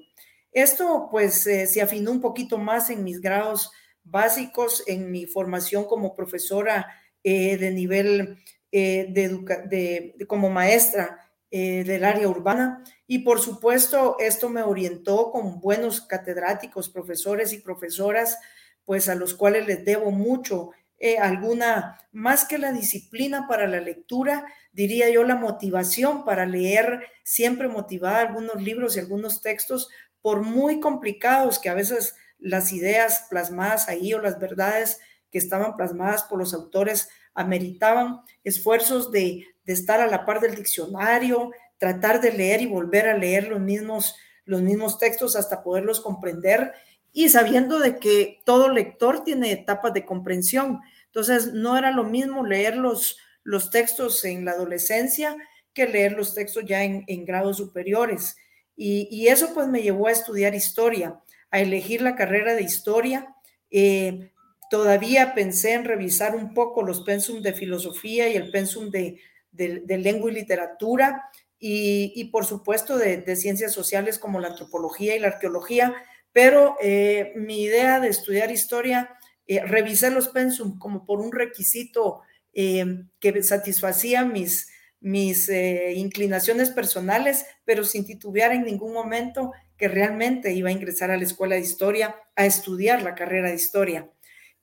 Esto 0.53 1.09
pues 1.11 1.45
eh, 1.47 1.67
se 1.67 1.81
afinó 1.81 2.11
un 2.11 2.21
poquito 2.21 2.57
más 2.57 2.89
en 2.89 3.03
mis 3.03 3.19
grados 3.19 3.71
básicos, 4.05 4.83
en 4.87 5.11
mi 5.11 5.25
formación 5.25 5.83
como 5.83 6.15
profesora 6.15 6.87
eh, 7.23 7.57
de 7.57 7.71
nivel 7.71 8.37
eh, 8.71 9.07
de, 9.09 10.13
de, 10.17 10.27
como 10.27 10.49
maestra 10.49 11.31
eh, 11.51 11.83
del 11.83 12.03
área 12.03 12.27
urbana. 12.27 12.83
Y 13.07 13.19
por 13.19 13.39
supuesto, 13.39 14.17
esto 14.19 14.49
me 14.49 14.63
orientó 14.63 15.31
con 15.31 15.59
buenos 15.59 16.01
catedráticos, 16.01 16.89
profesores 16.89 17.53
y 17.53 17.59
profesoras, 17.59 18.39
pues 18.85 19.07
a 19.07 19.15
los 19.15 19.33
cuales 19.33 19.67
les 19.67 19.85
debo 19.85 20.11
mucho. 20.11 20.71
alguna, 21.19 21.99
más 22.13 22.45
que 22.45 22.57
la 22.57 22.71
disciplina 22.71 23.45
para 23.47 23.67
la 23.67 23.81
lectura, 23.81 24.45
diría 24.71 25.09
yo 25.09 25.23
la 25.23 25.35
motivación 25.35 26.23
para 26.23 26.45
leer, 26.45 27.03
siempre 27.23 27.67
motivada 27.67 28.21
algunos 28.21 28.61
libros 28.61 28.95
y 28.95 28.99
algunos 28.99 29.41
textos, 29.41 29.89
por 30.21 30.41
muy 30.41 30.79
complicados 30.79 31.59
que 31.59 31.69
a 31.69 31.73
veces 31.73 32.15
las 32.39 32.73
ideas 32.73 33.27
plasmadas 33.29 33.87
ahí 33.87 34.13
o 34.13 34.21
las 34.21 34.39
verdades 34.39 34.99
que 35.33 35.39
estaban 35.39 35.75
plasmadas 35.75 36.23
por 36.23 36.37
los 36.37 36.53
autores 36.53 37.09
ameritaban 37.33 38.21
esfuerzos 38.43 39.11
de, 39.11 39.47
estar 39.65 39.99
a 39.99 40.07
la 40.07 40.25
par 40.25 40.39
del 40.39 40.55
diccionario, 40.55 41.51
tratar 41.77 42.21
de 42.21 42.31
leer 42.31 42.61
y 42.61 42.67
volver 42.67 43.07
a 43.07 43.17
leer 43.17 43.47
los 43.47 43.59
mismos, 43.59 44.15
los 44.45 44.61
mismos 44.61 44.99
textos 44.99 45.35
hasta 45.35 45.63
poderlos 45.63 45.99
comprender 45.99 46.73
y 47.11 47.29
sabiendo 47.29 47.79
de 47.79 47.97
que 47.97 48.41
todo 48.45 48.69
lector 48.69 49.23
tiene 49.23 49.51
etapas 49.51 49.93
de 49.93 50.05
comprensión. 50.05 50.81
Entonces, 51.05 51.53
no 51.53 51.77
era 51.77 51.91
lo 51.91 52.03
mismo 52.03 52.45
leer 52.45 52.75
los, 52.75 53.17
los 53.43 53.69
textos 53.69 54.23
en 54.25 54.45
la 54.45 54.51
adolescencia 54.51 55.35
que 55.73 55.87
leer 55.87 56.13
los 56.13 56.35
textos 56.35 56.65
ya 56.65 56.83
en, 56.83 57.25
grados 57.25 57.57
superiores. 57.57 58.35
Y, 58.75 59.27
eso 59.27 59.53
pues 59.53 59.67
me 59.67 59.81
llevó 59.81 60.07
a 60.07 60.11
estudiar 60.11 60.55
historia, 60.55 61.19
a 61.51 61.59
elegir 61.59 62.01
la 62.01 62.15
carrera 62.15 62.53
de 62.53 62.63
historia. 62.63 63.35
Eh, 63.71 64.31
Todavía 64.73 65.35
pensé 65.35 65.73
en 65.73 65.85
revisar 65.85 66.35
un 66.35 66.55
poco 66.55 66.81
los 66.81 67.01
pensum 67.01 67.43
de 67.43 67.53
filosofía 67.53 68.27
y 68.27 68.35
el 68.35 68.49
pensum 68.49 68.89
de, 68.89 69.19
lengua 69.51 70.31
y 70.31 70.33
literatura 70.33 71.29
y, 71.59 72.23
por 72.31 72.43
supuesto 72.43 72.97
de, 72.97 73.35
ciencias 73.35 73.71
sociales 73.71 74.17
como 74.17 74.39
la 74.39 74.47
antropología 74.47 75.15
y 75.15 75.19
la 75.19 75.27
arqueología, 75.27 75.93
pero 76.31 76.75
eh, 76.81 77.33
mi 77.35 77.61
idea 77.61 77.99
de 77.99 78.07
estudiar 78.07 78.49
historia, 78.49 79.15
eh, 79.45 79.63
revisé 79.63 80.09
los 80.09 80.29
pensum 80.29 80.79
como 80.79 81.05
por 81.05 81.19
un 81.19 81.31
requisito 81.31 82.21
eh, 82.51 83.03
que 83.19 83.43
satisfacía 83.43 84.25
mis, 84.25 84.71
mis 84.99 85.49
inclinaciones 85.49 86.71
personales, 86.71 87.45
pero 87.63 87.83
sin 87.83 88.07
titubear 88.07 88.51
en 88.53 88.63
ningún 88.63 88.91
momento 88.91 89.51
que 89.77 89.87
realmente 89.87 90.51
iba 90.51 90.69
a 90.69 90.73
ingresar 90.73 91.11
a 91.11 91.17
la 91.17 91.25
escuela 91.25 91.53
de 91.53 91.61
historia 91.61 92.15
a 92.35 92.47
estudiar 92.47 93.03
la 93.03 93.13
carrera 93.13 93.49
de 93.49 93.55
historia. 93.55 94.09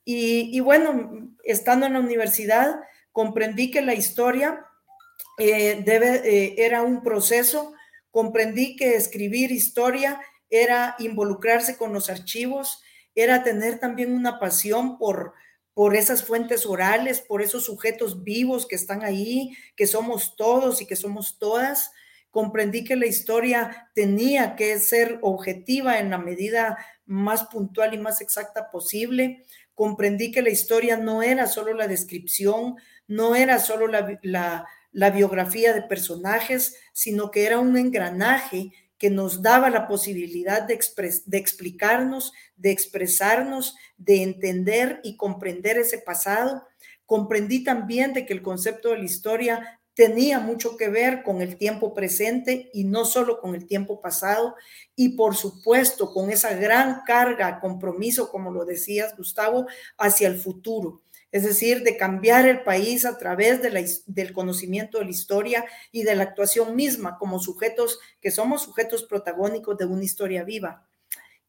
Y, 0.03 0.59
bueno, 0.61 1.29
estando 1.43 1.85
en 1.85 1.93
la 1.93 1.99
universidad, 1.99 2.79
comprendí 3.11 3.69
que 3.71 3.81
la 3.81 3.93
historia 3.93 4.65
eh, 5.37 5.83
eh, 5.85 6.55
era 6.57 6.81
un 6.81 7.03
proceso, 7.03 7.73
comprendí 8.09 8.75
que 8.75 8.95
escribir 8.95 9.51
historia 9.51 10.19
era 10.49 10.95
involucrarse 10.99 11.77
con 11.77 11.93
los 11.93 12.09
archivos, 12.09 12.81
era 13.15 13.43
tener 13.43 13.79
también 13.79 14.13
una 14.13 14.39
pasión 14.39 14.97
por, 14.97 15.33
por 15.73 15.95
esas 15.95 16.23
fuentes 16.23 16.65
orales, 16.65 17.21
por 17.21 17.41
esos 17.41 17.65
sujetos 17.65 18.23
vivos 18.23 18.67
que 18.67 18.75
están 18.75 19.03
ahí, 19.03 19.55
que 19.75 19.87
somos 19.87 20.35
todos 20.35 20.81
y 20.81 20.87
que 20.87 20.95
somos 20.95 21.37
todas. 21.37 21.91
Comprendí 22.31 22.83
que 22.83 22.95
la 22.95 23.07
historia 23.07 23.89
tenía 23.93 24.55
que 24.55 24.79
ser 24.79 25.19
objetiva 25.21 25.99
en 25.99 26.09
la 26.09 26.17
medida 26.17 26.77
más 27.05 27.43
puntual 27.45 27.93
y 27.93 27.97
más 27.97 28.21
exacta 28.21 28.69
posible 28.71 29.45
comprendí 29.81 30.31
que 30.31 30.43
la 30.43 30.51
historia 30.51 30.95
no 30.95 31.23
era 31.23 31.47
solo 31.47 31.73
la 31.73 31.87
descripción, 31.87 32.75
no 33.07 33.33
era 33.33 33.57
solo 33.57 33.87
la, 33.87 34.67
biografía 35.11 35.73
de 35.73 35.81
personajes, 35.81 36.75
sino 36.93 37.31
que 37.31 37.47
era 37.47 37.57
un 37.57 37.75
engranaje 37.75 38.73
que 38.99 39.09
nos 39.09 39.41
daba 39.41 39.71
la 39.71 39.87
posibilidad 39.87 40.61
de, 40.61 40.79
de 41.25 41.37
explicarnos, 41.39 42.31
de 42.57 42.69
expresarnos, 42.69 43.75
de 43.97 44.21
entender 44.21 44.99
y 45.03 45.17
comprender 45.17 45.79
ese 45.79 45.97
pasado. 45.97 46.67
Comprendí 47.07 47.63
también 47.63 48.13
de 48.13 48.27
que 48.27 48.33
el 48.33 48.43
concepto 48.43 48.89
de 48.89 48.99
la 48.99 49.05
historia 49.05 49.80
tenía 49.93 50.39
mucho 50.39 50.77
que 50.77 50.89
ver 50.89 51.23
con 51.23 51.41
el 51.41 51.57
tiempo 51.57 51.93
presente 51.93 52.69
y 52.73 52.85
no 52.85 53.05
solo 53.05 53.39
con 53.39 53.55
el 53.55 53.65
tiempo 53.67 54.01
pasado 54.01 54.55
y 54.95 55.09
por 55.17 55.35
supuesto 55.35 56.13
con 56.13 56.29
esa 56.29 56.53
gran 56.53 57.01
carga, 57.05 57.59
compromiso, 57.59 58.29
como 58.29 58.51
lo 58.51 58.65
decías 58.65 59.15
Gustavo, 59.17 59.67
hacia 59.97 60.27
el 60.27 60.39
futuro. 60.39 61.01
Es 61.31 61.43
decir, 61.43 61.83
de 61.83 61.95
cambiar 61.95 62.45
el 62.45 62.63
país 62.63 63.05
a 63.05 63.17
través 63.17 63.61
del 64.05 64.33
conocimiento 64.33 64.97
de 64.97 65.05
la 65.05 65.11
historia 65.11 65.65
y 65.91 66.03
de 66.03 66.15
la 66.15 66.23
actuación 66.23 66.75
misma 66.75 67.17
como 67.17 67.39
sujetos, 67.39 67.99
que 68.19 68.31
somos 68.31 68.63
sujetos 68.63 69.03
protagónicos 69.03 69.77
de 69.77 69.85
una 69.85 70.03
historia 70.03 70.43
viva. 70.43 70.85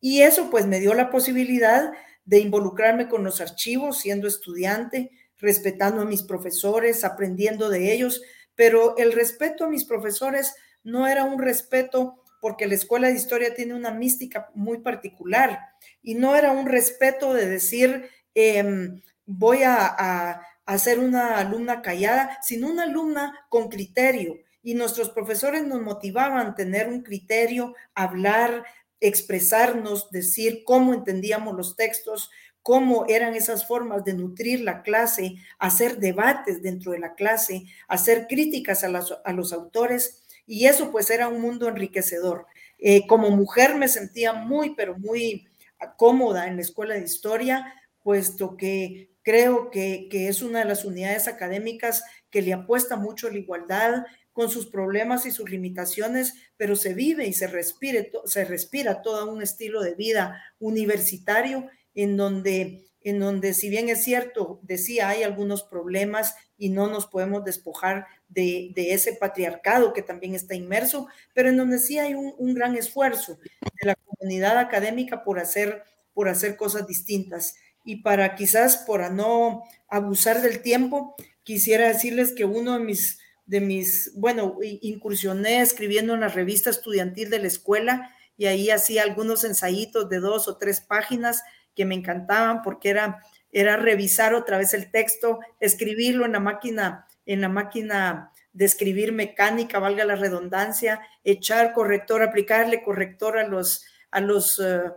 Y 0.01 0.23
eso 0.23 0.51
pues 0.51 0.67
me 0.67 0.79
dio 0.79 0.95
la 0.95 1.11
posibilidad 1.11 1.93
de 2.25 2.39
involucrarme 2.39 3.09
con 3.09 3.25
los 3.25 3.41
archivos 3.41 3.99
siendo 3.99 4.29
estudiante, 4.29 5.11
respetando 5.43 6.01
a 6.01 6.07
mis 6.07 6.23
profesores, 6.23 7.05
aprendiendo 7.05 7.69
de 7.69 7.93
ellos, 7.93 8.23
pero 8.55 8.97
el 8.97 9.13
respeto 9.13 9.65
a 9.65 9.69
mis 9.69 9.85
profesores 9.85 10.55
no 10.85 11.07
era 11.07 11.25
un 11.25 11.39
respeto 11.39 12.23
porque 12.41 12.67
la 12.67 12.75
escuela 12.75 13.09
de 13.09 13.15
historia 13.15 13.55
tiene 13.55 13.75
una 13.75 13.91
mística 13.91 14.51
muy 14.55 14.79
particular 14.79 15.59
y 16.03 16.15
no 16.15 16.35
era 16.35 16.53
un 16.53 16.67
respeto 16.67 17.35
de 17.35 17.47
decir 17.47 18.09
em, 18.35 19.03
voy 19.27 19.63
a, 19.65 19.77
a, 19.87 20.47
a 20.65 20.79
ser 20.79 20.99
una 20.99 21.39
alumna 21.39 21.83
callada, 21.83 22.39
sino 22.43 22.69
una 22.69 22.85
alumna 22.85 23.47
con 23.49 23.69
criterio. 23.69 24.37
Y 24.63 24.75
nuestros 24.75 25.11
profesores 25.11 25.67
nos 25.67 25.83
motivaban 25.83 26.47
a 26.47 26.55
tener 26.55 26.89
un 26.89 27.03
criterio, 27.03 27.75
hablar, 27.95 28.65
expresarnos, 29.01 30.11
decir 30.11 30.63
cómo 30.65 30.95
entendíamos 30.95 31.57
los 31.57 31.77
textos, 31.77 32.31
cómo 32.63 33.07
eran 33.09 33.35
esas 33.35 33.67
formas 33.67 34.05
de 34.05 34.15
nutrir 34.15 34.61
la 34.61 34.83
clase, 34.83 35.37
hacer 35.59 35.99
debates 35.99 36.63
dentro 36.63 36.93
de 36.93 36.99
la 36.99 37.15
clase, 37.15 37.65
hacer 37.89 38.27
críticas 38.29 38.85
a, 38.85 38.89
los 39.33 39.53
autores, 39.53 40.23
y 40.47 40.67
eso 40.67 40.91
pues 40.91 41.11
era 41.11 41.29
un 41.29 41.41
mundo 41.41 41.69
enriquecedor. 41.69 42.47
Eh, 42.79 43.07
como 43.07 43.31
mujer 43.31 43.77
me 43.77 43.89
sentía 43.89 44.33
muy, 44.33 44.75
pero 44.75 44.97
muy 44.99 45.49
cómoda 45.97 46.47
en 46.47 46.57
la 46.57 46.63
escuela 46.63 46.95
de 46.95 47.05
historia, 47.05 47.75
puesto 48.03 48.57
que 48.57 49.11
creo 49.23 49.71
que, 49.71 50.09
que 50.11 50.29
es 50.29 50.43
una 50.43 50.61
de 50.61 50.65
las 50.65 50.85
unidades 50.85 51.29
académicas 51.29 52.03
que 52.31 52.43
le 52.43 52.53
apuesta 52.53 52.97
mucho 52.97 53.29
a 53.29 53.31
la 53.31 53.39
igualdad, 53.39 54.05
con 54.33 54.51
sus 54.51 54.67
problemas 54.67 55.27
y 55.27 55.31
sus 55.31 55.51
limitaciones, 55.51 56.35
pero 56.57 56.75
se 56.75 56.95
vive 56.95 57.27
y 57.27 57.33
se, 57.33 57.47
respire, 57.47 58.11
se 58.25 58.45
respira 58.45 59.03
todo 59.03 59.31
un 59.31 59.43
estilo 59.43 59.83
de 59.83 59.95
vida 59.95 60.43
universitario 60.59 61.69
en 61.95 62.17
donde, 62.17 62.87
en 63.03 63.19
donde 63.19 63.55
si 63.55 63.69
bien 63.69 63.89
es 63.89 64.05
cierto, 64.05 64.61
decía, 64.63 65.09
hay 65.09 65.23
algunos 65.23 65.63
problemas 65.63 66.35
y 66.57 66.69
no 66.69 66.89
nos 66.89 67.07
podemos 67.07 67.45
despojar 67.45 68.07
de, 68.29 68.73
ese 68.77 69.15
patriarcado 69.15 69.93
que 69.93 70.03
también 70.03 70.35
está 70.35 70.55
inmerso, 70.55 71.09
pero 71.35 71.49
en 71.49 71.57
donde 71.57 71.79
sí 71.79 71.99
hay 71.99 72.15
un, 72.15 72.55
gran 72.55 72.77
esfuerzo 72.77 73.39
de 73.81 73.87
la 73.87 73.97
comunidad 73.97 74.59
académica 74.59 75.25
por 75.25 75.39
hacer, 75.39 75.83
por 76.15 76.29
hacer 76.29 76.57
cosas 76.57 76.87
distintas. 76.87 77.57
y 77.85 77.97
para 78.03 78.37
quizás 78.37 78.77
por 78.77 79.11
no 79.11 79.65
abusar 79.89 80.41
del 80.41 80.63
tiempo, 80.63 81.17
quisiera 81.43 81.89
decirles 81.89 82.33
que 82.33 82.45
uno 82.45 82.79
de 82.79 82.85
mis, 82.85 83.19
de 83.47 83.61
mis, 83.61 84.13
bueno, 84.15 84.57
incursioné 84.63 85.61
escribiendo 85.61 86.15
en 86.15 86.21
la 86.21 86.29
revista 86.29 86.71
estudiantil 86.71 87.29
de 87.29 87.41
la 87.41 87.49
escuela 87.49 88.11
y 88.37 88.47
ahí 88.47 88.71
hacía 88.71 89.03
algunos 89.03 89.45
ensayitos 89.45 90.09
de 90.09 90.21
dos 90.21 90.49
o 90.49 90.57
tres 90.57 90.81
páginas 90.81 91.43
que 91.75 91.85
me 91.85 91.95
encantaban 91.95 92.63
porque 92.63 92.91
era, 92.91 93.21
era 93.51 93.77
revisar 93.77 94.35
otra 94.35 94.59
vez 94.59 94.75
el 94.75 94.91
texto, 94.91 95.41
escribirlo 95.61 96.27
en 96.27 96.33
la 96.33 96.41
máquina, 96.41 97.07
en 97.27 97.41
la 97.41 97.49
máquina 97.49 98.33
de 98.53 98.65
escribir 98.65 99.13
mecánica, 99.13 99.79
valga 99.79 100.05
la 100.05 100.17
redundancia, 100.17 101.01
echar 101.25 101.73
corrector, 101.73 102.23
aplicarle 102.23 102.83
corrector 102.83 103.39
a 103.39 103.47
los, 103.47 103.85
a 104.11 104.21
los, 104.21 104.59
eh, 104.59 104.91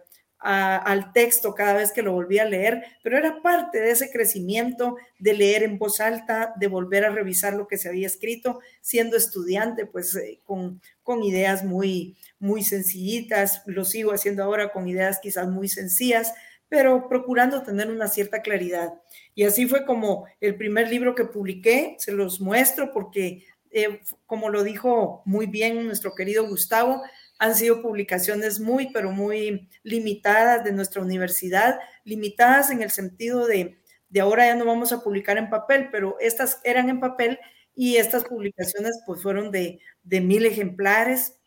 al 0.48 1.12
texto 1.12 1.56
cada 1.56 1.74
vez 1.74 1.92
que 1.92 2.04
lo 2.04 2.12
volvía 2.12 2.44
a 2.44 2.50
leer, 2.50 2.86
pero 3.02 3.18
era 3.18 3.42
parte 3.42 3.80
de 3.80 3.92
ese 3.92 4.12
crecimiento 4.12 4.98
de 5.18 5.34
leer 5.34 5.64
en 5.64 5.80
voz 5.80 6.00
alta, 6.00 6.54
de 6.58 6.68
volver 6.68 7.04
a 7.06 7.10
revisar 7.10 7.54
lo 7.54 7.68
que 7.68 7.78
se 7.78 7.90
había 7.90 8.06
escrito, 8.06 8.60
siendo 8.82 9.18
estudiante, 9.18 9.88
pues 9.88 10.16
eh, 10.16 10.40
con, 10.44 10.82
con 11.02 11.24
ideas 11.24 11.64
muy, 11.64 12.16
muy 12.38 12.64
sencillitas, 12.64 13.64
lo 13.66 13.86
sigo 13.86 14.12
haciendo 14.12 14.44
ahora 14.44 14.72
con 14.72 14.88
ideas 14.88 15.20
quizás 15.20 15.48
muy 15.48 15.68
sencillas, 15.68 16.34
pero 16.70 17.08
procurando 17.08 17.64
tener 17.64 17.90
una 17.90 18.08
cierta 18.08 18.42
claridad. 18.42 18.94
Y 19.34 19.44
así 19.44 19.68
fue 19.68 19.86
como 19.86 20.26
el 20.42 20.56
primer 20.56 20.90
libro 20.90 21.16
que 21.16 21.26
publiqué, 21.26 21.96
se 22.00 22.12
los 22.12 22.42
muestro 22.42 22.92
porque, 22.92 23.46
eh, 23.72 24.02
como 24.26 24.50
lo 24.50 24.64
dijo 24.64 25.22
muy 25.26 25.46
bien 25.46 25.86
nuestro 25.86 26.14
querido 26.16 26.48
Gustavo, 26.48 27.02
han 27.38 27.56
sido 27.56 27.82
publicaciones 27.82 28.60
muy, 28.60 28.92
pero 28.92 29.12
muy 29.12 29.70
limitadas 29.84 30.64
de 30.64 30.72
nuestra 30.72 31.02
universidad, 31.02 31.80
limitadas 32.04 32.72
en 32.72 32.82
el 32.82 32.92
sentido 32.92 33.46
de, 33.46 33.78
de 34.10 34.20
ahora 34.22 34.48
ya 34.48 34.56
no 34.56 34.66
vamos 34.66 34.92
a 34.94 35.04
publicar 35.04 35.38
en 35.38 35.50
papel, 35.50 35.90
pero 35.92 36.16
estas 36.20 36.62
eran 36.64 36.90
en 36.90 37.00
papel 37.00 37.38
y 37.76 37.98
estas 37.98 38.24
publicaciones 38.24 39.02
pues 39.06 39.22
fueron 39.22 39.52
de, 39.52 39.80
de 40.04 40.22
mil 40.22 40.46
ejemplares 40.46 41.38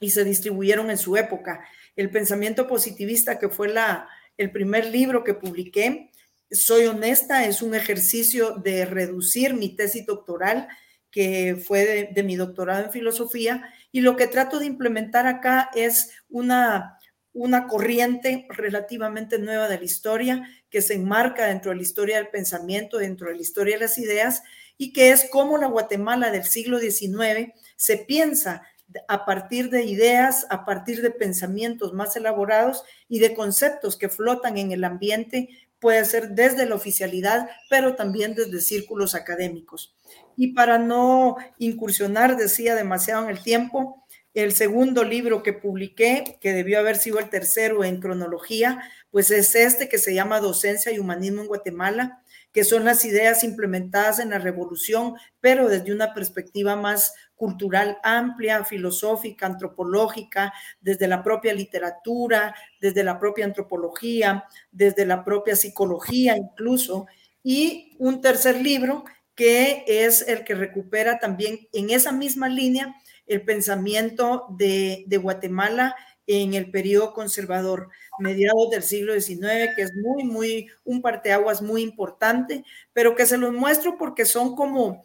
y 0.00 0.10
se 0.10 0.24
distribuyeron 0.24 0.90
en 0.90 0.98
su 0.98 1.16
época. 1.16 1.64
El 1.96 2.10
pensamiento 2.10 2.66
positivista, 2.66 3.38
que 3.38 3.48
fue 3.48 3.68
la, 3.68 4.08
el 4.36 4.50
primer 4.50 4.86
libro 4.86 5.24
que 5.24 5.34
publiqué, 5.34 6.10
soy 6.50 6.86
honesta, 6.86 7.46
es 7.46 7.62
un 7.62 7.74
ejercicio 7.74 8.56
de 8.56 8.84
reducir 8.84 9.54
mi 9.54 9.74
tesis 9.74 10.06
doctoral, 10.06 10.68
que 11.10 11.56
fue 11.56 12.10
de, 12.12 12.22
mi 12.24 12.36
doctorado 12.36 12.84
en 12.84 12.90
filosofía, 12.90 13.72
y 13.92 14.00
lo 14.00 14.16
que 14.16 14.26
trato 14.26 14.58
de 14.58 14.66
implementar 14.66 15.26
acá 15.26 15.70
es 15.74 16.10
una, 16.28 16.98
una 17.32 17.66
corriente 17.66 18.46
relativamente 18.50 19.38
nueva 19.38 19.68
de 19.68 19.78
la 19.78 19.84
historia 19.84 20.48
que 20.70 20.82
se 20.82 20.94
enmarca 20.94 21.46
dentro 21.46 21.70
de 21.70 21.76
la 21.76 21.82
historia 21.82 22.16
del 22.16 22.28
pensamiento, 22.28 22.98
dentro 22.98 23.28
de 23.28 23.36
la 23.36 23.42
historia 23.42 23.74
de 23.76 23.82
las 23.82 23.98
ideas, 23.98 24.42
y 24.76 24.92
que 24.92 25.10
es 25.10 25.28
cómo 25.30 25.56
la 25.56 25.68
Guatemala 25.68 26.30
del 26.30 26.44
siglo 26.44 26.80
XIX 26.80 27.52
se 27.76 27.98
piensa 27.98 28.62
a 29.08 29.24
partir 29.24 29.70
de 29.70 29.84
ideas, 29.84 30.46
a 30.50 30.64
partir 30.64 31.02
de 31.02 31.10
pensamientos 31.10 31.92
más 31.92 32.16
elaborados 32.16 32.84
y 33.08 33.18
de 33.18 33.34
conceptos 33.34 33.96
que 33.96 34.08
flotan 34.08 34.58
en 34.58 34.72
el 34.72 34.84
ambiente, 34.84 35.48
puede 35.78 36.04
ser 36.04 36.30
desde 36.30 36.66
la 36.66 36.76
oficialidad, 36.76 37.48
pero 37.68 37.94
también 37.94 38.34
desde 38.34 38.60
círculos 38.60 39.14
académicos. 39.14 39.94
Y 40.36 40.54
para 40.54 40.78
no 40.78 41.36
incursionar, 41.58 42.36
decía 42.36 42.74
demasiado 42.74 43.24
en 43.24 43.30
el 43.30 43.42
tiempo, 43.42 44.04
el 44.34 44.52
segundo 44.52 45.04
libro 45.04 45.42
que 45.42 45.52
publiqué, 45.52 46.38
que 46.40 46.52
debió 46.52 46.80
haber 46.80 46.96
sido 46.96 47.20
el 47.20 47.30
tercero 47.30 47.84
en 47.84 48.00
cronología, 48.00 48.82
pues 49.10 49.30
es 49.30 49.54
este 49.54 49.88
que 49.88 49.98
se 49.98 50.12
llama 50.12 50.40
Docencia 50.40 50.90
y 50.90 50.98
Humanismo 50.98 51.42
en 51.42 51.48
Guatemala, 51.48 52.20
que 52.52 52.64
son 52.64 52.84
las 52.84 53.04
ideas 53.04 53.44
implementadas 53.44 54.18
en 54.18 54.30
la 54.30 54.38
revolución, 54.38 55.14
pero 55.40 55.68
desde 55.68 55.92
una 55.92 56.14
perspectiva 56.14 56.76
más 56.76 57.12
cultural 57.36 57.98
amplia, 58.02 58.64
filosófica, 58.64 59.46
antropológica, 59.46 60.52
desde 60.80 61.08
la 61.08 61.22
propia 61.22 61.54
literatura, 61.54 62.54
desde 62.80 63.04
la 63.04 63.18
propia 63.18 63.44
antropología, 63.44 64.44
desde 64.70 65.06
la 65.06 65.24
propia 65.24 65.56
psicología 65.56 66.36
incluso, 66.36 67.06
y 67.42 67.96
un 67.98 68.20
tercer 68.20 68.60
libro 68.60 69.04
que 69.34 69.84
es 69.86 70.26
el 70.28 70.44
que 70.44 70.54
recupera 70.54 71.18
también 71.18 71.68
en 71.72 71.90
esa 71.90 72.12
misma 72.12 72.48
línea 72.48 72.94
el 73.26 73.42
pensamiento 73.42 74.46
de, 74.50 75.04
de 75.06 75.16
Guatemala 75.16 75.96
en 76.26 76.54
el 76.54 76.70
periodo 76.70 77.12
conservador, 77.12 77.90
mediados 78.18 78.70
del 78.70 78.82
siglo 78.82 79.12
XIX, 79.20 79.74
que 79.76 79.82
es 79.82 79.92
muy, 79.94 80.24
muy, 80.24 80.68
un 80.84 81.02
parteaguas 81.02 81.60
muy 81.60 81.82
importante, 81.82 82.64
pero 82.92 83.14
que 83.14 83.26
se 83.26 83.36
los 83.36 83.52
muestro 83.52 83.98
porque 83.98 84.24
son 84.24 84.56
como, 84.56 85.04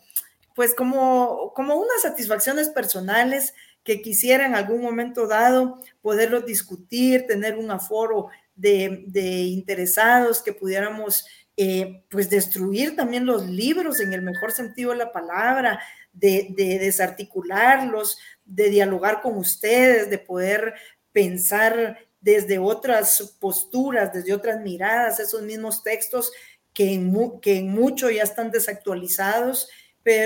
pues 0.60 0.76
como, 0.76 1.54
como 1.56 1.76
unas 1.78 2.02
satisfacciones 2.02 2.68
personales 2.68 3.54
que 3.82 4.02
quisiera 4.02 4.46
en 4.46 4.56
algún 4.56 4.82
momento 4.82 5.26
dado 5.26 5.80
poderlos 6.02 6.46
discutir, 6.46 7.26
tener 7.26 7.56
un 7.56 7.72
aforo 7.72 8.28
de, 8.56 9.06
interesados, 9.48 10.42
que 10.42 10.52
pudiéramos 10.52 11.26
eh, 11.56 12.04
pues 12.10 12.30
destruir 12.30 12.94
también 12.98 13.26
los 13.26 13.48
libros 13.48 14.02
en 14.02 14.12
el 14.12 14.22
mejor 14.22 14.52
sentido 14.52 14.92
de 14.92 14.98
la 14.98 15.14
palabra, 15.14 15.80
de, 16.12 16.48
de, 16.50 16.78
desarticularlos, 16.78 18.18
de 18.44 18.70
dialogar 18.70 19.22
con 19.22 19.38
ustedes, 19.38 20.10
de 20.10 20.18
poder 20.18 20.74
pensar 21.14 22.00
desde 22.20 22.60
otras 22.60 23.38
posturas, 23.40 24.12
desde 24.12 24.34
otras 24.34 24.60
miradas, 24.60 25.22
esos 25.22 25.42
mismos 25.42 25.84
textos 25.84 26.34
que 26.74 26.96
en, 26.96 27.40
que 27.40 27.60
en 27.60 27.70
mucho 27.70 28.10
ya 28.10 28.24
están 28.24 28.52
desactualizados 28.52 29.70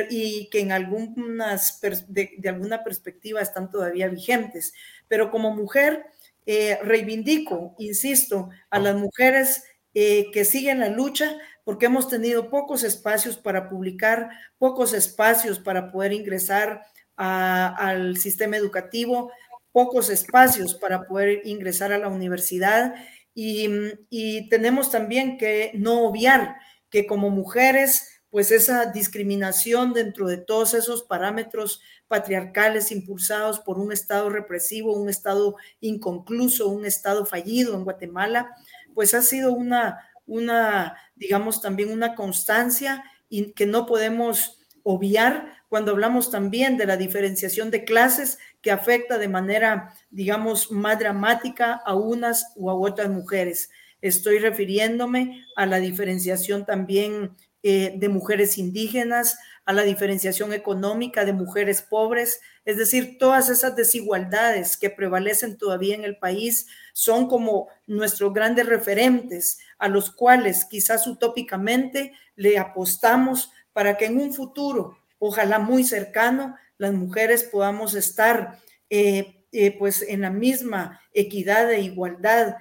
y 0.10 0.50
que 0.50 0.60
en 0.60 0.72
algunas 0.72 1.80
de, 2.08 2.40
alguna 2.48 2.84
perspectiva 2.84 3.42
están 3.42 3.70
todavía 3.70 4.08
vigentes. 4.08 4.74
Pero 5.08 5.32
como 5.32 5.56
mujer, 5.56 6.06
eh, 6.46 6.78
reivindico, 6.84 7.76
insisto, 7.80 8.50
a 8.70 8.80
las 8.80 8.96
mujeres 8.96 9.64
eh, 9.94 10.32
que 10.32 10.46
siguen 10.46 10.80
la 10.80 10.90
lucha 10.90 11.38
porque 11.64 11.86
hemos 11.86 12.10
tenido 12.10 12.50
pocos 12.50 12.84
espacios 12.84 13.38
para 13.38 13.70
publicar, 13.70 14.30
pocos 14.58 14.94
espacios 14.94 15.60
para 15.60 15.92
poder 15.92 16.12
ingresar 16.14 16.84
al 17.16 18.18
sistema 18.18 18.58
educativo, 18.58 19.32
pocos 19.72 20.10
espacios 20.10 20.74
para 20.74 21.04
poder 21.08 21.42
ingresar 21.46 21.94
a 21.94 22.00
la 22.00 22.10
universidad 22.10 22.96
y, 23.36 23.70
y 24.10 24.50
tenemos 24.50 24.92
también 24.92 25.38
que 25.38 25.72
no 25.76 26.02
obviar 26.02 26.58
que 26.90 27.06
como 27.08 27.30
mujeres 27.30 28.13
pues 28.34 28.50
esa 28.50 28.88
discriminación 28.88 29.94
dentro 29.94 30.28
de 30.28 30.38
todos 30.38 30.74
esos 30.74 31.04
parámetros 31.04 31.82
patriarcales 32.08 32.92
impulsados 32.92 33.60
por 33.60 33.78
un 33.78 33.92
Estado 33.92 34.28
represivo, 34.28 34.98
un 34.98 35.08
Estado 35.08 35.56
inconcluso, 35.82 36.68
un 36.70 36.84
Estado 36.84 37.28
fallido 37.28 37.76
en 37.76 37.84
Guatemala, 37.84 38.50
pues 38.96 39.14
ha 39.14 39.22
sido 39.22 39.54
una, 39.54 40.00
una 40.26 40.98
digamos, 41.16 41.62
también 41.62 41.92
una 41.92 42.16
constancia 42.16 43.04
y 43.30 43.52
que 43.52 43.68
no 43.68 43.86
podemos 43.86 44.58
obviar 44.82 45.54
cuando 45.70 45.92
hablamos 45.92 46.32
también 46.32 46.76
de 46.76 46.88
la 46.88 46.98
diferenciación 46.98 47.70
de 47.70 47.86
clases 47.86 48.40
que 48.64 48.72
afecta 48.72 49.20
de 49.20 49.28
manera, 49.28 49.94
digamos, 50.10 50.72
más 50.72 50.98
dramática 50.98 51.74
a 51.86 51.94
unas 51.94 52.52
u 52.56 52.72
a 52.72 52.74
otras 52.74 53.12
mujeres. 53.12 53.70
Estoy 54.02 54.40
refiriéndome 54.40 55.46
a 55.56 55.68
la 55.68 55.78
diferenciación 55.78 56.66
también 56.66 57.36
eh, 57.64 57.94
de 57.96 58.10
mujeres 58.10 58.58
indígenas, 58.58 59.38
a 59.66 59.74
la 59.74 59.84
diferenciación 59.84 60.54
económica 60.54 61.24
de 61.26 61.34
mujeres 61.34 61.82
pobres, 61.82 62.42
es 62.66 62.78
decir, 62.78 63.18
todas 63.18 63.50
esas 63.50 63.76
desigualdades 63.76 64.78
que 64.78 64.90
prevalecen 64.90 65.58
todavía 65.58 65.96
en 65.96 66.04
el 66.04 66.18
país 66.18 66.68
son 66.94 67.28
como 67.28 67.70
nuestros 67.88 68.34
grandes 68.34 68.66
referentes 68.66 69.60
a 69.78 69.88
los 69.88 70.12
cuales 70.12 70.66
quizás 70.66 71.08
utópicamente 71.08 72.14
le 72.36 72.58
apostamos 72.58 73.52
para 73.72 73.98
que 73.98 74.06
en 74.06 74.20
un 74.20 74.34
futuro, 74.34 74.98
ojalá 75.20 75.60
muy 75.60 75.84
cercano, 75.84 76.56
las 76.78 76.94
mujeres 76.94 77.44
podamos 77.44 77.96
estar 77.96 78.60
eh, 78.90 79.46
eh, 79.52 79.78
pues 79.78 80.02
en 80.02 80.22
la 80.22 80.30
misma 80.30 81.00
equidad 81.14 81.72
e 81.72 81.82
igualdad 81.82 82.56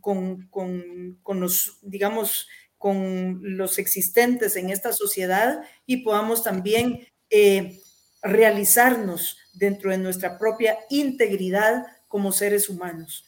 con, 0.00 0.48
con 0.50 1.40
los, 1.40 1.78
digamos, 1.82 2.48
con 2.86 3.40
los 3.56 3.80
existentes 3.80 4.54
en 4.54 4.70
esta 4.70 4.92
sociedad 4.92 5.64
y 5.86 6.04
podamos 6.04 6.44
también 6.44 7.00
eh, 7.30 7.80
realizarnos 8.22 9.38
dentro 9.54 9.90
de 9.90 9.98
nuestra 9.98 10.38
propia 10.38 10.78
integridad 10.88 11.84
como 12.06 12.30
seres 12.30 12.68
humanos. 12.68 13.24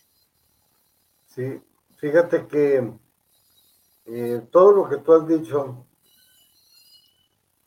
Sí, 1.26 1.60
fíjate 1.96 2.46
que 2.46 2.88
eh, 4.06 4.42
todo 4.52 4.70
lo 4.70 4.88
que 4.88 4.98
tú 4.98 5.12
has 5.12 5.26
dicho, 5.26 5.84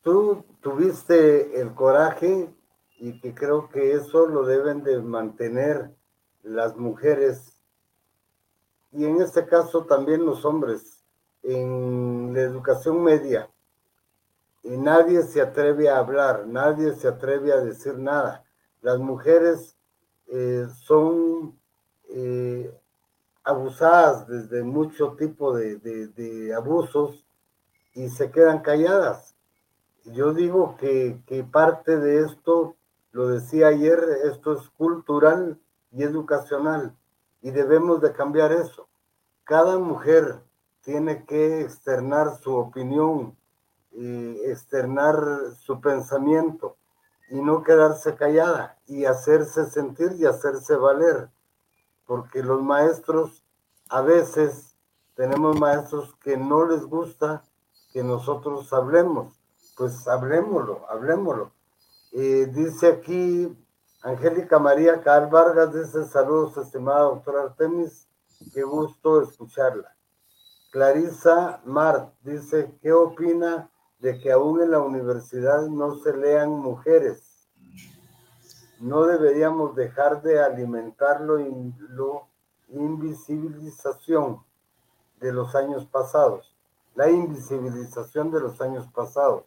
tú 0.01 0.45
tuviste 0.61 1.59
el 1.59 1.73
coraje 1.73 2.47
y 2.99 3.19
que 3.19 3.33
creo 3.33 3.67
que 3.67 3.91
eso 3.91 4.27
lo 4.27 4.45
deben 4.45 4.81
de 4.85 5.01
mantener 5.01 5.93
las 6.41 6.77
mujeres 6.77 7.57
y 8.93 9.03
en 9.03 9.21
este 9.21 9.45
caso 9.45 9.83
también 9.83 10.25
los 10.25 10.45
hombres, 10.45 11.00
en 11.43 12.33
la 12.33 12.41
educación 12.41 13.03
media, 13.03 13.49
y 14.63 14.77
nadie 14.77 15.23
se 15.23 15.41
atreve 15.41 15.89
a 15.89 15.97
hablar, 15.97 16.45
nadie 16.47 16.93
se 16.93 17.07
atreve 17.07 17.51
a 17.51 17.57
decir 17.57 17.97
nada. 17.97 18.43
Las 18.81 18.99
mujeres 18.99 19.75
eh, 20.27 20.67
son 20.83 21.57
eh, 22.09 22.71
abusadas 23.43 24.27
desde 24.27 24.63
mucho 24.63 25.13
tipo 25.13 25.55
de, 25.55 25.77
de, 25.77 26.53
abusos 26.53 27.25
y 27.93 28.09
se 28.09 28.29
quedan 28.31 28.59
calladas. 28.59 29.35
Yo 30.05 30.33
digo 30.33 30.75
que, 30.79 31.21
que 31.25 31.43
parte 31.43 31.97
de 31.97 32.21
esto, 32.25 32.75
lo 33.11 33.27
decía 33.27 33.67
ayer, 33.67 33.99
esto 34.25 34.53
es 34.53 34.69
cultural 34.69 35.59
y 35.91 36.03
educacional 36.03 36.95
y 37.41 37.51
debemos 37.51 38.01
de 38.01 38.13
cambiar 38.13 38.51
eso. 38.51 38.87
Cada 39.43 39.79
mujer 39.79 40.39
tiene 40.82 41.25
que 41.25 41.61
externar 41.61 42.38
su 42.41 42.55
opinión, 42.55 43.36
y 43.91 44.39
externar 44.45 45.15
su 45.59 45.82
pensamiento 45.82 46.77
y 47.29 47.41
no 47.41 47.63
quedarse 47.63 48.15
callada 48.15 48.77
y 48.88 49.05
hacerse 49.05 49.69
sentir 49.69 50.13
y 50.17 50.25
hacerse 50.25 50.75
valer. 50.75 51.29
Porque 52.05 52.43
los 52.43 52.61
maestros, 52.61 53.43
a 53.89 54.01
veces 54.01 54.75
tenemos 55.15 55.59
maestros 55.59 56.15
que 56.15 56.38
no 56.38 56.65
les 56.65 56.86
gusta 56.86 57.43
que 57.93 58.03
nosotros 58.03 58.71
hablemos. 58.73 59.41
Pues 59.77 60.07
hablemoslo, 60.07 60.86
hablemoslo. 60.89 61.51
Eh, 62.11 62.49
dice 62.51 62.88
aquí 62.88 63.57
Angélica 64.03 64.59
María 64.59 65.01
Cal 65.01 65.27
Vargas, 65.27 65.73
dice 65.73 66.05
saludos, 66.05 66.57
estimada 66.57 67.01
doctora 67.01 67.43
Artemis, 67.43 68.07
qué 68.53 68.63
gusto 68.63 69.21
escucharla. 69.21 69.95
Clarisa 70.72 71.59
Mart 71.65 72.13
dice, 72.24 72.74
¿qué 72.82 72.93
opina 72.93 73.69
de 73.99 74.17
que 74.22 74.32
aún 74.32 74.61
en 74.61 74.72
la 74.72 74.80
universidad 74.80 75.67
no 75.67 75.95
se 75.95 76.15
lean 76.15 76.49
mujeres? 76.49 77.49
No 78.80 79.03
deberíamos 79.03 79.76
dejar 79.76 80.22
de 80.22 80.39
alimentarlo 80.39 81.39
en 81.39 81.76
la 81.89 82.22
invisibilización 82.69 84.41
de 85.19 85.34
los 85.34 85.55
años 85.55 85.86
pasados, 85.88 86.55
la 86.95 87.09
invisibilización 87.09 88.32
de 88.32 88.39
los 88.39 88.61
años 88.61 88.88
pasados. 88.93 89.43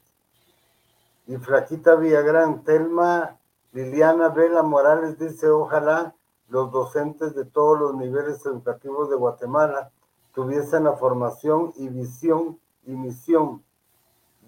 Y 1.26 1.38
Flaquita 1.38 1.94
Villagrán, 1.94 2.64
Telma 2.64 3.40
Liliana 3.72 4.28
Vela 4.28 4.62
Morales 4.62 5.18
dice, 5.18 5.48
ojalá 5.48 6.14
los 6.48 6.70
docentes 6.70 7.34
de 7.34 7.46
todos 7.46 7.80
los 7.80 7.94
niveles 7.94 8.44
educativos 8.44 9.08
de 9.08 9.16
Guatemala 9.16 9.90
tuviesen 10.34 10.84
la 10.84 10.94
formación 10.94 11.72
y 11.76 11.88
visión 11.88 12.58
y 12.84 12.92
misión 12.92 13.64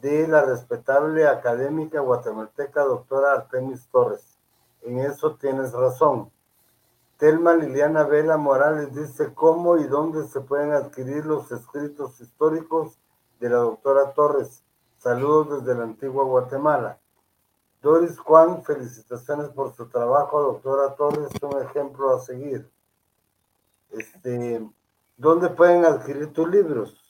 de 0.01 0.29
la 0.29 0.45
respetable 0.45 1.27
académica 1.27 2.01
guatemalteca 2.01 2.85
doctora 2.85 3.33
Artemis 3.33 3.89
Torres. 3.89 4.39
En 4.83 4.99
eso 4.99 5.37
tienes 5.37 5.73
razón. 5.73 6.31
Telma 7.19 7.55
Liliana 7.55 8.05
Vela 8.05 8.37
Morales 8.37 8.95
dice 8.95 9.33
cómo 9.33 9.79
y 9.79 9.85
dónde 9.85 10.27
se 10.29 10.41
pueden 10.41 10.73
adquirir 10.73 11.25
los 11.25 11.51
escritos 11.51 12.21
históricos 12.21 12.99
de 13.41 13.49
la 13.49 13.57
doctora 13.57 14.13
Torres. 14.13 14.63
Saludos 14.99 15.65
desde 15.65 15.79
la 15.79 15.85
antigua 15.85 16.25
Guatemala. 16.25 16.99
Doris 17.81 18.19
Juan, 18.19 18.65
felicitaciones 18.65 19.49
por 19.51 19.73
su 19.75 19.89
trabajo, 19.89 20.43
doctora 20.43 20.95
Torres, 20.95 21.31
un 21.41 21.63
ejemplo 21.63 22.15
a 22.15 22.21
seguir. 22.21 22.69
Este, 23.91 24.69
¿Dónde 25.17 25.49
pueden 25.51 25.85
adquirir 25.85 26.33
tus 26.33 26.49
libros? 26.49 27.03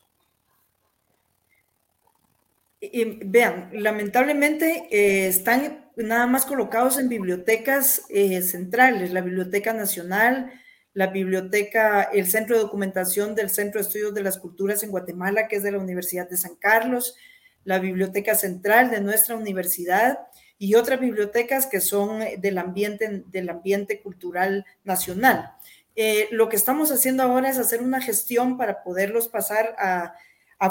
vean, 3.25 3.71
lamentablemente 3.73 4.89
eh, 4.91 5.29
están 5.29 5.91
nada 5.97 6.27
más 6.27 6.47
colocados 6.47 6.99
en 6.99 7.09
bibliotecas 7.09 8.05
eh, 8.11 8.43
centrales, 8.43 9.13
la 9.13 9.23
Biblioteca 9.23 9.73
Nacional, 9.73 10.53
la 10.93 11.09
Biblioteca, 11.09 12.03
el 12.03 12.27
Centro 12.27 12.57
de 12.57 12.63
Documentación 12.63 13.35
del 13.35 13.51
Centro 13.51 13.81
de 13.81 13.87
Estudios 13.87 14.15
de 14.15 14.23
las 14.23 14.39
Culturas 14.39 14.83
en 14.83 14.91
Guatemala, 14.91 15.49
que 15.49 15.57
es 15.57 15.63
de 15.63 15.73
la 15.73 15.79
Universidad 15.79 16.29
de 16.29 16.37
San 16.37 16.55
Carlos, 16.57 17.17
la 17.65 17.79
Biblioteca 17.79 18.35
Central 18.35 18.91
de 18.91 19.01
nuestra 19.01 19.37
universidad 19.37 20.21
y 20.59 20.75
otras 20.75 21.01
bibliotecas 21.01 21.67
que 21.67 21.81
son 21.81 22.21
del 22.39 22.59
ambiente, 22.59 23.25
del 23.27 23.51
ambiente 23.51 24.01
cultural 24.01 24.65
nacional. 24.85 25.56
Eh, 25.97 26.28
lo 26.30 26.51
que 26.51 26.57
estamos 26.57 26.92
haciendo 26.92 27.22
ahora 27.22 27.49
es 27.49 27.57
hacer 27.57 27.80
una 27.80 28.03
gestión 28.03 28.59
para 28.59 28.82
poderlos 28.82 29.28
pasar 29.28 29.74
a, 29.78 30.14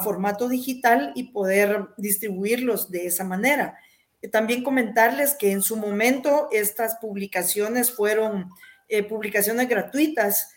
formato 0.03 0.49
digital 0.49 1.11
y 1.15 1.31
poder 1.31 1.89
distribuirlos 1.97 2.89
de 2.89 3.07
esa 3.07 3.23
manera. 3.23 3.77
Eh, 4.21 4.27
también 4.27 4.63
comentarles 4.63 5.35
que 5.35 5.51
en 5.51 5.61
su 5.61 5.77
momento 5.77 6.47
estas 6.51 6.95
publicaciones 6.95 7.91
fueron 7.91 8.49
eh, 8.87 9.03
publicaciones 9.03 9.67
gratuitas, 9.67 10.51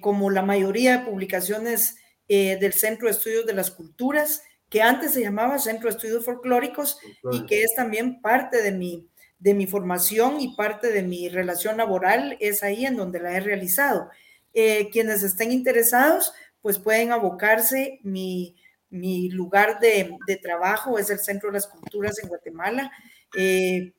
como 0.00 0.28
la 0.28 0.42
mayoría 0.42 0.98
de 0.98 1.04
publicaciones 1.04 1.94
del 2.26 2.72
Centro 2.72 3.06
de 3.06 3.12
Estudios 3.12 3.46
de 3.46 3.52
las 3.52 3.70
Culturas, 3.70 4.42
que 4.68 4.82
antes 4.82 5.12
se 5.12 5.20
llamaba 5.20 5.60
Centro 5.60 5.88
de 5.88 5.94
Estudios 5.94 6.24
Folclóricos 6.24 6.98
y 7.30 7.46
que 7.46 7.62
es 7.62 7.72
también 7.76 8.20
parte 8.20 8.60
de 8.60 8.72
mi, 8.72 9.08
de 9.42 9.54
mi 9.54 9.66
formación 9.66 10.40
y 10.40 10.54
parte 10.54 10.92
de 10.92 11.02
mi 11.02 11.28
relación 11.28 11.76
laboral, 11.76 12.36
es 12.38 12.62
ahí 12.62 12.86
en 12.86 12.96
donde 12.96 13.18
la 13.18 13.36
he 13.36 13.40
realizado. 13.40 14.08
Eh, 14.54 14.88
quienes 14.90 15.24
estén 15.24 15.50
interesados, 15.50 16.32
pues 16.60 16.78
pueden 16.78 17.10
abocarse. 17.10 17.98
Mi, 18.04 18.54
mi 18.88 19.30
lugar 19.30 19.80
de, 19.80 20.16
de, 20.28 20.36
trabajo 20.36 20.96
es 20.98 21.10
el 21.10 21.18
Centro 21.18 21.48
de 21.48 21.54
las 21.54 21.66
Culturas 21.66 22.18
en 22.22 22.28
Guatemala, 22.28 22.92
eh, 23.36 23.92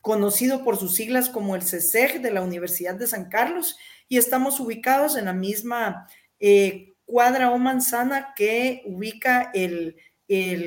conocido 0.00 0.64
por 0.64 0.76
sus 0.76 0.94
siglas 0.96 1.28
como 1.28 1.54
el 1.54 1.62
CESEG 1.62 2.20
de 2.20 2.32
la 2.32 2.42
Universidad 2.42 2.96
de 2.96 3.06
San 3.06 3.28
Carlos, 3.28 3.76
y 4.08 4.18
estamos 4.18 4.58
ubicados 4.58 5.16
en 5.16 5.26
la 5.26 5.32
misma 5.32 6.08
eh, 6.40 6.94
cuadra 7.04 7.52
o 7.52 7.58
manzana 7.58 8.34
que 8.34 8.82
ubica 8.84 9.50
el, 9.54 9.96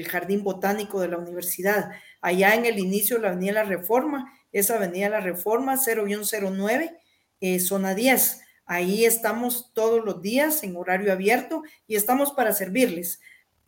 Jardín 0.08 0.42
Botánico 0.42 1.02
de 1.02 1.10
la 1.10 1.18
universidad. 1.18 1.92
Allá 2.22 2.56
en 2.56 2.66
el 2.66 2.80
inicio 2.80 3.18
de 3.18 3.24
la 3.24 3.30
Avenida 3.30 3.54
La 3.54 3.64
Reforma, 3.64 4.32
esa 4.52 4.76
Avenida 4.76 5.10
La 5.10 5.22
Reforma 5.22 5.78
0109, 5.78 6.98
eh, 7.42 7.60
zona 7.60 7.96
10. 7.96 8.42
Ahí 8.66 9.06
estamos 9.06 9.72
todos 9.74 10.04
los 10.04 10.22
días 10.22 10.64
en 10.64 10.76
horario 10.76 11.12
abierto 11.12 11.64
y 11.88 11.96
estamos 11.96 12.32
para 12.34 12.54
servirles. 12.54 13.20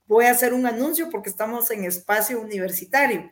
Voy 0.06 0.26
a 0.26 0.32
hacer 0.32 0.54
un 0.54 0.66
anuncio 0.66 1.10
porque 1.10 1.30
estamos 1.30 1.72
en 1.72 1.86
espacio 1.86 2.41
universitario. 2.41 3.32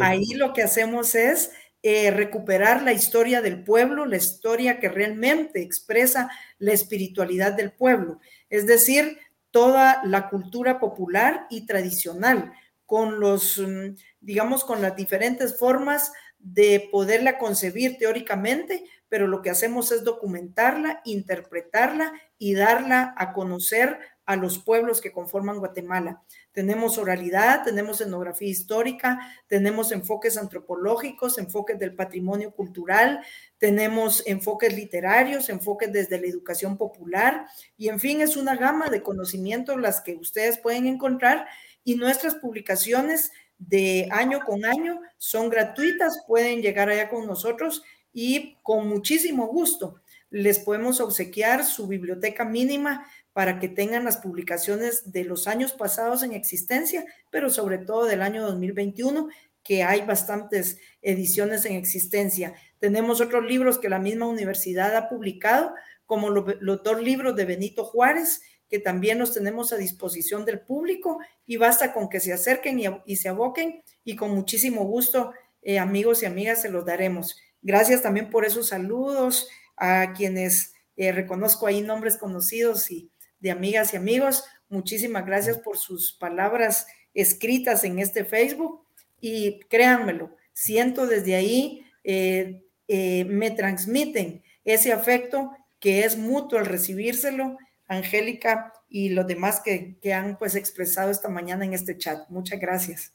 Ahí 0.00 0.34
lo 0.34 0.52
que 0.52 0.62
hacemos 0.62 1.14
es 1.14 1.50
eh, 1.82 2.10
recuperar 2.10 2.82
la 2.82 2.92
historia 2.92 3.40
del 3.40 3.62
pueblo, 3.62 4.04
la 4.04 4.16
historia 4.16 4.80
que 4.80 4.88
realmente 4.88 5.62
expresa 5.62 6.28
la 6.58 6.72
espiritualidad 6.72 7.52
del 7.52 7.72
pueblo, 7.72 8.18
es 8.50 8.66
decir, 8.66 9.16
toda 9.52 10.02
la 10.04 10.28
cultura 10.28 10.80
popular 10.80 11.46
y 11.50 11.66
tradicional, 11.66 12.52
con 12.84 13.20
los, 13.20 13.58
mm, 13.58 13.94
digamos, 14.28 14.62
con 14.62 14.82
las 14.82 14.94
diferentes 14.94 15.58
formas 15.58 16.12
de 16.38 16.86
poderla 16.92 17.38
concebir 17.38 17.96
teóricamente, 17.96 18.84
pero 19.08 19.26
lo 19.26 19.40
que 19.40 19.48
hacemos 19.48 19.90
es 19.90 20.04
documentarla, 20.04 21.00
interpretarla 21.06 22.12
y 22.36 22.52
darla 22.52 23.14
a 23.16 23.32
conocer 23.32 23.98
a 24.26 24.36
los 24.36 24.58
pueblos 24.58 25.00
que 25.00 25.12
conforman 25.12 25.60
Guatemala. 25.60 26.22
Tenemos 26.52 26.98
oralidad, 26.98 27.64
tenemos 27.64 28.02
etnografía 28.02 28.50
histórica, 28.50 29.18
tenemos 29.46 29.92
enfoques 29.92 30.36
antropológicos, 30.36 31.38
enfoques 31.38 31.78
del 31.78 31.94
patrimonio 31.94 32.50
cultural, 32.50 33.24
tenemos 33.56 34.22
enfoques 34.26 34.74
literarios, 34.74 35.48
enfoques 35.48 35.90
desde 35.90 36.20
la 36.20 36.26
educación 36.26 36.76
popular 36.76 37.46
y 37.78 37.88
en 37.88 37.98
fin, 37.98 38.20
es 38.20 38.36
una 38.36 38.56
gama 38.56 38.90
de 38.90 39.02
conocimientos 39.02 39.80
las 39.80 40.02
que 40.02 40.16
ustedes 40.16 40.58
pueden 40.58 40.86
encontrar 40.86 41.46
y 41.82 41.94
nuestras 41.94 42.34
publicaciones 42.34 43.30
de 43.58 44.08
año 44.10 44.40
con 44.44 44.64
año 44.64 45.00
son 45.16 45.50
gratuitas, 45.50 46.24
pueden 46.26 46.62
llegar 46.62 46.88
allá 46.88 47.08
con 47.08 47.26
nosotros 47.26 47.82
y 48.12 48.56
con 48.62 48.88
muchísimo 48.88 49.46
gusto 49.48 50.00
les 50.30 50.58
podemos 50.58 51.00
obsequiar 51.00 51.64
su 51.64 51.86
biblioteca 51.86 52.44
mínima 52.44 53.06
para 53.32 53.58
que 53.58 53.68
tengan 53.68 54.04
las 54.04 54.18
publicaciones 54.18 55.12
de 55.12 55.24
los 55.24 55.46
años 55.46 55.72
pasados 55.72 56.22
en 56.22 56.32
existencia, 56.32 57.04
pero 57.30 57.50
sobre 57.50 57.78
todo 57.78 58.04
del 58.04 58.22
año 58.22 58.42
2021, 58.42 59.28
que 59.62 59.84
hay 59.84 60.02
bastantes 60.02 60.78
ediciones 61.02 61.64
en 61.64 61.74
existencia. 61.74 62.54
Tenemos 62.78 63.20
otros 63.20 63.44
libros 63.44 63.78
que 63.78 63.88
la 63.88 63.98
misma 63.98 64.26
universidad 64.26 64.96
ha 64.96 65.08
publicado, 65.08 65.72
como 66.04 66.30
los 66.30 66.82
dos 66.82 67.02
libros 67.02 67.36
de 67.36 67.44
Benito 67.44 67.84
Juárez, 67.84 68.40
que 68.68 68.78
también 68.78 69.18
los 69.18 69.32
tenemos 69.32 69.72
a 69.72 69.76
disposición 69.76 70.44
del 70.44 70.60
público 70.60 71.18
y 71.46 71.56
basta 71.56 71.92
con 71.92 72.08
que 72.08 72.20
se 72.20 72.32
acerquen 72.32 72.80
y, 73.06 73.16
se 73.16 73.28
aboquen 73.28 73.82
y 74.04 74.16
con 74.16 74.34
muchísimo 74.34 74.84
gusto, 74.84 75.32
eh, 75.62 75.78
amigos 75.78 76.22
y 76.22 76.26
amigas, 76.26 76.62
se 76.62 76.70
los 76.70 76.84
daremos. 76.84 77.40
Gracias 77.62 78.02
también 78.02 78.30
por 78.30 78.44
esos 78.44 78.68
saludos 78.68 79.48
a 79.76 80.12
quienes 80.14 80.74
Eh, 80.98 81.12
reconozco 81.12 81.68
ahí 81.68 81.80
nombres 81.80 82.16
conocidos 82.16 82.90
y 82.90 83.08
de 83.38 83.52
amigas 83.52 83.94
y 83.94 83.96
amigos. 83.96 84.44
Muchísimas 84.68 85.24
gracias 85.24 85.56
por 85.58 85.78
sus 85.78 86.12
palabras 86.12 86.88
escritas 87.14 87.84
en 87.84 88.00
este 88.00 88.24
Facebook 88.24 88.84
y 89.20 89.60
créanmelo, 89.70 90.36
siento 90.52 91.06
desde 91.06 91.36
ahí, 91.36 91.86
eh, 92.02 92.64
eh, 92.88 93.24
me 93.26 93.52
transmiten 93.52 94.42
ese 94.64 94.92
afecto 94.92 95.52
que 95.78 96.04
es 96.04 96.16
mutuo 96.16 96.58
al 96.58 96.66
recibírselo, 96.66 97.56
Angélica 97.88 98.72
y 98.88 99.10
los 99.10 99.26
demás 99.26 99.60
que, 99.60 99.98
que 100.00 100.14
han 100.14 100.36
pues 100.36 100.54
expresado 100.54 101.10
esta 101.10 101.28
mañana 101.28 101.64
en 101.64 101.72
este 101.74 101.96
chat. 101.96 102.28
Muchas 102.28 102.60
gracias. 102.60 103.12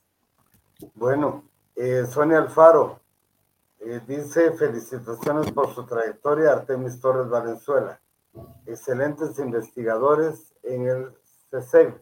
Bueno, 0.95 1.43
eh, 1.75 2.05
Sonia 2.09 2.39
Alfaro 2.39 2.99
dice 4.07 4.51
felicitaciones 4.51 5.51
por 5.51 5.73
su 5.73 5.85
trayectoria, 5.85 6.51
Artemis 6.51 6.99
Torres 6.99 7.29
Valenzuela. 7.29 7.99
Excelentes 8.65 9.37
investigadores 9.39 10.53
en 10.63 10.87
el 10.87 11.13
CSEG. 11.51 12.01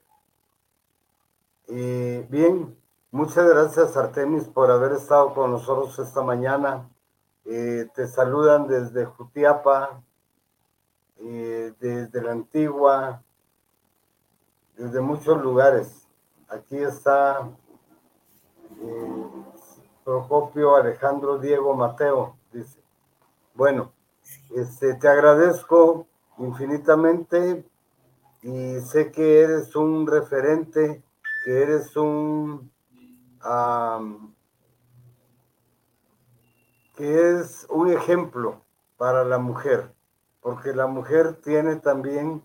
bien, 2.30 2.78
muchas 3.10 3.50
gracias 3.50 3.98
Artemis 3.98 4.44
por 4.44 4.70
haber 4.70 4.94
estado 4.94 5.34
con 5.34 5.52
nosotros 5.52 5.98
esta 6.00 6.22
mañana. 6.22 6.88
Eh, 7.46 7.88
te 7.96 8.08
saludan 8.08 8.68
desde 8.68 9.06
Jutiapa, 9.06 10.04
eh, 11.24 11.74
desde 11.80 12.22
la 12.22 12.32
antigua, 12.32 13.24
desde 14.76 15.02
muchos 15.02 15.42
lugares. 15.42 16.08
Aquí 16.50 16.78
está 16.78 17.50
eh, 18.82 19.30
Procopio 20.04 20.76
Alejandro 20.76 21.38
Diego 21.38 21.76
Mateo, 21.76 22.36
dice. 22.52 22.80
Bueno, 23.54 23.94
este, 24.56 24.96
te 24.96 25.08
agradezco 25.08 26.08
infinitamente 26.38 27.66
y 28.42 28.80
sé 28.80 29.12
que 29.12 29.42
eres 29.42 29.76
un 29.76 30.08
referente, 30.08 31.04
que 31.46 31.62
eres 31.62 31.96
un 31.96 32.72
que 36.96 37.40
es 37.40 37.66
un 37.70 37.90
ejemplo 37.90 38.62
para 38.98 39.24
la 39.24 39.40
mujer, 39.40 39.92
porque 40.42 40.74
la 40.74 40.88
mujer 40.88 41.36
tiene 41.42 41.78
también 41.78 42.44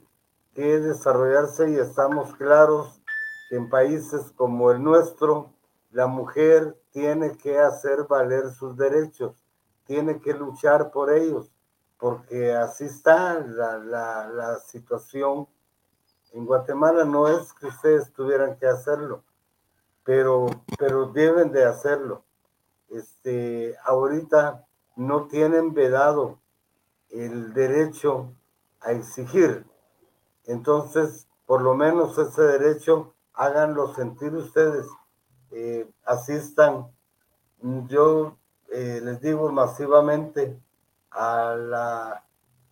que 0.55 0.81
desarrollarse 0.81 1.71
y 1.71 1.77
estamos 1.77 2.35
claros 2.37 3.01
que 3.49 3.57
en 3.57 3.69
países 3.69 4.33
como 4.37 4.71
el 4.71 4.83
nuestro, 4.83 5.53
la 5.91 6.07
mujer 6.07 6.77
tiene 6.91 7.37
que 7.37 7.59
hacer 7.59 8.05
valer 8.09 8.51
sus 8.51 8.77
derechos, 8.77 9.45
tiene 9.85 10.21
que 10.21 10.35
luchar 10.35 10.91
por 10.91 11.13
ellos, 11.13 11.51
porque 11.99 12.53
así 12.53 12.85
está 12.85 13.41
la, 13.41 13.79
la 13.79 14.59
situación. 14.59 15.49
En 16.33 16.45
Guatemala 16.45 17.05
no 17.05 17.29
es 17.29 17.53
que 17.55 17.67
ustedes 17.67 18.13
tuvieran 18.13 18.57
que 18.59 18.67
hacerlo, 18.67 19.25
pero, 20.05 20.47
pero 20.79 21.07
deben 21.07 21.51
de 21.51 21.65
hacerlo. 21.65 22.25
Este, 22.89 23.75
ahorita 23.85 24.67
no 24.97 25.27
tienen 25.29 25.73
vedado 25.73 26.39
el 27.11 27.53
derecho 27.53 28.33
a 28.81 28.93
exigir. 28.93 29.67
Entonces, 30.45 31.27
por 31.47 31.63
lo 31.63 31.75
menos 31.75 32.19
ese 32.19 32.43
derecho, 32.43 33.15
háganlo 33.35 33.95
sentir 33.95 34.35
ustedes. 34.35 34.87
Eh, 35.51 35.89
asistan. 36.05 36.89
Yo 37.89 38.37
eh, 38.71 39.01
les 39.03 39.21
digo 39.21 39.51
masivamente 39.51 40.61
a 41.11 41.55
la, 41.57 42.25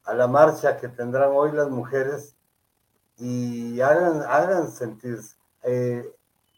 a 0.05 0.15
la 0.15 0.27
marcha 0.27 0.77
que 0.77 0.89
tendrán 0.89 1.31
hoy 1.33 1.53
las 1.53 1.71
mujeres 1.71 2.37
y 3.17 3.81
hagan, 3.81 4.23
hagan 4.23 4.71
sentir, 4.71 5.19
eh, 5.63 6.13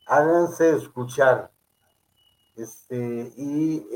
háganse 0.06 0.76
escuchar. 0.76 1.52
Este, 2.56 3.32
y 3.36 3.86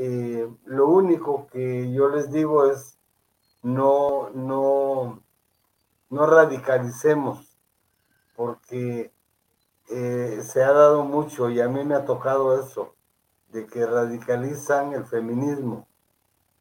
lo 0.66 0.88
único 0.88 1.46
que 1.46 1.90
yo 1.92 2.10
les 2.10 2.30
digo 2.30 2.70
es 2.70 2.99
no, 3.62 4.30
no, 4.30 5.22
no 6.08 6.26
radicalicemos, 6.26 7.56
porque 8.34 9.12
eh, 9.88 10.42
se 10.44 10.62
ha 10.62 10.72
dado 10.72 11.04
mucho 11.04 11.50
y 11.50 11.60
a 11.60 11.68
mí 11.68 11.84
me 11.84 11.94
ha 11.94 12.04
tocado 12.04 12.58
eso, 12.58 12.94
de 13.48 13.66
que 13.66 13.84
radicalizan 13.86 14.92
el 14.92 15.04
feminismo. 15.04 15.86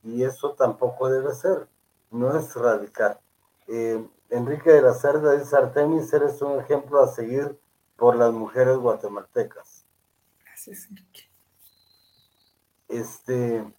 Y 0.03 0.23
eso 0.23 0.53
tampoco 0.53 1.09
debe 1.09 1.33
ser, 1.33 1.67
no 2.11 2.35
es 2.37 2.55
radical. 2.55 3.19
Eh, 3.67 4.03
Enrique 4.29 4.71
de 4.71 4.81
la 4.81 4.93
Cerda 4.93 5.33
dice, 5.33 5.55
Artemis, 5.55 6.11
eres 6.13 6.41
un 6.41 6.59
ejemplo 6.59 7.01
a 7.01 7.07
seguir 7.07 7.59
por 7.95 8.15
las 8.15 8.31
mujeres 8.31 8.77
guatemaltecas. 8.77 9.85
Gracias, 10.45 10.87
Enrique. 10.89 11.29
Este, 12.87 13.73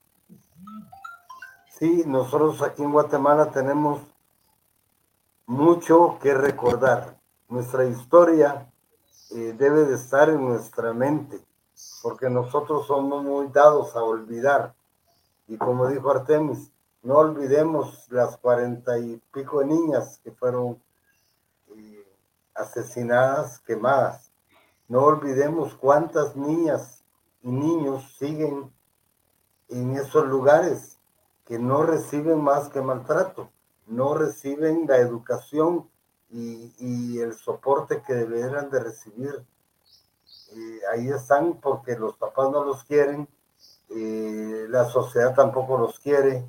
sí, 1.81 2.05
nosotros 2.07 2.61
aquí 2.61 2.83
en 2.83 2.93
Guatemala 2.93 3.51
tenemos 3.51 4.03
mucho 5.47 6.19
que 6.21 6.35
recordar. 6.35 7.19
Nuestra 7.49 7.87
historia 7.87 8.71
eh, 9.31 9.55
debe 9.57 9.87
de 9.87 9.97
estar 9.97 10.29
en 10.29 10.47
nuestra 10.47 10.93
mente, 10.93 11.41
porque 12.03 12.29
nosotros 12.29 12.87
somos 12.87 13.25
muy 13.25 13.49
dados 13.49 13.97
a 13.97 14.03
olvidar. 14.03 14.75
Y 15.49 15.57
como 15.57 15.89
dijo 15.89 16.11
Artemis, 16.11 16.71
no 17.03 17.17
olvidemos 17.17 18.07
las 18.11 18.37
cuarenta 18.37 18.99
y 18.99 19.21
pico 19.33 19.61
de 19.61 19.67
niñas 19.67 20.21
que 20.23 20.33
fueron 20.33 20.81
eh, 21.75 22.07
asesinadas, 22.55 23.59
quemadas. 23.61 24.31
No 24.87 25.01
olvidemos 25.01 25.75
cuántas 25.75 26.37
niñas 26.37 27.03
y 27.43 27.51
niños 27.51 28.05
siguen 28.19 28.71
en 29.71 29.97
esos 29.97 30.27
lugares 30.29 31.00
que 31.45 31.59
no 31.59 31.83
reciben 31.83 32.41
más 32.41 32.69
que 32.69 32.81
maltrato, 32.81 33.51
no 33.87 34.15
reciben 34.15 34.87
la 34.87 34.99
educación 34.99 35.89
y, 36.31 37.19
el 37.19 37.35
soporte 37.35 38.03
que 38.03 38.15
deberían 38.15 38.71
de 38.71 38.81
recibir. 38.81 39.45
Eh, 40.53 40.81
ahí 40.93 41.09
están 41.09 41.55
porque 41.61 41.99
los 41.99 42.17
papás 42.17 42.51
no 42.51 42.65
los 42.65 42.85
quieren, 42.85 43.29
eh, 43.91 44.67
la 44.69 44.85
sociedad 44.85 45.35
tampoco 45.35 45.77
los 45.77 45.99
quiere 45.99 46.45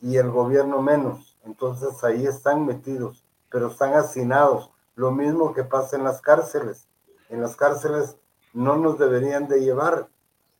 y 0.00 0.16
el 0.16 0.30
gobierno 0.30 0.80
menos. 0.80 1.36
Entonces 1.44 2.02
ahí 2.04 2.26
están 2.26 2.66
metidos, 2.66 3.24
pero 3.50 3.68
están 3.68 3.94
hacinados. 3.94 4.70
Lo 4.94 5.10
mismo 5.10 5.52
que 5.52 5.64
pasa 5.64 5.96
en 5.96 6.04
las 6.04 6.20
cárceles. 6.20 6.88
En 7.28 7.40
las 7.40 7.56
cárceles 7.56 8.16
no 8.52 8.76
nos 8.76 8.98
deberían 8.98 9.48
de 9.48 9.60
llevar 9.60 10.08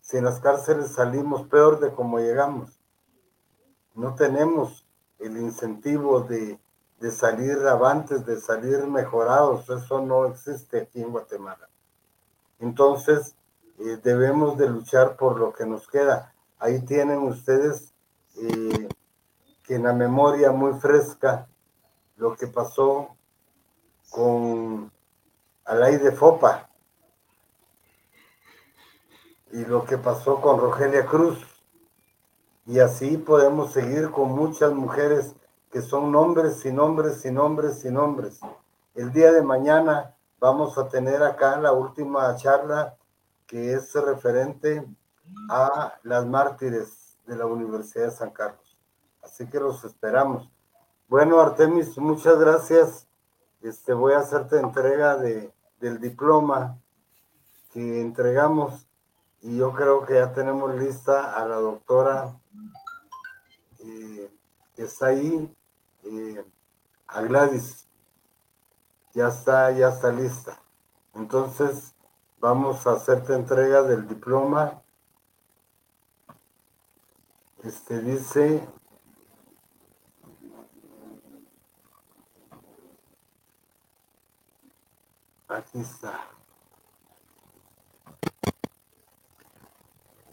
si 0.01 0.17
en 0.17 0.25
las 0.25 0.41
cárceles 0.41 0.93
salimos 0.93 1.47
peor 1.49 1.81
de 1.81 1.93
como 1.93 2.19
llegamos. 2.19 2.78
No 3.99 4.15
tenemos 4.15 4.87
el 5.19 5.37
incentivo 5.37 6.21
de, 6.21 6.61
salir 7.11 7.59
avantes, 7.67 8.25
de 8.25 8.41
salir 8.41 8.87
mejorados. 8.87 9.69
Eso 9.69 10.01
no 10.01 10.27
existe 10.27 10.83
aquí 10.83 11.03
en 11.03 11.11
Guatemala. 11.11 11.69
Entonces, 12.61 13.35
eh, 13.81 13.99
debemos 14.01 14.57
de 14.57 14.69
luchar 14.71 15.17
por 15.17 15.41
lo 15.41 15.53
que 15.53 15.67
nos 15.67 15.89
queda. 15.89 16.33
Ahí 16.61 16.81
tienen 16.83 17.19
ustedes 17.19 17.93
eh, 18.41 18.89
que 19.65 19.75
en 19.75 19.83
la 19.83 19.93
memoria 19.93 20.53
muy 20.53 20.75
fresca 20.79 21.49
lo 22.19 22.37
que 22.37 22.47
pasó 22.47 23.17
con 24.11 24.93
Alay 25.65 25.97
de 25.97 26.13
Fopa, 26.13 26.71
y 29.51 29.65
lo 29.65 29.85
que 29.85 29.99
pasó 29.99 30.41
con 30.41 30.61
Rogelia 30.61 31.05
Cruz. 31.05 31.48
Y 32.69 32.81
así 32.81 33.17
podemos 33.17 33.73
seguir 33.73 34.11
con 34.11 34.33
muchas 34.33 34.75
mujeres 34.75 35.35
que 35.73 35.81
son 35.81 36.13
nombres 36.13 36.67
y 36.67 36.71
nombres 36.71 37.25
y 37.25 37.31
nombres 37.31 37.83
y 37.87 37.91
nombres. 37.91 38.41
El 38.95 39.11
día 39.11 39.33
de 39.33 39.41
mañana 39.41 40.15
vamos 40.39 40.77
a 40.77 40.87
tener 40.87 41.23
acá 41.23 41.59
la 41.59 41.73
última 41.73 42.37
charla 42.37 42.95
que 43.47 43.73
es 43.73 43.95
referente 43.95 44.87
a 45.49 45.95
las 46.03 46.27
mártires 46.27 47.17
de 47.27 47.37
la 47.37 47.47
Universidad 47.47 48.05
de 48.05 48.11
San 48.11 48.33
Carlos. 48.33 48.77
Así 49.23 49.47
que 49.47 49.59
los 49.59 49.83
esperamos. 49.85 50.51
Bueno, 51.09 51.41
Artemis, 51.41 51.97
muchas 51.97 52.39
gracias. 52.39 53.09
Este, 53.63 53.95
voy 53.95 54.13
a 54.13 54.19
hacerte 54.19 54.61
entrega 54.61 55.17
de, 55.17 55.55
del 55.81 55.99
diploma 56.01 56.79
que 57.73 58.03
entregamos 58.03 58.88
y 59.43 59.57
yo 59.57 59.73
creo 59.73 60.05
que 60.05 60.15
ya 60.15 60.33
tenemos 60.33 60.75
lista 60.75 61.35
a 61.35 61.47
la 61.47 61.57
doctora 61.57 62.39
eh, 63.79 64.31
que 64.75 64.83
está 64.83 65.07
ahí, 65.07 65.55
eh, 66.05 66.45
a 67.07 67.21
Gladys. 67.23 67.87
Ya 69.15 69.29
está, 69.29 69.71
ya 69.71 69.89
está 69.89 70.13
lista. 70.13 70.61
Entonces, 71.15 71.95
vamos 72.41 72.87
a 72.87 72.93
hacerte 72.93 73.35
entrega 73.35 73.83
del 73.83 74.07
diploma. 74.07 74.83
Este 77.63 78.01
dice 78.01 78.69
aquí 85.49 85.81
está. 85.81 86.38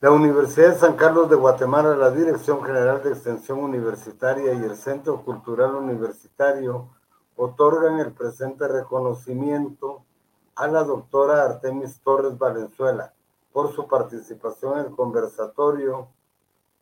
La 0.06 0.12
Universidad 0.12 0.74
de 0.74 0.78
San 0.78 0.96
Carlos 0.98 1.32
de 1.32 1.36
Guatemala, 1.36 1.96
la 1.96 2.12
Dirección 2.12 2.64
General 2.64 3.02
de 3.02 3.10
Extensión 3.10 3.58
Universitaria 3.58 4.54
y 4.54 4.64
el 4.64 4.76
Centro 4.76 5.26
Cultural 5.26 5.74
Universitario 5.74 6.92
otorgan 7.36 7.98
el 7.98 8.14
presente 8.14 8.68
reconocimiento 8.68 10.06
a 10.54 10.68
la 10.68 10.84
doctora 10.84 11.44
Artemis 11.44 12.02
Torres 12.02 12.38
Valenzuela 12.38 13.16
por 13.52 13.74
su 13.74 13.88
participación 13.88 14.78
en 14.78 14.86
el 14.86 14.92
conversatorio 14.92 16.10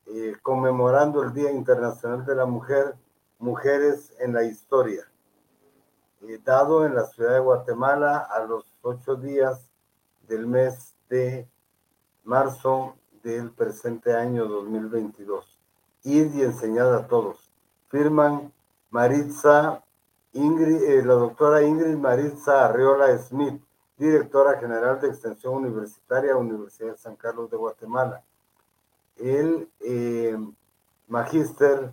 eh, 0.08 0.36
conmemorando 0.42 1.24
el 1.24 1.34
Día 1.34 1.50
Internacional 1.50 2.26
de 2.26 2.36
la 2.36 2.46
Mujer, 2.46 2.94
Mujeres 3.40 4.14
en 4.20 4.34
la 4.34 4.44
Historia, 4.44 5.10
eh, 6.24 6.42
dado 6.44 6.86
en 6.86 6.94
la 6.94 7.06
ciudad 7.06 7.36
de 7.36 7.40
Guatemala 7.40 8.18
a 8.18 8.44
los 8.44 8.66
ocho 8.82 9.16
días 9.16 9.72
del 10.28 10.46
mes 10.46 10.98
de 11.08 11.48
marzo 12.26 12.98
del 13.24 13.52
presente 13.52 14.14
año 14.14 14.46
2022. 14.46 15.58
Ir 16.04 16.32
y 16.36 16.44
enseñar 16.44 16.94
a 16.94 17.08
todos. 17.08 17.50
Firman 17.90 18.52
Maritza 18.90 19.84
Ingrid, 20.34 20.84
eh, 20.84 21.06
la 21.06 21.14
doctora 21.14 21.62
Ingrid 21.62 21.96
Maritza 21.96 22.66
Arriola 22.66 23.18
Smith, 23.20 23.62
directora 23.98 24.60
general 24.60 25.00
de 25.00 25.10
Extensión 25.10 25.56
Universitaria, 25.56 26.36
Universidad 26.36 26.92
de 26.92 26.98
San 26.98 27.16
Carlos 27.16 27.50
de 27.50 27.58
Guatemala. 27.58 28.24
El 29.16 29.70
eh, 29.80 30.36
magíster 31.08 31.92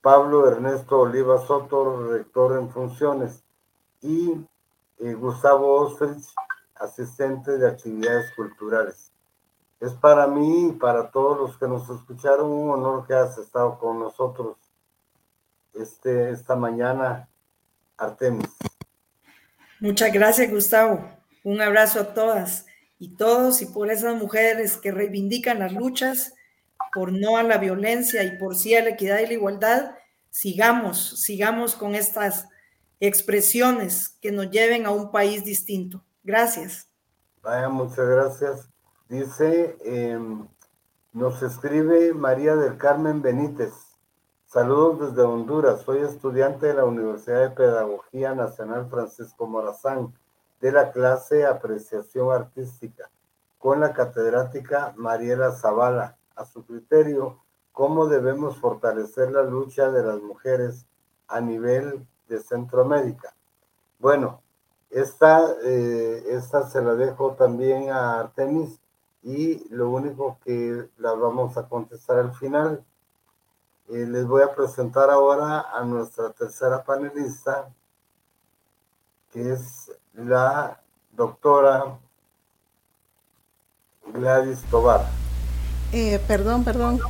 Pablo 0.00 0.48
Ernesto 0.48 1.00
Oliva 1.00 1.38
Soto, 1.46 2.10
rector 2.10 2.58
en 2.58 2.70
funciones, 2.70 3.44
y 4.00 4.44
eh, 4.98 5.14
Gustavo 5.14 5.74
Ostrich, 5.74 6.34
asistente 6.74 7.58
de 7.58 7.68
actividades 7.68 8.34
culturales. 8.34 9.11
Es 9.82 9.94
para 9.94 10.28
mí 10.28 10.68
y 10.68 10.72
para 10.74 11.10
todos 11.10 11.36
los 11.36 11.58
que 11.58 11.66
nos 11.66 11.90
escucharon 11.90 12.48
un 12.48 12.70
honor 12.70 13.04
que 13.04 13.14
has 13.14 13.36
estado 13.36 13.80
con 13.80 13.98
nosotros 13.98 14.56
este, 15.74 16.30
esta 16.30 16.54
mañana, 16.54 17.28
Artemis. 17.96 18.48
Muchas 19.80 20.12
gracias, 20.12 20.48
Gustavo. 20.48 21.04
Un 21.42 21.60
abrazo 21.60 21.98
a 21.98 22.14
todas 22.14 22.64
y 23.00 23.16
todos 23.16 23.60
y 23.60 23.66
por 23.66 23.90
esas 23.90 24.14
mujeres 24.14 24.76
que 24.76 24.92
reivindican 24.92 25.58
las 25.58 25.72
luchas 25.72 26.32
por 26.94 27.12
no 27.12 27.36
a 27.36 27.42
la 27.42 27.58
violencia 27.58 28.22
y 28.22 28.38
por 28.38 28.54
sí 28.54 28.76
a 28.76 28.84
la 28.84 28.90
equidad 28.90 29.18
y 29.18 29.26
la 29.26 29.32
igualdad. 29.32 29.96
Sigamos, 30.30 31.20
sigamos 31.24 31.74
con 31.74 31.96
estas 31.96 32.46
expresiones 33.00 34.10
que 34.20 34.30
nos 34.30 34.48
lleven 34.48 34.86
a 34.86 34.90
un 34.90 35.10
país 35.10 35.44
distinto. 35.44 36.04
Gracias. 36.22 36.88
Vaya, 37.42 37.68
muchas 37.68 38.06
gracias. 38.06 38.71
Dice, 39.12 39.76
em, 39.84 40.48
nos 41.12 41.42
escribe 41.42 42.14
María 42.14 42.56
del 42.56 42.78
Carmen 42.78 43.20
Benítez. 43.20 43.74
Saludos 44.46 45.10
desde 45.10 45.28
Honduras. 45.28 45.82
Soy 45.82 45.98
estudiante 45.98 46.68
de 46.68 46.72
la 46.72 46.86
Universidad 46.86 47.40
de 47.40 47.50
Pedagogía 47.50 48.34
Nacional 48.34 48.88
Francisco 48.88 49.46
Morazán 49.46 50.14
de 50.62 50.72
la 50.72 50.92
clase 50.92 51.44
Apreciación 51.44 52.32
Artística 52.32 53.10
con 53.58 53.80
la 53.80 53.92
catedrática 53.92 54.94
Mariela 54.96 55.52
Zavala. 55.52 56.16
A 56.34 56.46
su 56.46 56.64
criterio, 56.64 57.38
¿cómo 57.70 58.06
debemos 58.06 58.56
fortalecer 58.56 59.30
la 59.30 59.42
lucha 59.42 59.90
de 59.90 60.04
las 60.04 60.22
mujeres 60.22 60.86
a 61.28 61.42
nivel 61.42 62.06
de 62.28 62.38
Centroamérica? 62.38 63.34
Bueno, 63.98 64.40
esta, 64.88 65.54
eh, 65.64 66.24
esta 66.28 66.66
se 66.70 66.80
la 66.80 66.94
dejo 66.94 67.32
también 67.34 67.90
a 67.90 68.18
Artemis 68.18 68.81
y 69.22 69.68
lo 69.70 69.90
único 69.90 70.38
que 70.44 70.88
la 70.98 71.12
vamos 71.12 71.56
a 71.56 71.68
contestar 71.68 72.18
al 72.18 72.34
final. 72.34 72.84
Eh, 73.88 74.06
les 74.08 74.26
voy 74.26 74.42
a 74.42 74.54
presentar 74.54 75.10
ahora 75.10 75.66
a 75.72 75.84
nuestra 75.84 76.30
tercera 76.30 76.82
panelista, 76.82 77.68
que 79.32 79.52
es 79.52 79.92
la 80.14 80.80
doctora 81.12 81.98
Gladys 84.12 84.62
Tobar. 84.70 85.06
Eh, 85.92 86.20
perdón, 86.26 86.64
perdón. 86.64 87.00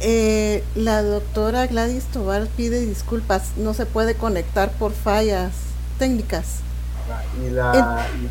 Eh, 0.00 0.62
la 0.74 1.02
doctora 1.02 1.66
Gladys 1.66 2.04
Tobar 2.06 2.46
pide 2.48 2.80
disculpas, 2.80 3.56
no 3.56 3.74
se 3.74 3.86
puede 3.86 4.14
conectar 4.14 4.70
por 4.72 4.92
fallas 4.92 5.52
técnicas. 5.98 6.60
Y, 7.42 7.50
la, 7.50 8.06
y, 8.16 8.28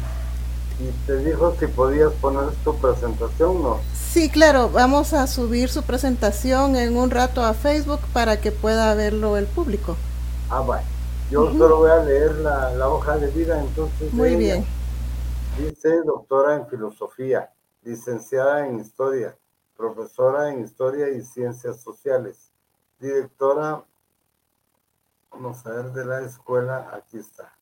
te 1.05 1.17
dijo 1.17 1.55
si 1.59 1.67
podías 1.67 2.13
poner 2.13 2.49
tu 2.63 2.75
presentación, 2.77 3.61
¿no? 3.61 3.79
Sí, 3.93 4.29
claro, 4.29 4.69
vamos 4.69 5.13
a 5.13 5.27
subir 5.27 5.69
su 5.69 5.83
presentación 5.83 6.75
en 6.75 6.97
un 6.97 7.11
rato 7.11 7.43
a 7.43 7.53
Facebook 7.53 7.99
para 8.13 8.39
que 8.41 8.51
pueda 8.51 8.93
verlo 8.95 9.37
el 9.37 9.45
público. 9.45 9.97
Ah, 10.49 10.61
bueno. 10.61 10.83
Yo 11.29 11.51
solo 11.51 11.77
voy 11.77 11.91
a 11.91 12.03
leer 12.03 12.35
la, 12.37 12.89
hoja 12.89 13.17
de 13.17 13.27
vida, 13.27 13.59
entonces. 13.59 14.11
Muy 14.13 14.35
bien. 14.35 14.65
Dice 15.59 16.01
doctora 16.03 16.55
en 16.55 16.67
filosofía, 16.67 17.53
licenciada 17.83 18.65
en 18.65 18.79
historia, 18.79 19.37
profesora 19.77 20.49
en 20.49 20.63
historia 20.63 21.09
y 21.09 21.21
ciencias 21.21 21.81
sociales, 21.81 22.51
directora, 22.99 23.83
vamos 25.29 25.63
a 25.67 25.69
ver, 25.69 25.91
de 25.91 26.05
la 26.05 26.21
escuela, 26.21 26.89
aquí 26.93 27.19
está. 27.19 27.58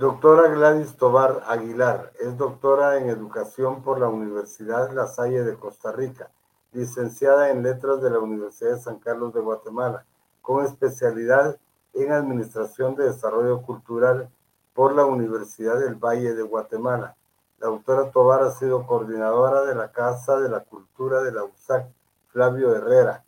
Doctora 0.00 0.48
Gladys 0.48 0.96
Tobar 0.96 1.42
Aguilar, 1.46 2.14
es 2.20 2.38
doctora 2.38 2.96
en 2.96 3.10
educación 3.10 3.82
por 3.82 4.00
la 4.00 4.08
Universidad 4.08 4.90
La 4.92 5.06
Salle 5.06 5.44
de 5.44 5.58
Costa 5.58 5.92
Rica, 5.92 6.30
licenciada 6.72 7.50
en 7.50 7.62
letras 7.62 8.00
de 8.00 8.08
la 8.08 8.18
Universidad 8.18 8.76
de 8.76 8.80
San 8.80 8.98
Carlos 8.98 9.34
de 9.34 9.42
Guatemala, 9.42 10.06
con 10.40 10.64
especialidad 10.64 11.58
en 11.92 12.12
Administración 12.12 12.94
de 12.94 13.10
Desarrollo 13.12 13.60
Cultural 13.60 14.30
por 14.72 14.94
la 14.94 15.04
Universidad 15.04 15.78
del 15.78 15.96
Valle 15.96 16.34
de 16.34 16.44
Guatemala. 16.44 17.14
La 17.58 17.66
doctora 17.66 18.10
Tobar 18.10 18.42
ha 18.42 18.52
sido 18.52 18.86
coordinadora 18.86 19.64
de 19.66 19.74
la 19.74 19.92
Casa 19.92 20.40
de 20.40 20.48
la 20.48 20.60
Cultura 20.60 21.22
de 21.22 21.32
la 21.32 21.44
USAC, 21.44 21.90
Flavio 22.28 22.74
Herrera. 22.74 23.22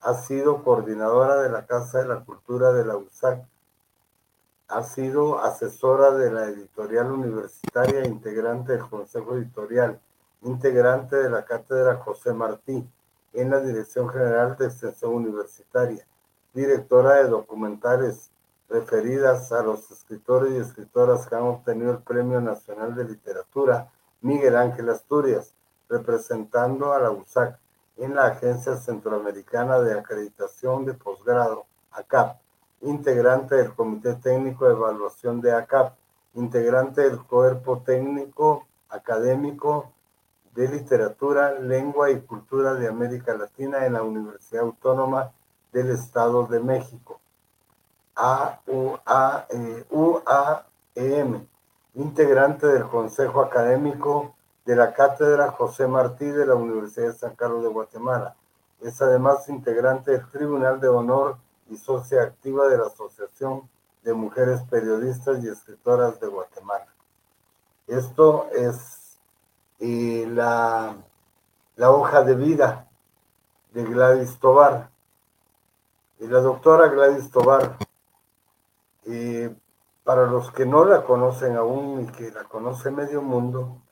Ha 0.00 0.14
sido 0.14 0.64
coordinadora 0.64 1.42
de 1.42 1.50
la 1.50 1.66
Casa 1.66 1.98
de 1.98 2.08
la 2.08 2.24
Cultura 2.24 2.72
de 2.72 2.86
la 2.86 2.96
USAC. 2.96 3.44
Ha 4.68 4.82
sido 4.82 5.38
asesora 5.38 6.12
de 6.12 6.30
la 6.30 6.46
editorial 6.46 7.12
universitaria, 7.12 8.04
integrante 8.06 8.72
del 8.72 8.88
Consejo 8.88 9.36
Editorial, 9.36 10.00
integrante 10.42 11.16
de 11.16 11.30
la 11.30 11.44
Cátedra 11.44 11.96
José 11.96 12.32
Martí 12.32 12.86
en 13.32 13.50
la 13.50 13.60
Dirección 13.60 14.08
General 14.08 14.56
de 14.56 14.66
Extensión 14.66 15.14
Universitaria 15.14 16.06
directora 16.56 17.16
de 17.16 17.28
documentales 17.28 18.30
referidas 18.70 19.52
a 19.52 19.62
los 19.62 19.90
escritores 19.90 20.54
y 20.54 20.56
escritoras 20.56 21.28
que 21.28 21.34
han 21.34 21.42
obtenido 21.42 21.92
el 21.92 21.98
Premio 21.98 22.40
Nacional 22.40 22.94
de 22.94 23.04
Literatura 23.04 23.92
Miguel 24.22 24.56
Ángel 24.56 24.88
Asturias, 24.88 25.52
representando 25.90 26.94
a 26.94 26.98
la 26.98 27.10
USAC 27.10 27.58
en 27.98 28.14
la 28.14 28.28
Agencia 28.28 28.74
Centroamericana 28.76 29.80
de 29.80 29.98
Acreditación 29.98 30.86
de 30.86 30.94
Posgrado, 30.94 31.66
ACAP, 31.90 32.38
integrante 32.82 33.54
del 33.56 33.74
Comité 33.74 34.14
Técnico 34.14 34.66
de 34.66 34.72
Evaluación 34.72 35.40
de 35.40 35.52
ACAP, 35.52 35.94
integrante 36.34 37.02
del 37.02 37.22
Cuerpo 37.22 37.82
Técnico 37.84 38.66
Académico 38.88 39.92
de 40.54 40.68
Literatura, 40.68 41.52
Lengua 41.52 42.10
y 42.10 42.20
Cultura 42.20 42.74
de 42.74 42.88
América 42.88 43.34
Latina 43.34 43.84
en 43.84 43.94
la 43.94 44.02
Universidad 44.02 44.64
Autónoma 44.64 45.32
del 45.72 45.90
Estado 45.90 46.46
de 46.46 46.60
México, 46.60 47.20
UAEM, 48.66 48.94
eh, 50.94 51.46
integrante 51.94 52.66
del 52.66 52.84
Consejo 52.84 53.42
Académico 53.42 54.34
de 54.64 54.76
la 54.76 54.94
Cátedra 54.94 55.52
José 55.52 55.86
Martí 55.86 56.24
de 56.26 56.46
la 56.46 56.54
Universidad 56.54 57.08
de 57.08 57.12
San 57.12 57.36
Carlos 57.36 57.62
de 57.62 57.68
Guatemala. 57.68 58.34
Es 58.80 59.00
además 59.02 59.48
integrante 59.48 60.12
del 60.12 60.26
Tribunal 60.30 60.80
de 60.80 60.88
Honor 60.88 61.36
y 61.68 61.76
socia 61.76 62.22
activa 62.22 62.68
de 62.68 62.78
la 62.78 62.86
Asociación 62.86 63.68
de 64.02 64.14
Mujeres 64.14 64.62
Periodistas 64.70 65.42
y 65.42 65.48
Escritoras 65.48 66.20
de 66.20 66.28
Guatemala. 66.28 66.86
Esto 67.86 68.48
es 68.52 69.18
la, 69.78 70.96
la 71.76 71.90
hoja 71.90 72.22
de 72.22 72.34
vida 72.34 72.88
de 73.72 73.84
Gladys 73.84 74.38
Tobar. 74.38 74.90
Y 76.18 76.26
la 76.26 76.40
doctora 76.40 76.88
Gladys 76.88 77.30
Tobar, 77.30 77.76
para 80.04 80.26
los 80.26 80.50
que 80.52 80.64
no 80.64 80.84
la 80.84 81.04
conocen 81.04 81.56
aún 81.56 82.02
y 82.02 82.06
que 82.12 82.30
la 82.30 82.44
conoce 82.44 82.90
medio 82.90 83.22
mundo, 83.22 83.82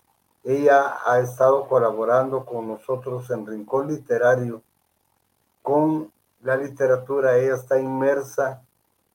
ella 0.42 0.98
ha 1.04 1.18
estado 1.20 1.66
colaborando 1.66 2.44
con 2.44 2.68
nosotros 2.68 3.30
en 3.30 3.46
Rincón 3.46 3.88
Literario 3.88 4.62
con 5.62 6.12
la 6.44 6.56
literatura. 6.56 7.36
Ella 7.38 7.54
está 7.54 7.78
inmersa 7.80 8.62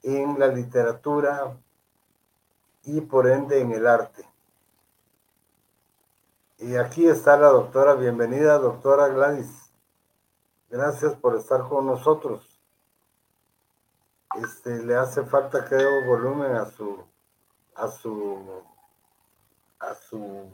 en 0.04 0.38
la 0.38 0.48
literatura 0.48 1.58
y 2.84 3.00
por 3.02 3.28
ende 3.28 3.62
en 3.62 3.72
el 3.72 3.88
arte. 3.88 4.28
Y 6.58 6.76
aquí 6.76 7.08
está 7.08 7.38
la 7.38 7.50
doctora, 7.50 7.94
bienvenida 7.94 8.58
doctora 8.58 9.08
Gladys. 9.08 9.72
Gracias 10.70 11.16
por 11.16 11.36
estar 11.36 11.68
con 11.70 11.86
nosotros. 11.86 12.60
Este, 14.36 14.84
le 14.84 14.96
hace 14.96 15.24
falta 15.24 15.66
creo 15.66 16.06
volumen 16.06 16.56
a 16.56 16.66
su 16.66 17.04
a 17.76 17.88
su 17.88 18.64
a 19.80 19.94
su 19.96 20.50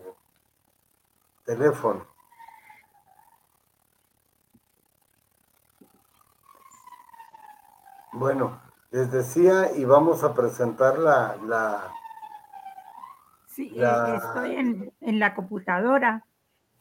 teléfono. 1.44 2.15
Bueno, 8.16 8.62
les 8.92 9.12
decía 9.12 9.76
y 9.76 9.84
vamos 9.84 10.24
a 10.24 10.34
presentar 10.34 10.98
la... 10.98 11.36
la 11.46 11.92
sí, 13.46 13.74
eh, 13.76 14.16
estoy 14.16 14.56
en, 14.56 15.20
la 15.20 15.36
computadora. 15.36 16.26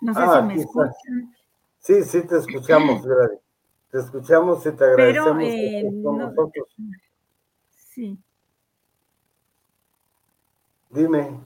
No 0.01 0.14
sé 0.14 0.20
ah, 0.22 0.41
si 0.41 0.47
me 0.47 0.55
escuchan. 0.55 1.35
Sí, 1.80 2.05
sí, 2.05 2.22
te 2.22 2.39
escuchamos, 2.39 3.03
Gladys. 3.07 3.41
Te 3.91 3.99
escuchamos 3.99 4.64
y 4.64 4.72
te 4.72 4.85
agradecemos 4.85 5.43
eh, 5.45 5.82
con 6.05 6.18
nosotros. 6.18 6.68
Sí. 7.68 8.16
Dime. 10.91 11.41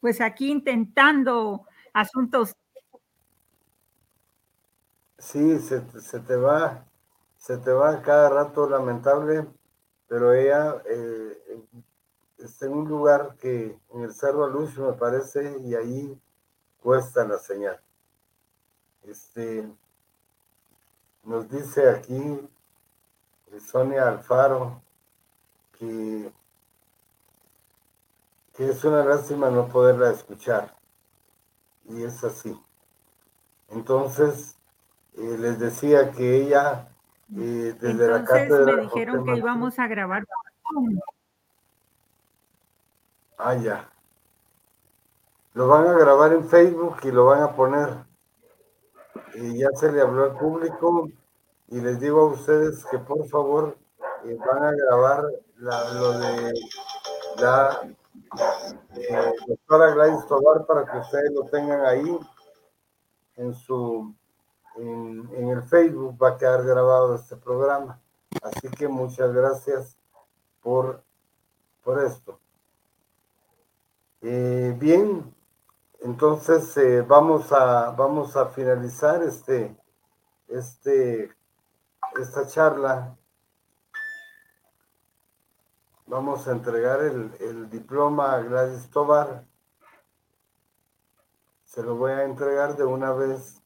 Pues 0.00 0.20
aquí 0.20 0.50
intentando 0.50 1.66
asuntos 1.92 2.56
Sí, 5.22 5.60
se, 5.60 5.80
te 5.80 6.36
va, 6.36 6.84
se 7.36 7.56
te 7.56 7.70
va 7.72 8.02
cada 8.02 8.28
rato 8.28 8.68
lamentable, 8.68 9.46
pero 10.08 10.32
ella 10.34 10.82
eh, 10.84 11.64
está 12.38 12.66
en 12.66 12.72
un 12.72 12.88
lugar 12.88 13.36
que 13.36 13.78
en 13.90 14.02
el 14.02 14.12
Cerro 14.12 14.48
Lucio 14.48 14.84
me 14.84 14.94
parece 14.94 15.58
y 15.60 15.76
ahí 15.76 16.20
cuesta 16.82 17.24
la 17.24 17.38
señal. 17.38 17.80
Este, 19.04 19.72
nos 21.22 21.48
dice 21.48 21.88
aquí 21.88 22.48
Sonia 23.60 24.08
Alfaro 24.08 24.82
que, 25.78 26.32
que 28.54 28.70
es 28.70 28.84
una 28.84 29.04
lástima 29.04 29.50
no 29.50 29.68
poderla 29.68 30.10
escuchar. 30.10 30.76
Y 31.84 32.02
es 32.02 32.24
así. 32.24 32.60
Entonces, 33.68 34.56
eh, 35.16 35.36
les 35.38 35.58
decía 35.58 36.10
que 36.10 36.42
ella 36.42 36.88
eh, 37.36 37.74
desde 37.80 38.08
la 38.08 38.24
cátedra 38.24 38.76
me 38.76 38.82
dijeron 38.82 39.24
que 39.24 39.36
íbamos 39.36 39.78
a 39.78 39.86
grabar. 39.86 40.24
Ah, 43.38 43.54
ya. 43.54 43.88
Lo 45.54 45.68
van 45.68 45.86
a 45.86 45.92
grabar 45.92 46.32
en 46.32 46.48
Facebook 46.48 46.96
y 47.02 47.10
lo 47.10 47.26
van 47.26 47.42
a 47.42 47.52
poner. 47.54 47.88
Y 49.34 49.58
ya 49.58 49.68
se 49.74 49.90
le 49.90 50.00
habló 50.00 50.24
al 50.24 50.38
público 50.38 51.08
y 51.68 51.80
les 51.80 51.98
digo 52.00 52.20
a 52.20 52.26
ustedes 52.26 52.84
que 52.86 52.98
por 52.98 53.26
favor 53.28 53.76
eh, 54.24 54.36
van 54.38 54.64
a 54.64 54.72
grabar 54.72 55.24
lo 55.56 56.18
de 56.18 56.52
la 57.38 57.80
doctora 59.46 59.90
Gladys 59.94 60.26
Tobar 60.26 60.66
para 60.66 60.84
que 60.84 60.98
ustedes 60.98 61.32
lo 61.32 61.44
tengan 61.44 61.84
ahí 61.86 62.18
en 63.36 63.54
su 63.54 64.14
en, 64.76 65.48
el 65.48 65.62
Facebook 65.62 66.16
va 66.20 66.30
a 66.30 66.38
quedar 66.38 66.64
grabado 66.64 67.14
este 67.14 67.36
programa. 67.36 68.00
Así 68.42 68.68
que 68.68 68.88
muchas 68.88 69.32
gracias 69.32 69.96
por, 70.60 71.02
por 71.82 72.02
esto. 72.02 72.38
Eh, 74.22 74.74
bien, 74.78 75.34
entonces 76.00 76.76
eh, 76.76 77.02
vamos, 77.02 77.52
a, 77.52 77.90
vamos 77.90 78.36
a 78.36 78.46
finalizar 78.46 79.22
este, 79.22 79.76
este, 80.48 81.34
esta 82.20 82.46
charla. 82.46 83.16
Vamos 86.06 86.46
a 86.46 86.52
entregar 86.52 87.00
el, 87.00 87.32
el 87.40 87.70
diploma 87.70 88.34
a 88.34 88.40
Gladys 88.40 88.88
Tobar. 88.90 89.44
Se 91.64 91.82
lo 91.82 91.96
voy 91.96 92.12
a 92.12 92.24
entregar 92.24 92.76
de 92.76 92.84
una 92.84 93.12
vez 93.12 93.61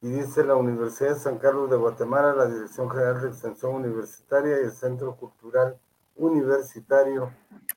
y 0.00 0.08
dice 0.08 0.44
la 0.44 0.56
Universidad 0.56 1.14
de 1.14 1.20
San 1.20 1.38
Carlos 1.38 1.70
de 1.70 1.76
Guatemala, 1.76 2.34
la 2.34 2.46
Dirección 2.46 2.90
General 2.90 3.20
de 3.20 3.28
Extensión 3.28 3.74
Universitaria 3.74 4.60
y 4.60 4.64
el 4.64 4.72
Centro 4.72 5.16
Cultural 5.16 5.78
Universitario 6.16 7.32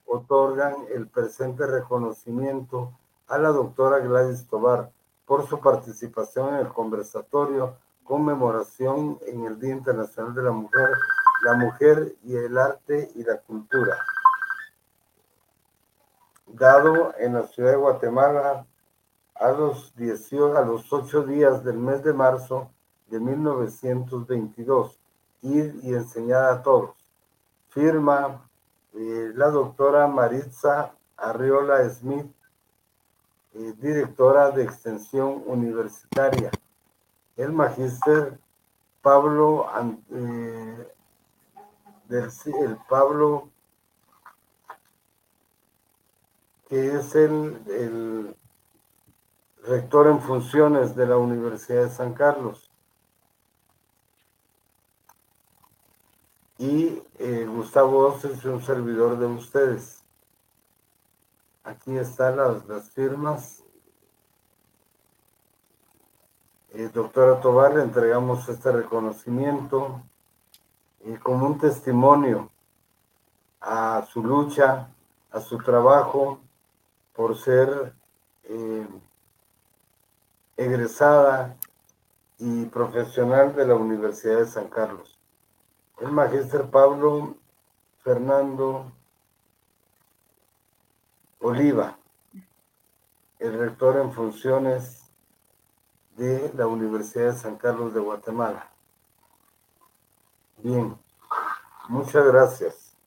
otorgan 0.06 0.76
el 0.94 1.08
presente 1.08 1.66
reconocimiento 1.66 2.98
a 3.28 3.38
la 3.38 3.50
doctora 3.50 4.00
Gladys 4.00 4.48
Tobar 4.48 4.92
por 5.26 5.48
su 5.48 5.60
participación 5.60 6.56
en 6.56 6.62
el 6.62 6.70
conversatorio 6.70 7.78
conmemoración 8.10 9.20
en 9.28 9.46
el 9.46 9.60
Día 9.60 9.76
Internacional 9.76 10.34
de 10.34 10.42
la 10.42 10.52
Mujer, 10.52 10.90
la 11.44 11.54
Mujer 11.54 12.16
y 12.24 12.36
el 12.36 12.58
Arte 12.58 13.12
y 13.14 13.24
la 13.24 13.38
Cultura, 13.38 13.96
dado 16.48 17.14
en 17.20 17.36
la 17.36 17.44
ciudad 17.44 17.70
de 17.70 17.78
Guatemala 17.78 18.66
a 19.40 19.52
los, 19.52 19.96
18, 19.96 20.58
a 20.58 20.66
los 20.66 20.92
8 20.92 21.24
días 21.24 21.64
del 21.64 21.78
mes 21.78 22.04
de 22.04 22.14
marzo 22.14 22.70
de 23.08 23.20
1922, 23.20 25.00
ir 25.42 25.80
y 25.82 25.94
enseñar 25.94 26.46
a 26.46 26.62
todos. 26.62 26.92
Firma 27.70 28.42
eh, 28.94 29.32
la 29.36 29.50
doctora 29.50 30.08
Maritza 30.08 30.94
Arriola 31.16 31.90
Smith, 31.90 32.32
eh, 33.54 33.74
directora 33.78 34.52
de 34.52 34.64
Extensión 34.64 35.44
Universitaria. 35.46 36.52
El 37.38 37.54
magíster 37.54 38.38
Pablo, 39.02 39.68
eh, 40.12 40.94
el 42.10 42.78
Pablo, 42.90 43.50
que 46.68 46.96
es 46.98 47.16
el, 47.16 47.62
el 47.68 48.36
rector 49.64 50.08
en 50.08 50.22
funciones 50.22 50.96
de 50.96 51.06
la 51.06 51.18
Universidad 51.18 51.84
de 51.84 51.90
San 51.90 52.14
Carlos. 52.14 52.70
Y 56.58 57.02
eh, 57.20 57.46
Gustavo 57.46 58.18
es 58.18 58.44
un 58.46 58.62
servidor 58.62 59.18
de 59.18 59.26
ustedes. 59.28 60.04
Aquí 61.64 61.98
están 61.98 62.36
las, 62.36 62.90
firmas. 62.90 63.64
Eh, 66.72 66.90
doctora 66.94 67.40
Tobar, 67.40 67.76
le 67.76 67.84
entregamos 67.84 68.48
este 68.50 68.72
reconocimiento 68.72 70.02
y 71.06 71.16
como 71.16 71.48
un 71.48 71.58
testimonio 71.58 72.50
a 73.62 74.06
su 74.12 74.24
lucha, 74.24 74.90
a 75.32 75.40
su 75.40 75.58
trabajo 75.60 76.40
por 77.14 77.38
ser 77.38 77.94
eh, 78.44 78.88
egresada 80.60 81.56
y 82.38 82.66
profesional 82.66 83.56
de 83.56 83.66
la 83.66 83.76
Universidad 83.76 84.40
de 84.40 84.46
San 84.46 84.68
Carlos. 84.68 85.18
El 86.00 86.12
magíster 86.12 86.70
Pablo 86.70 87.38
Fernando 88.04 88.92
Oliva, 91.40 91.98
el 93.40 93.58
rector 93.58 94.02
en 94.02 94.12
funciones 94.12 95.10
de 96.18 96.52
la 96.54 96.68
Universidad 96.68 97.32
de 97.32 97.38
San 97.38 97.56
Carlos 97.56 97.94
de 97.94 98.02
Guatemala. 98.02 98.70
Bien, 100.58 100.98
muchas 101.88 102.26
gracias. 102.26 102.98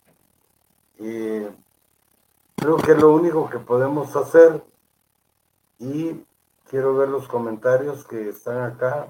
creo 0.96 2.76
que 2.78 2.94
lo 2.94 3.12
único 3.12 3.50
que 3.50 3.58
podemos 3.58 4.16
hacer 4.16 4.64
y 5.78 6.24
Quiero 6.72 6.96
ver 6.96 7.10
los 7.10 7.28
comentarios 7.28 8.06
que 8.06 8.30
están 8.30 8.62
acá. 8.62 9.08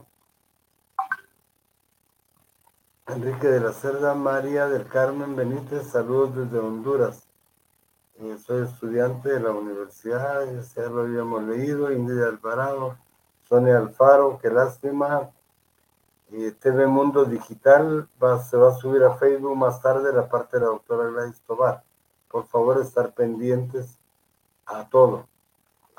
Enrique 3.07 3.47
de 3.47 3.61
la 3.61 3.73
Cerda, 3.73 4.15
María 4.15 4.67
del 4.67 4.89
Carmen 4.89 5.37
Benítez, 5.37 5.87
saludos 5.87 6.35
desde 6.35 6.59
Honduras. 6.59 7.29
Eh, 8.19 8.37
soy 8.45 8.65
estudiante 8.65 9.29
de 9.29 9.39
la 9.39 9.53
universidad, 9.53 10.45
ya 10.75 10.83
lo 10.89 11.03
habíamos 11.03 11.45
leído. 11.45 11.93
Ingrid 11.93 12.25
Alvarado, 12.25 12.97
Sonia 13.49 13.79
Alfaro, 13.79 14.41
qué 14.43 14.51
lástima. 14.51 15.31
Eh, 16.33 16.51
TV 16.59 16.89
Mundo 16.89 17.25
Digital 17.25 18.09
se 18.45 18.57
va 18.57 18.71
a 18.71 18.75
subir 18.75 19.05
a 19.05 19.15
Facebook 19.15 19.57
más 19.57 19.81
tarde 19.81 20.13
la 20.13 20.29
parte 20.29 20.57
de 20.57 20.65
la 20.65 20.71
doctora 20.71 21.09
Gladys 21.11 21.41
Tobar. 21.43 21.85
Por 22.29 22.45
favor, 22.45 22.81
estar 22.81 23.15
pendientes 23.15 24.01
a 24.67 24.89
todo. 24.89 25.29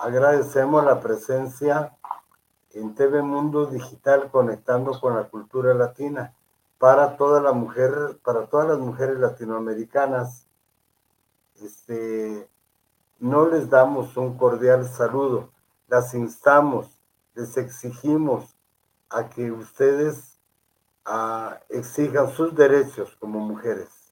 Agradecemos 0.03 0.83
la 0.83 0.99
presencia 0.99 1.95
en 2.71 2.93
TV 2.93 3.21
Mundo 3.21 3.67
Digital 3.67 4.29
conectando 4.31 4.99
con 4.99 5.15
la 5.15 5.29
cultura 5.29 5.73
latina, 5.73 6.33
para 6.77 7.15
toda 7.15 7.39
la 7.39 7.53
mujer, 7.53 8.19
para 8.21 8.47
todas 8.47 8.67
las 8.67 8.79
mujeres 8.79 9.17
latinoamericanas. 9.17 10.45
Este, 11.61 12.49
no 13.19 13.47
les 13.47 13.69
damos 13.69 14.17
un 14.17 14.37
cordial 14.37 14.85
saludo, 14.89 15.51
las 15.87 16.13
instamos, 16.13 16.99
les 17.33 17.55
exigimos 17.55 18.57
a 19.09 19.29
que 19.29 19.53
ustedes 19.53 20.37
ah, 21.05 21.59
exijan 21.69 22.29
sus 22.29 22.53
derechos 22.53 23.15
como 23.21 23.39
mujeres 23.39 24.11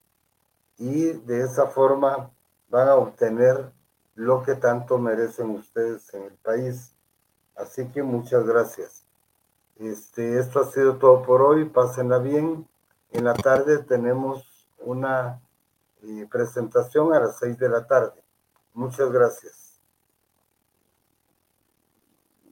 y 0.78 1.12
de 1.12 1.42
esa 1.42 1.66
forma 1.66 2.30
van 2.70 2.88
a 2.88 2.94
obtener 2.94 3.70
lo 4.14 4.42
que 4.42 4.54
tanto 4.54 4.98
merecen 4.98 5.50
ustedes 5.50 6.12
en 6.14 6.24
el 6.24 6.34
país. 6.34 6.94
Así 7.56 7.86
que 7.88 8.02
muchas 8.02 8.46
gracias. 8.46 9.04
Este, 9.78 10.38
esto 10.38 10.60
ha 10.60 10.70
sido 10.70 10.96
todo 10.96 11.22
por 11.22 11.42
hoy. 11.42 11.64
Pásenla 11.64 12.18
bien. 12.18 12.68
En 13.10 13.24
la 13.24 13.34
tarde 13.34 13.78
tenemos 13.78 14.68
una 14.78 15.40
eh, 16.02 16.26
presentación 16.30 17.12
a 17.14 17.20
las 17.20 17.38
seis 17.38 17.58
de 17.58 17.68
la 17.68 17.86
tarde. 17.86 18.22
Muchas 18.74 19.10
gracias. 19.12 19.61